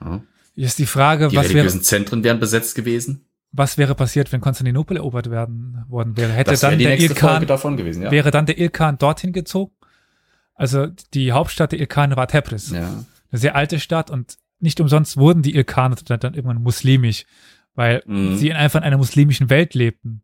Ja. 0.00 0.22
Ist 0.54 0.78
die 0.78 0.86
Frage, 0.86 1.28
die 1.28 1.36
was 1.36 1.48
religiösen 1.48 1.76
wäre, 1.76 1.84
Zentren 1.84 2.24
wären 2.24 2.38
besetzt 2.38 2.74
gewesen. 2.74 3.26
Was 3.52 3.78
wäre 3.78 3.94
passiert, 3.94 4.32
wenn 4.32 4.40
Konstantinopel 4.40 4.96
erobert 4.96 5.30
werden 5.30 5.84
worden 5.88 6.16
wäre? 6.16 6.32
Hätte 6.32 6.56
dann 6.56 6.78
der 6.78 6.98
Ilkan, 6.98 7.46
davon 7.46 7.76
gewesen, 7.76 8.02
ja. 8.02 8.10
wäre 8.10 8.30
dann 8.30 8.46
der 8.46 8.58
Ilkan 8.58 8.98
dorthin 8.98 9.32
gezogen? 9.32 9.72
Also 10.54 10.86
die 11.14 11.32
Hauptstadt 11.32 11.72
der 11.72 11.80
Ilkane 11.80 12.16
war 12.16 12.28
Tebris. 12.28 12.70
Ja. 12.70 13.04
Eine 13.30 13.38
sehr 13.38 13.56
alte 13.56 13.80
Stadt 13.80 14.10
und 14.10 14.38
nicht 14.58 14.80
umsonst 14.80 15.16
wurden 15.16 15.42
die 15.42 15.54
Ilkane 15.54 15.96
dann, 16.04 16.20
dann 16.20 16.34
irgendwann 16.34 16.62
muslimisch, 16.62 17.24
weil 17.74 18.02
mhm. 18.06 18.36
sie 18.36 18.48
in 18.48 18.56
einfach 18.56 18.80
in 18.80 18.84
einer 18.84 18.98
muslimischen 18.98 19.50
Welt 19.50 19.74
lebten. 19.74 20.22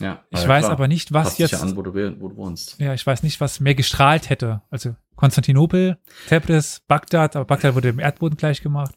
Ja, 0.00 0.24
ich 0.30 0.46
weiß 0.46 0.64
klar. 0.64 0.72
aber 0.72 0.88
nicht, 0.88 1.12
was 1.12 1.28
Passt 1.28 1.38
jetzt. 1.38 1.52
Ja, 1.52 1.60
an, 1.60 1.76
wo 1.76 1.82
du, 1.82 1.92
wo 2.20 2.28
du 2.28 2.36
wohnst. 2.36 2.80
Ja, 2.80 2.94
ich 2.94 3.06
weiß 3.06 3.22
nicht, 3.22 3.40
was 3.40 3.60
mehr 3.60 3.74
gestrahlt 3.74 4.30
hätte. 4.30 4.62
Also 4.70 4.96
Konstantinopel, 5.14 5.98
Tebris, 6.28 6.82
Bagdad, 6.88 7.36
aber 7.36 7.44
Bagdad 7.44 7.74
wurde 7.74 7.92
dem 7.92 7.98
Erdboden 7.98 8.36
gleich 8.36 8.62
gemacht. 8.62 8.94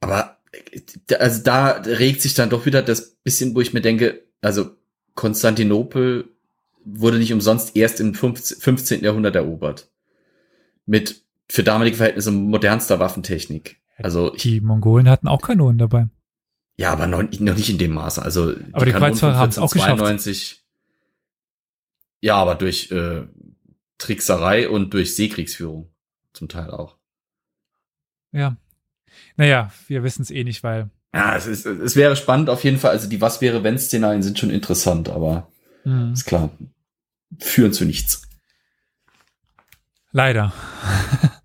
Aber 0.00 0.36
also 1.18 1.42
da 1.42 1.70
regt 1.70 2.22
sich 2.22 2.34
dann 2.34 2.50
doch 2.50 2.66
wieder 2.66 2.82
das 2.82 3.16
bisschen, 3.22 3.54
wo 3.54 3.60
ich 3.60 3.72
mir 3.72 3.80
denke, 3.80 4.22
also 4.42 4.70
Konstantinopel 5.14 6.28
wurde 6.84 7.18
nicht 7.18 7.32
umsonst 7.32 7.76
erst 7.76 8.00
im 8.00 8.14
15. 8.14 9.02
Jahrhundert 9.02 9.34
erobert. 9.34 9.90
Mit 10.84 11.22
für 11.48 11.62
damalige 11.62 11.96
Verhältnisse 11.96 12.30
modernster 12.30 12.98
Waffentechnik. 13.00 13.80
Also 13.98 14.30
die 14.30 14.60
Mongolen 14.60 15.08
hatten 15.08 15.26
auch 15.26 15.40
Kanonen 15.40 15.78
dabei. 15.78 16.08
Ja, 16.76 16.92
aber 16.92 17.06
noch, 17.06 17.22
noch 17.22 17.56
nicht 17.56 17.70
in 17.70 17.78
dem 17.78 17.94
Maße. 17.94 18.22
Also 18.22 18.54
aber 18.72 18.84
die, 18.84 18.92
die 18.92 18.98
Kreuzfahrer 18.98 19.36
haben 19.36 19.48
es 19.48 19.58
auch 19.58 19.70
92, 19.70 20.40
geschafft. 20.40 20.62
Ja, 22.20 22.36
aber 22.36 22.54
durch 22.54 22.90
äh, 22.90 23.22
Trickserei 23.98 24.68
und 24.68 24.92
durch 24.92 25.14
Seekriegsführung 25.14 25.90
zum 26.32 26.48
Teil 26.48 26.70
auch. 26.70 26.96
Ja. 28.32 28.56
Naja, 29.36 29.72
wir 29.86 30.02
wissen 30.02 30.22
es 30.22 30.30
eh 30.30 30.44
nicht, 30.44 30.62
weil. 30.62 30.90
Ja, 31.14 31.34
es, 31.36 31.46
ist, 31.46 31.64
es 31.64 31.96
wäre 31.96 32.14
spannend 32.16 32.50
auf 32.50 32.62
jeden 32.64 32.78
Fall. 32.78 32.90
Also 32.90 33.08
die 33.08 33.22
Was 33.22 33.40
wäre 33.40 33.62
wenn 33.62 33.78
Szenarien 33.78 34.22
sind 34.22 34.38
schon 34.38 34.50
interessant, 34.50 35.08
aber 35.08 35.50
mhm. 35.84 36.12
ist 36.12 36.26
klar 36.26 36.50
führen 37.38 37.72
zu 37.72 37.84
nichts. 37.84 38.22
Leider. 40.12 40.52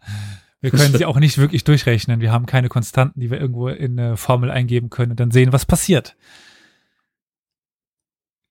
Wir 0.61 0.69
können 0.69 0.95
sie 0.95 1.05
auch 1.05 1.19
nicht 1.19 1.39
wirklich 1.39 1.63
durchrechnen. 1.63 2.21
Wir 2.21 2.31
haben 2.31 2.45
keine 2.45 2.69
Konstanten, 2.69 3.19
die 3.19 3.31
wir 3.31 3.39
irgendwo 3.39 3.67
in 3.67 3.99
eine 3.99 4.15
Formel 4.15 4.51
eingeben 4.51 4.89
können 4.89 5.11
und 5.11 5.19
dann 5.19 5.31
sehen, 5.31 5.51
was 5.51 5.65
passiert. 5.65 6.15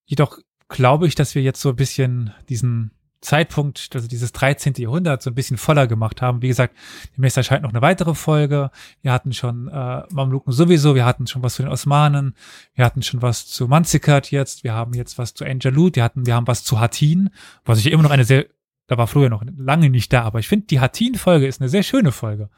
Jedoch 0.05 0.39
glaube 0.69 1.07
ich, 1.07 1.15
dass 1.15 1.37
wir 1.37 1.43
jetzt 1.43 1.61
so 1.61 1.71
ein 1.71 1.77
bisschen 1.77 2.35
diesen 2.49 2.91
Zeitpunkt, 3.21 3.91
also 3.95 4.09
dieses 4.09 4.33
13. 4.33 4.75
Jahrhundert, 4.79 5.23
so 5.23 5.31
ein 5.31 5.35
bisschen 5.35 5.59
voller 5.59 5.87
gemacht 5.87 6.23
haben. 6.23 6.43
Wie 6.43 6.49
gesagt, 6.49 6.75
demnächst 7.17 7.37
erscheint 7.37 7.63
noch 7.63 7.71
eine 7.71 7.83
weitere 7.83 8.15
Folge. 8.15 8.71
Wir 9.03 9.13
hatten 9.13 9.33
schon 9.33 9.69
äh, 9.69 10.03
Mamluken 10.11 10.53
sowieso, 10.53 10.95
wir 10.95 11.05
hatten 11.05 11.27
schon 11.27 11.43
was 11.43 11.55
zu 11.55 11.63
den 11.63 11.71
Osmanen, 11.71 12.35
wir 12.75 12.85
hatten 12.85 13.03
schon 13.03 13.21
was 13.21 13.47
zu 13.47 13.69
Manzikat 13.69 14.31
jetzt, 14.31 14.65
wir 14.65 14.73
haben 14.73 14.95
jetzt 14.95 15.19
was 15.19 15.35
zu 15.35 15.45
Angelut, 15.45 15.97
wir 15.97 16.05
hatten, 16.05 16.27
wir 16.27 16.35
haben 16.35 16.47
was 16.47 16.65
zu 16.65 16.81
Hattin, 16.81 17.31
was 17.65 17.79
ich 17.79 17.93
immer 17.93 18.03
noch 18.03 18.11
eine 18.11 18.25
sehr, 18.25 18.47
da 18.91 18.99
war 18.99 19.07
früher 19.07 19.29
noch 19.29 19.45
lange 19.57 19.89
nicht 19.89 20.13
da, 20.13 20.23
aber 20.23 20.41
ich 20.41 20.49
finde, 20.49 20.67
die 20.67 20.81
Hattin-Folge 20.81 21.47
ist 21.47 21.61
eine 21.61 21.69
sehr 21.69 21.85
schöne 21.85 22.11
Folge. 22.11 22.51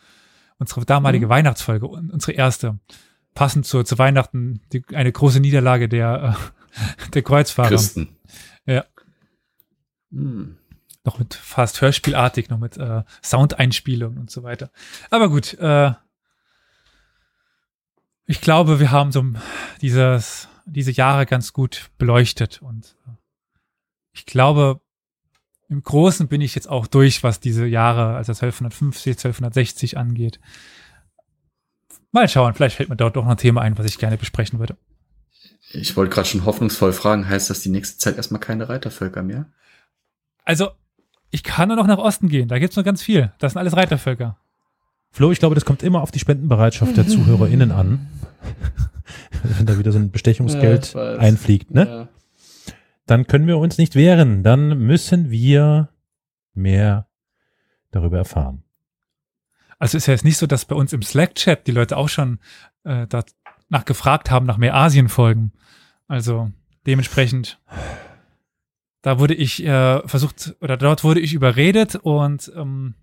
Unsere 0.56 0.86
damalige 0.86 1.26
mhm. 1.26 1.30
Weihnachtsfolge, 1.30 1.86
unsere 1.86 2.32
erste. 2.32 2.78
Passend 3.34 3.66
zu, 3.66 3.82
zu 3.82 3.98
Weihnachten, 3.98 4.62
die, 4.72 4.82
eine 4.94 5.12
große 5.12 5.40
Niederlage 5.40 5.90
der, 5.90 6.38
äh, 6.74 7.10
der 7.12 7.22
Kreuzfahrer. 7.22 7.68
Christen. 7.68 8.16
Ja. 8.64 8.86
Hm. 10.10 10.56
Noch 11.04 11.18
mit 11.18 11.34
fast 11.34 11.82
hörspielartig, 11.82 12.48
noch 12.48 12.58
mit 12.58 12.78
äh, 12.78 13.02
Soundeinspielung 13.22 14.16
und 14.16 14.30
so 14.30 14.42
weiter. 14.42 14.70
Aber 15.10 15.28
gut, 15.28 15.52
äh, 15.58 15.92
ich 18.24 18.40
glaube, 18.40 18.80
wir 18.80 18.90
haben 18.90 19.12
so 19.12 19.22
dieses, 19.82 20.48
diese 20.64 20.92
Jahre 20.92 21.26
ganz 21.26 21.52
gut 21.52 21.90
beleuchtet 21.98 22.62
und 22.62 22.96
äh, 23.06 23.10
ich 24.12 24.24
glaube, 24.24 24.80
im 25.72 25.82
Großen 25.82 26.28
bin 26.28 26.42
ich 26.42 26.54
jetzt 26.54 26.68
auch 26.68 26.86
durch, 26.86 27.22
was 27.22 27.40
diese 27.40 27.66
Jahre, 27.66 28.14
also 28.14 28.32
1250, 28.32 29.12
1260 29.12 29.96
angeht. 29.96 30.38
Mal 32.12 32.28
schauen, 32.28 32.52
vielleicht 32.52 32.76
fällt 32.76 32.90
mir 32.90 32.96
dort 32.96 33.16
doch 33.16 33.24
noch 33.24 33.30
ein 33.30 33.36
Thema 33.38 33.62
ein, 33.62 33.78
was 33.78 33.86
ich 33.86 33.98
gerne 33.98 34.18
besprechen 34.18 34.58
würde. 34.58 34.76
Ich 35.72 35.96
wollte 35.96 36.14
gerade 36.14 36.28
schon 36.28 36.44
hoffnungsvoll 36.44 36.92
fragen, 36.92 37.26
heißt 37.26 37.48
das 37.48 37.62
die 37.62 37.70
nächste 37.70 37.96
Zeit 37.96 38.18
erstmal 38.18 38.40
keine 38.40 38.68
Reitervölker 38.68 39.22
mehr? 39.22 39.46
Also, 40.44 40.68
ich 41.30 41.42
kann 41.42 41.68
nur 41.68 41.78
noch 41.78 41.86
nach 41.86 41.96
Osten 41.96 42.28
gehen, 42.28 42.48
da 42.48 42.58
gibt's 42.58 42.76
noch 42.76 42.84
ganz 42.84 43.02
viel. 43.02 43.32
Das 43.38 43.52
sind 43.52 43.58
alles 43.58 43.74
Reitervölker. 43.74 44.36
Flo, 45.10 45.32
ich 45.32 45.38
glaube, 45.38 45.54
das 45.54 45.64
kommt 45.64 45.82
immer 45.82 46.02
auf 46.02 46.10
die 46.10 46.18
Spendenbereitschaft 46.18 46.98
der 46.98 47.08
ZuhörerInnen 47.08 47.72
an. 47.72 48.08
Wenn 49.42 49.64
da 49.64 49.78
wieder 49.78 49.92
so 49.92 49.98
ein 49.98 50.10
Bestechungsgeld 50.10 50.92
Ja, 50.92 51.16
einfliegt, 51.16 51.70
ne? 51.70 51.86
Ja. 51.86 52.08
Dann 53.06 53.26
können 53.26 53.46
wir 53.46 53.58
uns 53.58 53.78
nicht 53.78 53.94
wehren. 53.94 54.42
Dann 54.42 54.78
müssen 54.78 55.30
wir 55.30 55.88
mehr 56.54 57.08
darüber 57.90 58.18
erfahren. 58.18 58.64
Also 59.78 59.98
ist 59.98 60.06
ja 60.06 60.12
jetzt 60.12 60.24
nicht 60.24 60.36
so, 60.36 60.46
dass 60.46 60.64
bei 60.64 60.76
uns 60.76 60.92
im 60.92 61.02
Slack-Chat 61.02 61.66
die 61.66 61.72
Leute 61.72 61.96
auch 61.96 62.08
schon 62.08 62.38
äh, 62.84 63.06
danach 63.08 63.84
gefragt 63.84 64.30
haben, 64.30 64.46
nach 64.46 64.56
mehr 64.56 64.74
Asien-Folgen. 64.74 65.52
Also 66.06 66.52
dementsprechend, 66.86 67.60
da 69.02 69.18
wurde 69.18 69.34
ich 69.34 69.64
äh, 69.64 70.06
versucht, 70.06 70.54
oder 70.60 70.76
dort 70.76 71.02
wurde 71.02 71.20
ich 71.20 71.34
überredet 71.34 71.96
und 71.96 72.52
ähm, 72.54 72.94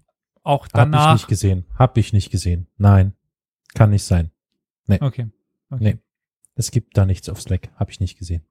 auch 0.44 0.62
Hab 0.62 0.68
ich 0.68 0.74
danach. 0.74 1.14
nicht 1.14 1.28
gesehen. 1.28 1.66
Hab 1.78 1.98
ich 1.98 2.14
nicht 2.14 2.32
gesehen. 2.32 2.68
Nein. 2.78 3.14
Kann 3.74 3.90
nicht 3.90 4.04
sein. 4.04 4.32
Okay. 4.88 5.02
okay. 5.02 5.28
Nee. 5.80 5.98
Es 6.56 6.72
gibt 6.72 6.98
da 6.98 7.06
nichts 7.06 7.30
auf 7.30 7.42
Slack. 7.42 7.70
Hab 7.76 7.90
ich 7.90 8.00
nicht 8.00 8.18
gesehen. 8.18 8.44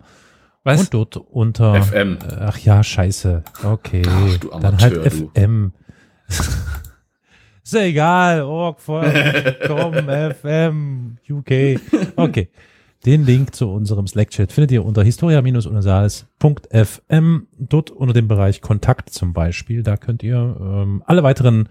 Was? 0.63 0.81
und 0.81 0.93
dort 0.93 1.17
unter 1.17 1.81
FM. 1.81 2.19
Ach 2.39 2.59
ja, 2.59 2.83
scheiße. 2.83 3.43
Okay. 3.63 4.03
Ach, 4.07 4.37
du 4.37 4.49
Dann 4.49 4.79
halt 4.79 4.97
Amateur, 4.97 5.09
du. 5.09 5.31
FM. 5.33 5.73
Ist 7.63 7.73
ja 7.73 7.81
egal. 7.81 8.43
Org.com, 8.43 9.93
FM, 10.35 11.17
UK. 11.29 11.79
Okay. 12.15 12.49
Den 13.05 13.25
Link 13.25 13.55
zu 13.55 13.71
unserem 13.71 14.05
Slack-Chat 14.05 14.51
findet 14.51 14.71
ihr 14.71 14.85
unter 14.85 15.03
historia-universales.fm. 15.03 17.47
Dort 17.57 17.89
unter 17.89 18.13
dem 18.13 18.27
Bereich 18.27 18.61
Kontakt 18.61 19.09
zum 19.09 19.33
Beispiel. 19.33 19.81
Da 19.81 19.97
könnt 19.97 20.21
ihr 20.21 20.55
ähm, 20.59 21.01
alle 21.07 21.23
weiteren 21.23 21.67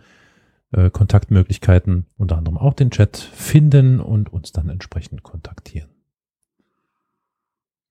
äh, 0.72 0.90
Kontaktmöglichkeiten, 0.90 2.06
unter 2.16 2.36
anderem 2.36 2.58
auch 2.58 2.74
den 2.74 2.90
Chat, 2.90 3.16
finden 3.16 4.00
und 4.00 4.32
uns 4.32 4.50
dann 4.50 4.68
entsprechend 4.68 5.22
kontaktieren. 5.22 5.88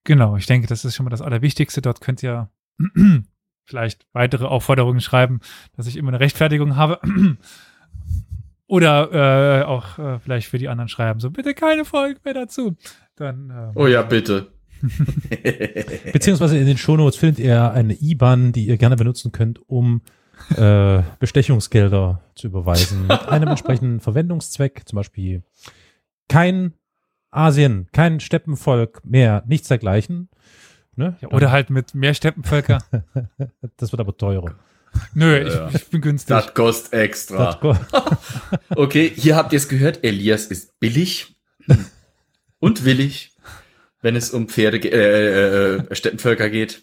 Genau, 0.04 0.36
ich 0.36 0.46
denke, 0.46 0.68
das 0.68 0.84
ist 0.84 0.96
schon 0.96 1.06
mal 1.06 1.10
das 1.10 1.22
Allerwichtigste. 1.22 1.82
Dort 1.82 2.02
könnt 2.02 2.22
ihr 2.22 2.50
vielleicht 3.66 4.06
weitere 4.12 4.46
Aufforderungen 4.46 5.00
schreiben, 5.00 5.40
dass 5.78 5.88
ich 5.88 5.96
immer 5.96 6.10
eine 6.10 6.20
Rechtfertigung 6.20 6.76
habe. 6.76 7.00
Oder 8.68 9.62
äh, 9.62 9.64
auch 9.64 9.98
äh, 9.98 10.20
vielleicht 10.20 10.48
für 10.48 10.60
die 10.60 10.70
anderen 10.70 10.90
schreiben, 10.90 11.20
so 11.20 11.32
bitte 11.32 11.56
keine 11.56 11.86
Folgen 11.86 12.20
mehr 12.24 12.36
dazu. 12.36 12.78
Dann 13.20 13.50
äh, 13.50 13.72
Oh 13.78 13.86
ja, 13.88 14.02
bitte. 14.02 14.48
Beziehungsweise 16.14 16.58
in 16.58 16.66
den 16.66 16.78
Shownotes 16.78 17.18
findet 17.18 17.40
ihr 17.40 17.72
eine 17.72 17.94
IBAN, 17.94 18.52
die 18.54 18.66
ihr 18.66 18.78
gerne 18.78 18.96
benutzen 18.96 19.32
könnt, 19.32 19.60
um 19.70 20.02
äh, 20.56 21.02
Bestechungsgelder 21.20 22.22
zu 22.36 22.48
überweisen 22.48 23.08
mit 23.08 23.12
einem 23.28 23.50
entsprechenden 23.50 24.00
Verwendungszweck, 24.00 24.84
zum 24.86 24.98
Beispiel 24.98 25.44
kein 26.30 26.74
Asien, 27.32 27.88
kein 27.92 28.20
Steppenvolk 28.20 29.02
mehr, 29.06 29.44
nichts 29.48 29.68
dergleichen. 29.68 30.30
Ne? 30.96 31.16
ja, 31.22 31.30
oder 31.30 31.52
halt 31.52 31.70
mit 31.70 31.94
mehr 31.96 32.14
Steppenvölker. 32.14 32.80
Das 33.78 33.92
wird 33.94 34.00
aber 34.02 34.16
teurer. 34.18 34.56
Nö, 35.14 35.48
Ja. 35.48 35.68
ich, 35.70 35.76
ich 35.76 35.88
bin 35.90 36.02
günstig. 36.02 36.30
Das 36.30 36.54
kostet 36.54 36.94
extra. 36.94 37.46
Das 37.46 37.60
ko- 37.60 37.76
Okay, 38.76 39.12
hier 39.16 39.36
habt 39.36 39.54
ihr 39.54 39.58
es 39.58 39.68
gehört. 39.70 40.04
Elias 40.04 40.46
ist 40.48 40.80
billig 40.80 41.36
und 42.60 42.86
willig, 42.86 43.36
wenn 44.02 44.16
es 44.16 44.32
um 44.32 44.48
Pferde, 44.50 44.80
ge- 44.80 44.92
äh, 44.92 45.76
äh, 45.78 45.96
Steppenvölker 45.96 46.50
geht. 46.50 46.82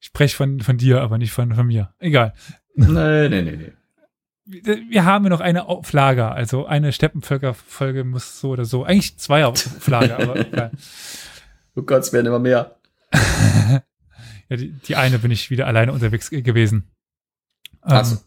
Ich 0.00 0.06
spreche 0.08 0.36
von, 0.36 0.60
von 0.60 0.76
dir, 0.78 1.00
aber 1.00 1.18
nicht 1.18 1.32
von, 1.32 1.54
von 1.54 1.66
mir. 1.66 1.92
Egal. 1.98 2.34
Nee, 2.74 3.28
nee, 3.28 3.42
nee, 3.42 3.56
nee. 3.56 3.72
Wir 4.90 5.04
haben 5.06 5.24
ja 5.24 5.30
noch 5.30 5.40
eine 5.40 5.66
Auflage, 5.68 6.30
also 6.30 6.66
eine 6.66 6.92
Steppenvölker-Folge 6.92 8.04
muss 8.04 8.40
so 8.40 8.50
oder 8.50 8.66
so. 8.66 8.84
Eigentlich 8.84 9.16
zwei 9.18 9.46
Auflage, 9.46 10.16
aber 10.18 10.36
egal. 10.36 10.70
Oh 11.74 11.82
Gott, 11.82 12.02
es 12.02 12.12
werden 12.12 12.26
immer 12.26 12.38
mehr. 12.38 12.76
Ja, 14.50 14.56
die, 14.58 14.72
die 14.72 14.94
eine 14.96 15.18
bin 15.18 15.30
ich 15.30 15.48
wieder 15.48 15.66
alleine 15.66 15.90
unterwegs 15.90 16.28
ge- 16.28 16.42
gewesen. 16.42 16.90
Ähm, 17.88 18.04
so. 18.04 18.18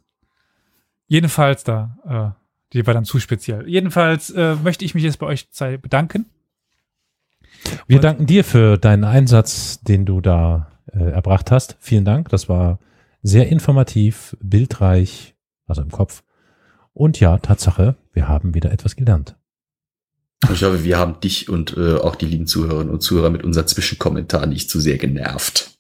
Jedenfalls 1.06 1.64
da, 1.64 2.36
äh, 2.36 2.47
die 2.74 2.86
war 2.86 2.94
dann 2.94 3.06
zu 3.06 3.20
speziell. 3.20 3.68
Jedenfalls 3.68 4.30
äh, 4.32 4.56
möchte 4.56 4.86
ich 4.86 4.94
mich 4.96 5.04
jetzt 5.04 5.20
bei 5.20 5.26
euch 5.28 5.50
zwei 5.52 5.78
bedanken. 5.78 6.26
Wir 7.88 7.98
Und- 7.98 8.04
danken 8.04 8.26
dir 8.26 8.44
für 8.44 8.78
deinen 8.78 9.04
Einsatz, 9.04 9.80
den 9.82 10.06
du 10.06 10.22
da 10.22 10.72
äh, 10.92 11.00
erbracht 11.12 11.52
hast. 11.52 11.78
Vielen 11.80 12.06
Dank. 12.06 12.30
Das 12.30 12.50
war 12.50 12.80
sehr 13.24 13.48
informativ, 13.50 14.36
bildreich, 14.42 15.36
also 15.66 15.82
im 15.82 15.92
Kopf. 15.92 16.24
Und 16.94 17.20
ja, 17.20 17.38
Tatsache, 17.38 17.96
wir 18.14 18.28
haben 18.28 18.54
wieder 18.54 18.72
etwas 18.72 18.96
gelernt. 18.96 19.36
Ich 20.52 20.64
hoffe, 20.64 20.84
wir 20.84 20.98
haben 21.00 21.20
dich 21.20 21.50
und 21.50 21.76
äh, 21.78 21.96
auch 21.96 22.16
die 22.16 22.26
lieben 22.28 22.46
Zuhörerinnen 22.48 22.94
und 22.94 23.02
Zuhörer 23.02 23.32
mit 23.32 23.44
unserem 23.44 23.68
Zwischenkommentar 23.68 24.46
nicht 24.46 24.70
zu 24.70 24.80
sehr 24.80 24.98
genervt. 24.98 25.72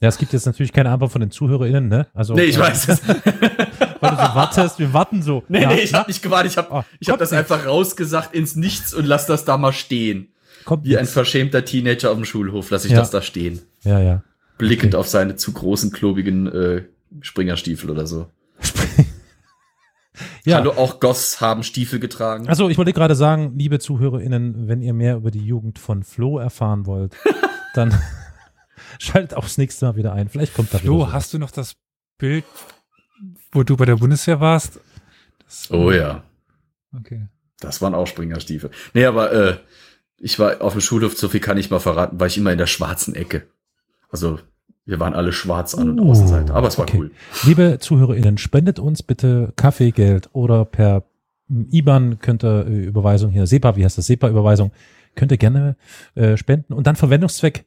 Ja, 0.00 0.08
es 0.08 0.18
gibt 0.18 0.32
jetzt 0.34 0.44
natürlich 0.44 0.72
keine 0.72 0.90
Antwort 0.90 1.12
von 1.12 1.20
den 1.22 1.30
ZuhörerInnen, 1.30 1.88
ne? 1.88 2.06
Also, 2.12 2.34
Nee, 2.34 2.42
ich 2.44 2.56
äh, 2.56 2.60
weiß 2.60 2.88
es. 2.88 3.00
Weil 4.04 4.10
du 4.10 4.16
so 4.16 4.34
wartest, 4.34 4.78
wir 4.78 4.92
warten 4.92 5.22
so. 5.22 5.42
Nee, 5.48 5.62
Ja, 5.62 5.68
nee, 5.68 5.80
ich 5.80 5.92
na, 5.92 6.00
hab 6.00 6.08
nicht 6.08 6.22
gewartet. 6.22 6.52
Ich 6.52 6.58
hab, 6.58 6.70
Oh, 6.72 6.82
ich 7.00 7.08
hab 7.10 7.18
das 7.18 7.30
nichts. 7.32 7.50
einfach 7.50 7.66
rausgesagt 7.66 8.34
ins 8.34 8.56
Nichts 8.56 8.94
und 8.94 9.06
lass 9.06 9.26
das 9.26 9.44
da 9.44 9.56
mal 9.58 9.72
stehen. 9.72 10.28
kommt 10.64 10.84
Wie 10.84 10.96
ein 10.96 11.02
nix. 11.02 11.12
verschämter 11.12 11.64
Teenager 11.64 12.10
auf 12.10 12.16
dem 12.16 12.24
Schulhof 12.24 12.70
lasse 12.70 12.86
ich 12.86 12.92
Ja. 12.92 13.00
das 13.00 13.10
da 13.10 13.20
stehen. 13.22 13.60
Ja, 13.82 14.00
ja. 14.00 14.22
Blickend 14.58 14.94
Okay. 14.94 15.00
auf 15.00 15.08
seine 15.08 15.36
zu 15.36 15.52
großen, 15.52 15.90
klobigen 15.92 16.46
äh, 16.46 16.82
Springerstiefel 17.20 17.90
oder 17.90 18.06
so. 18.06 18.26
Ja. 20.44 20.58
Hallo, 20.58 20.72
auch 20.72 21.00
Goss 21.00 21.40
haben 21.40 21.64
Stiefel 21.64 21.98
getragen. 21.98 22.46
Also, 22.48 22.68
ich 22.68 22.78
wollte 22.78 22.92
gerade 22.92 23.16
sagen, 23.16 23.54
liebe 23.58 23.80
ZuhörerInnen, 23.80 24.68
wenn 24.68 24.80
ihr 24.80 24.92
mehr 24.92 25.16
über 25.16 25.30
die 25.32 25.44
Jugend 25.44 25.78
von 25.80 26.04
Flo 26.04 26.38
erfahren 26.38 26.86
wollt, 26.86 27.16
dann 27.74 27.98
schaltet 29.00 29.34
auch 29.36 29.42
das 29.42 29.58
nächste 29.58 29.86
Mal 29.86 29.96
wieder 29.96 30.12
ein. 30.12 30.28
Vielleicht 30.28 30.54
kommt 30.54 30.72
da 30.72 30.78
Flo, 30.78 30.96
wieder 30.98 31.06
so. 31.06 31.12
hast 31.12 31.32
du 31.34 31.38
noch 31.38 31.50
das 31.50 31.74
Bild, 32.18 32.44
wo 33.54 33.62
du 33.62 33.76
bei 33.76 33.84
der 33.84 33.96
Bundeswehr 33.96 34.40
warst? 34.40 34.80
Das, 35.44 35.70
oh 35.70 35.90
ja, 35.90 36.22
Okay. 36.96 37.26
das 37.60 37.80
waren 37.82 37.94
auch 37.94 38.06
Springerstiefel. 38.06 38.70
Nee, 38.94 39.04
aber 39.06 39.32
äh, 39.32 39.56
ich 40.18 40.38
war 40.38 40.60
auf 40.62 40.72
dem 40.72 40.80
Schulhof, 40.80 41.16
so 41.16 41.28
viel 41.28 41.40
kann 41.40 41.56
ich 41.58 41.70
mal 41.70 41.80
verraten, 41.80 42.20
war 42.20 42.26
ich 42.26 42.38
immer 42.38 42.52
in 42.52 42.58
der 42.58 42.66
schwarzen 42.66 43.14
Ecke. 43.14 43.46
Also 44.10 44.38
wir 44.86 45.00
waren 45.00 45.14
alle 45.14 45.32
schwarz 45.32 45.74
an 45.74 45.90
und 45.90 46.00
Oh, 46.00 46.10
Außenseite. 46.10 46.54
Aber 46.54 46.68
es 46.68 46.78
war 46.78 46.84
okay. 46.84 46.98
cool. 46.98 47.10
Liebe 47.44 47.78
ZuhörerInnen, 47.80 48.38
spendet 48.38 48.78
uns 48.78 49.02
bitte 49.02 49.52
Kaffeegeld 49.56 50.28
oder 50.32 50.64
per 50.64 51.04
IBAN 51.50 52.20
könnt 52.20 52.44
ihr 52.44 52.66
äh, 52.66 52.84
Überweisung 52.84 53.30
hier, 53.30 53.46
SEPA, 53.46 53.76
wie 53.76 53.84
heißt 53.84 53.98
das, 53.98 54.06
SEPA-Überweisung, 54.06 54.72
könnt 55.14 55.30
ihr 55.32 55.38
gerne 55.38 55.76
äh, 56.14 56.36
spenden 56.36 56.72
und 56.72 56.86
dann 56.86 56.96
Verwendungszweck 56.96 57.66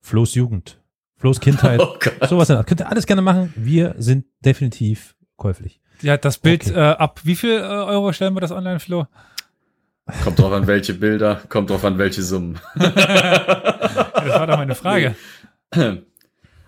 Flo's 0.00 0.34
Jugend, 0.34 0.80
Flo's 1.16 1.40
Kindheit, 1.40 1.80
Oh 1.80 1.96
sowas. 2.28 2.48
Könnt 2.66 2.80
ihr 2.80 2.88
alles 2.90 3.06
gerne 3.06 3.22
machen. 3.22 3.52
Wir 3.56 3.94
sind 3.98 4.26
definitiv 4.44 5.15
käuflich. 5.36 5.80
Ja, 6.02 6.16
das 6.16 6.38
Bild 6.38 6.66
Okay. 6.66 6.74
äh, 6.78 6.82
ab 6.96 7.20
wie 7.24 7.36
viel 7.36 7.52
äh, 7.58 7.62
Euro 7.62 8.12
stellen 8.12 8.34
wir 8.34 8.40
das 8.40 8.52
online, 8.52 8.80
Flo? 8.80 9.06
Kommt 10.22 10.38
drauf 10.38 10.52
an, 10.52 10.66
welche 10.66 10.94
Bilder, 10.94 11.40
kommt 11.48 11.70
drauf 11.70 11.84
an, 11.84 11.98
welche 11.98 12.22
Summen. 12.22 12.58
Das 12.76 14.40
war 14.40 14.46
doch 14.46 14.56
meine 14.58 14.74
Frage. 14.74 15.14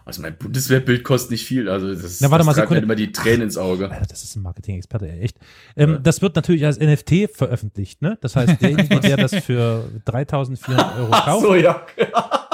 Also 0.05 0.23
mein 0.23 0.37
Bundeswehrbild 0.39 1.05
kostet 1.05 1.33
nicht 1.33 1.45
viel. 1.47 1.69
Also 1.69 1.95
das, 1.95 2.21
Na, 2.21 2.31
warte 2.31 2.39
das 2.41 2.47
mal, 2.47 2.53
treibt 2.55 2.71
mir 2.71 2.77
Sekunde. 2.77 2.85
immer 2.85 2.95
die 2.95 3.13
Tränen 3.13 3.43
ins 3.43 3.59
Auge. 3.59 3.91
Alter, 3.91 4.07
das 4.09 4.23
ist 4.23 4.37
ein 4.37 4.43
Marketing-Experte, 4.43 5.09
echt. 5.11 5.39
Ähm, 5.77 5.93
Ja. 5.95 5.99
Das 5.99 6.23
wird 6.23 6.35
natürlich 6.37 6.65
als 6.65 6.79
NFT 6.79 7.29
veröffentlicht, 7.33 8.01
ne? 8.01 8.17
Das 8.23 8.35
heißt, 8.37 8.59
derjenige, 8.63 9.01
der 9.01 9.17
das 9.19 9.35
für 9.35 9.85
3400 10.07 10.97
Euro 10.99 11.09
Ach 11.11 11.25
kauft, 11.27 11.43
so, 11.43 11.55
ja. 11.55 11.83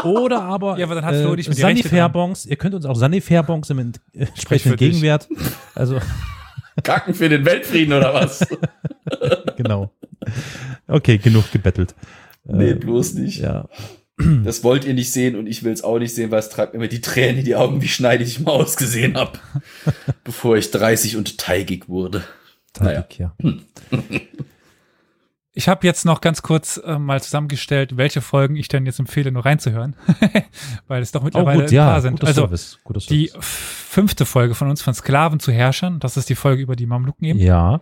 Oder 0.05 0.43
aber 0.43 0.79
Ja, 0.79 0.87
aber 0.87 0.95
dann 0.97 1.05
hat 1.05 1.15
Flo 1.17 1.35
nicht 1.35 1.49
mehr 1.49 1.57
die 1.57 1.63
Rechte 1.63 1.83
Sanifair-Bons. 1.89 2.47
Ihr 2.47 2.57
könnt 2.57 2.75
uns 2.75 2.85
auch 2.87 2.97
Sanifair-Bons 2.97 3.71
im 3.71 3.79
ent- 3.79 4.01
entsprechenden 4.13 4.77
dich. 4.79 4.91
Gegenwert. 4.93 5.29
Also 5.75 5.99
Kacken 6.83 7.15
für 7.15 7.29
den 7.29 7.45
Weltfrieden 7.45 7.93
oder 7.95 8.13
was? 8.15 8.47
genau. 9.57 9.91
Okay, 10.89 11.19
genug 11.19 11.51
gebettelt. 11.53 11.95
Nee, 12.45 12.71
Äh, 12.71 12.75
bloß 12.75 13.15
nicht. 13.15 13.41
Ja. 13.41 13.69
Das 14.45 14.63
wollt 14.63 14.85
ihr 14.85 14.95
nicht 14.95 15.11
sehen 15.13 15.35
und 15.35 15.49
ich 15.49 15.65
will 15.65 15.73
es 15.73 15.83
auch 15.83 15.99
nicht 15.99 16.15
sehen, 16.15 16.31
weil 16.31 16.39
es 16.39 16.49
treibt 16.49 16.73
mir 16.73 16.79
immer 16.79 16.87
die 16.89 17.01
Tränen 17.01 17.39
in 17.39 17.45
die 17.45 17.57
Augen, 17.57 17.83
wie 17.83 17.89
schneidig 17.89 18.29
ich 18.29 18.39
mal 18.41 18.53
ausgesehen 18.53 19.17
hab, 19.17 19.41
bevor 20.25 20.57
ich 20.57 20.71
30 20.71 21.17
und 21.17 21.37
teigig 21.37 21.89
wurde. 21.89 22.23
Naja. 22.79 23.05
Naja. 23.19 23.33
ja. 23.43 24.01
Ich 25.57 25.69
habe 25.69 25.87
jetzt 25.87 26.05
noch 26.05 26.21
ganz 26.21 26.43
kurz 26.43 26.79
äh, 26.85 26.99
mal 26.99 27.23
zusammengestellt, 27.23 27.97
welche 27.97 28.21
Folgen 28.21 28.57
ich 28.57 28.67
denn 28.67 28.87
jetzt 28.87 28.99
empfehle, 28.99 29.31
nur 29.31 29.45
reinzuhören, 29.45 29.95
weil 30.89 31.01
es 31.01 31.13
doch 31.13 31.21
Oh 31.23 31.25
mittlerweile 31.25 31.61
gut, 31.63 31.71
ein 31.71 31.75
ja. 31.75 31.87
paar 31.87 32.01
sind. 32.01 32.25
Also 32.25 32.43
Service. 32.43 32.79
Die 33.09 33.31
fünfte 33.39 34.27
Folge 34.27 34.57
von 34.57 34.69
uns 34.69 34.83
von 34.83 34.95
Sklaven 34.95 35.39
zu 35.39 35.53
Herrschern, 35.53 36.01
das 36.01 36.17
ist 36.17 36.29
die 36.29 36.35
Folge 36.35 36.63
über 36.63 36.75
die 36.75 36.87
Mamluken 36.87 37.25
eben. 37.29 37.39
Ja. 37.39 37.81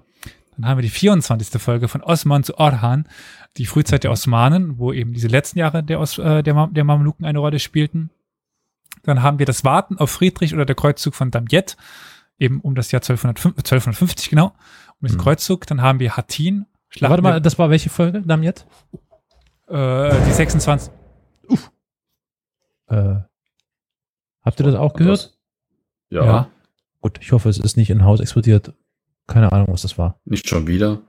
Dann 0.57 0.69
haben 0.69 0.77
wir 0.77 0.83
die 0.83 0.91
24. 0.91 1.61
Folge 1.63 1.89
von 1.89 2.03
Osman 2.03 2.45
zu 2.45 2.59
Orhan, 2.59 3.09
die 3.57 3.65
Frühzeit 3.65 4.05
der 4.05 4.11
Osmanen, 4.11 4.77
wo 4.77 4.93
eben 4.93 5.15
diese 5.15 5.29
letzten 5.29 5.59
Jahre 5.59 5.83
der, 5.83 5.99
Os 5.99 6.19
äh, 6.19 6.43
der, 6.43 6.53
Mam 6.53 6.75
der 6.75 6.85
Mamluken 6.85 7.25
eine 7.25 7.39
Rolle 7.39 7.59
spielten. 7.59 8.11
Dann 9.03 9.23
haben 9.23 9.39
wir 9.39 9.47
das 9.47 9.65
Warten 9.65 9.97
auf 9.97 10.11
Friedrich 10.11 10.53
oder 10.53 10.67
der 10.67 10.77
Kreuzzug 10.77 11.15
von 11.15 11.31
Damiette, 11.31 11.77
eben 12.39 12.61
um 12.61 12.75
das 12.75 12.93
Jahr 12.93 13.01
1205 13.01 13.57
1250 13.57 14.29
genau, 14.29 14.49
um 15.01 15.07
diesen 15.07 15.17
Mhm. 15.17 15.23
Kreuzzug. 15.23 15.67
Dann 15.67 15.81
haben 15.81 16.01
wir 16.01 16.19
Hattin, 16.19 16.67
Schlacht 16.95 17.11
Warte 17.11 17.23
mal, 17.23 17.41
das 17.41 17.59
war 17.59 17.71
welche 17.71 17.89
Folge, 17.91 18.23
Damiet? 18.23 18.67
äh, 19.69 20.11
die 20.27 20.33
26. 20.33 20.93
Äh, 22.89 23.15
habt 24.43 24.61
ihr 24.61 24.67
das 24.67 24.75
auch 24.75 24.93
gehört? 24.95 25.39
Ja, 26.11 26.25
Ja. 26.25 26.51
Gut, 27.01 27.19
ich 27.21 27.33
hoffe, 27.33 27.49
es 27.49 27.59
ist 27.59 27.77
nicht 27.77 27.91
in 27.91 28.05
Haus 28.05 28.21
explodiert. 28.21 28.75
Keine 29.27 29.51
Ahnung, 29.53 29.69
was 29.71 29.83
das 29.83 29.97
war. 29.99 30.21
nicht 30.25 30.49
schon 30.49 30.67
wieder. 30.67 31.01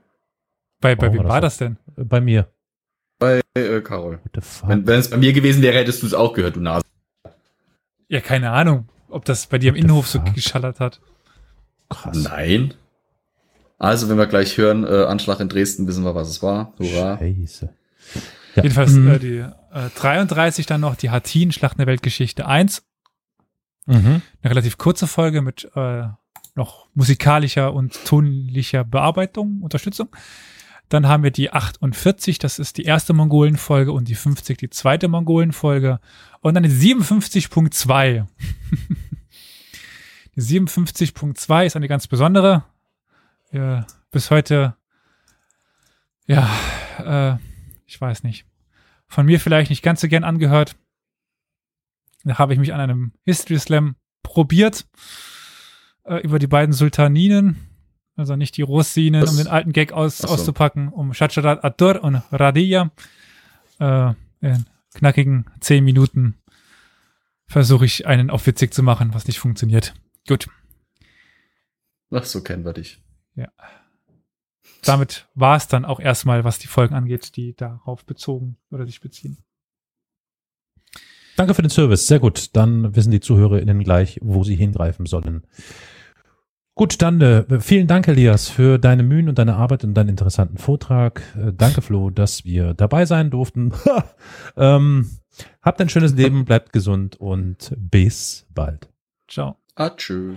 Bei, 0.80 0.96
bei 0.96 1.06
Warum 1.06 1.18
wem 1.20 1.28
war 1.28 1.40
das 1.40 1.58
das 1.58 1.58
denn? 1.58 1.76
Bei 1.96 2.20
mir. 2.20 2.48
Bei 3.18 3.40
äh, 3.54 3.80
Carol. 3.80 4.20
Wenn, 4.66 4.86
wenn 4.86 4.98
es 4.98 5.10
bei 5.10 5.16
mir 5.18 5.32
gewesen 5.32 5.62
wäre, 5.62 5.76
hättest 5.78 6.02
du 6.02 6.06
es 6.06 6.14
auch 6.14 6.32
gehört, 6.32 6.56
du 6.56 6.60
Nase. 6.60 6.84
Ja, 8.08 8.20
keine 8.20 8.50
Ahnung, 8.50 8.88
ob 9.08 9.24
das 9.24 9.46
bei 9.46 9.58
dir 9.58 9.68
im 9.68 9.76
Innenhof 9.76 10.08
so 10.08 10.20
geschallert 10.34 10.80
hat. 10.80 11.00
Krass. 11.90 12.16
Nein. 12.16 12.74
Also, 13.78 14.08
wenn 14.08 14.18
wir 14.18 14.26
gleich 14.26 14.56
hören, 14.56 14.84
äh, 14.84 15.04
Anschlag 15.04 15.40
in 15.40 15.48
Dresden, 15.48 15.86
wissen 15.86 16.04
wir, 16.04 16.14
was 16.14 16.28
es 16.28 16.42
war. 16.42 16.74
Hurra. 16.78 17.18
Scheiße. 17.18 17.74
Ja. 18.54 18.62
Jedenfalls 18.62 18.92
Mhm. 18.92 19.10
äh, 19.10 19.18
die 19.18 19.36
äh, 19.38 19.90
33 19.96 20.66
dann 20.66 20.80
noch, 20.80 20.94
die 20.94 21.10
Hattin, 21.10 21.52
Schlacht 21.52 21.74
in 21.74 21.78
der 21.78 21.86
Weltgeschichte 21.88 22.46
1. 22.46 22.84
Mhm. 23.86 24.22
Eine 24.42 24.50
relativ 24.50 24.78
kurze 24.78 25.06
Folge 25.06 25.42
mit 25.42 25.68
äh, 25.74 26.04
noch 26.54 26.86
musikalischer 26.94 27.74
und 27.74 27.98
tonlicher 28.04 28.84
Bearbeitung, 28.84 29.60
Unterstützung. 29.62 30.08
Dann 30.88 31.08
haben 31.08 31.24
wir 31.24 31.30
die 31.30 31.50
48, 31.50 32.38
das 32.38 32.58
ist 32.58 32.76
die 32.76 32.84
erste 32.84 33.12
Mongolen-Folge 33.12 33.90
und 33.90 34.06
die 34.08 34.14
50, 34.14 34.58
die 34.58 34.70
zweite 34.70 35.08
Mongolen-Folge. 35.08 35.98
Und 36.40 36.54
dann 36.54 36.62
die 36.62 36.68
57.2. 36.68 38.26
die 40.36 40.40
57.2 40.40 41.66
ist 41.66 41.76
eine 41.76 41.88
ganz 41.88 42.06
besondere. 42.06 42.64
Äh, 43.54 43.82
bis 44.10 44.30
heute, 44.30 44.76
ja, 46.26 46.50
äh, 46.98 47.36
ich 47.86 48.00
weiß 48.00 48.24
nicht. 48.24 48.46
Von 49.06 49.26
mir 49.26 49.38
vielleicht 49.38 49.70
nicht 49.70 49.82
ganz 49.82 50.00
so 50.00 50.08
gern 50.08 50.24
angehört. 50.24 50.76
Da 52.24 52.38
habe 52.38 52.52
ich 52.52 52.58
mich 52.58 52.72
an 52.74 52.80
einem 52.80 53.12
History 53.24 53.58
Slam 53.58 53.94
probiert 54.22 54.86
äh, 56.04 56.16
über 56.16 56.40
die 56.40 56.48
beiden 56.48 56.72
Sultaninen, 56.72 57.56
also 58.16 58.34
nicht 58.34 58.56
die 58.56 58.62
Russinen, 58.62 59.22
Was? 59.22 59.30
um 59.30 59.36
den 59.36 59.46
alten 59.46 59.72
Gag 59.72 59.92
aus, 59.92 60.18
so. 60.18 60.28
auszupacken, 60.28 60.88
um 60.88 61.14
Shacharat 61.14 61.62
Adur 61.62 62.02
und 62.02 62.22
Radia. 62.32 62.90
Äh, 63.78 64.14
in 64.40 64.66
knackigen 64.94 65.46
zehn 65.60 65.84
Minuten 65.84 66.34
versuche 67.46 67.84
ich 67.84 68.06
einen 68.06 68.30
auf 68.30 68.46
witzig 68.46 68.74
zu 68.74 68.82
machen, 68.82 69.14
was 69.14 69.26
nicht 69.26 69.38
funktioniert. 69.38 69.94
Gut, 70.26 70.48
Ach, 72.10 72.24
so 72.24 72.42
kennen 72.42 72.64
wir 72.64 72.72
dich. 72.72 73.03
Damit 74.84 75.28
war 75.34 75.56
es 75.56 75.68
dann 75.68 75.84
auch 75.84 76.00
erstmal, 76.00 76.44
was 76.44 76.58
die 76.58 76.66
Folgen 76.66 76.94
angeht, 76.94 77.36
die 77.36 77.54
darauf 77.54 78.04
bezogen 78.04 78.56
oder 78.70 78.86
sich 78.86 79.00
beziehen. 79.00 79.38
Danke 81.36 81.54
für 81.54 81.62
den 81.62 81.70
Service. 81.70 82.06
Sehr 82.06 82.20
gut. 82.20 82.54
Dann 82.54 82.94
wissen 82.94 83.10
die 83.10 83.20
ZuhörerInnen 83.20 83.82
gleich, 83.82 84.20
wo 84.22 84.44
sie 84.44 84.54
hingreifen 84.54 85.06
sollen. 85.06 85.44
Gut, 86.76 87.02
dann 87.02 87.20
äh, 87.20 87.60
vielen 87.60 87.86
Dank, 87.86 88.08
Elias, 88.08 88.48
für 88.48 88.78
deine 88.78 89.04
Mühen 89.04 89.28
und 89.28 89.38
deine 89.38 89.54
Arbeit 89.54 89.84
und 89.84 89.94
deinen 89.94 90.08
interessanten 90.08 90.58
Vortrag. 90.58 91.22
Äh, 91.36 91.52
danke, 91.52 91.82
Flo, 91.82 92.10
dass 92.10 92.44
wir 92.44 92.74
dabei 92.74 93.06
sein 93.06 93.30
durften. 93.30 93.72
ähm, 94.56 95.08
habt 95.62 95.80
ein 95.80 95.88
schönes 95.88 96.14
Leben, 96.14 96.44
bleibt 96.44 96.72
gesund 96.72 97.16
und 97.16 97.72
bis 97.78 98.46
bald. 98.52 98.88
Ciao. 99.28 99.56
Atschö. 99.76 100.34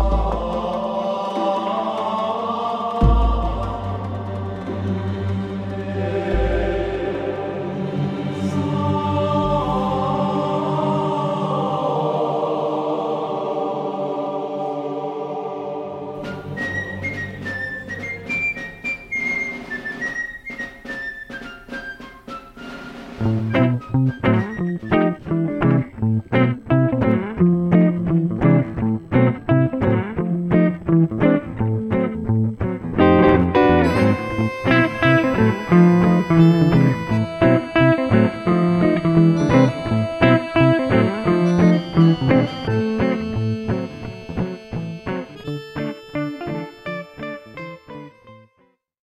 Oh. 0.00 0.47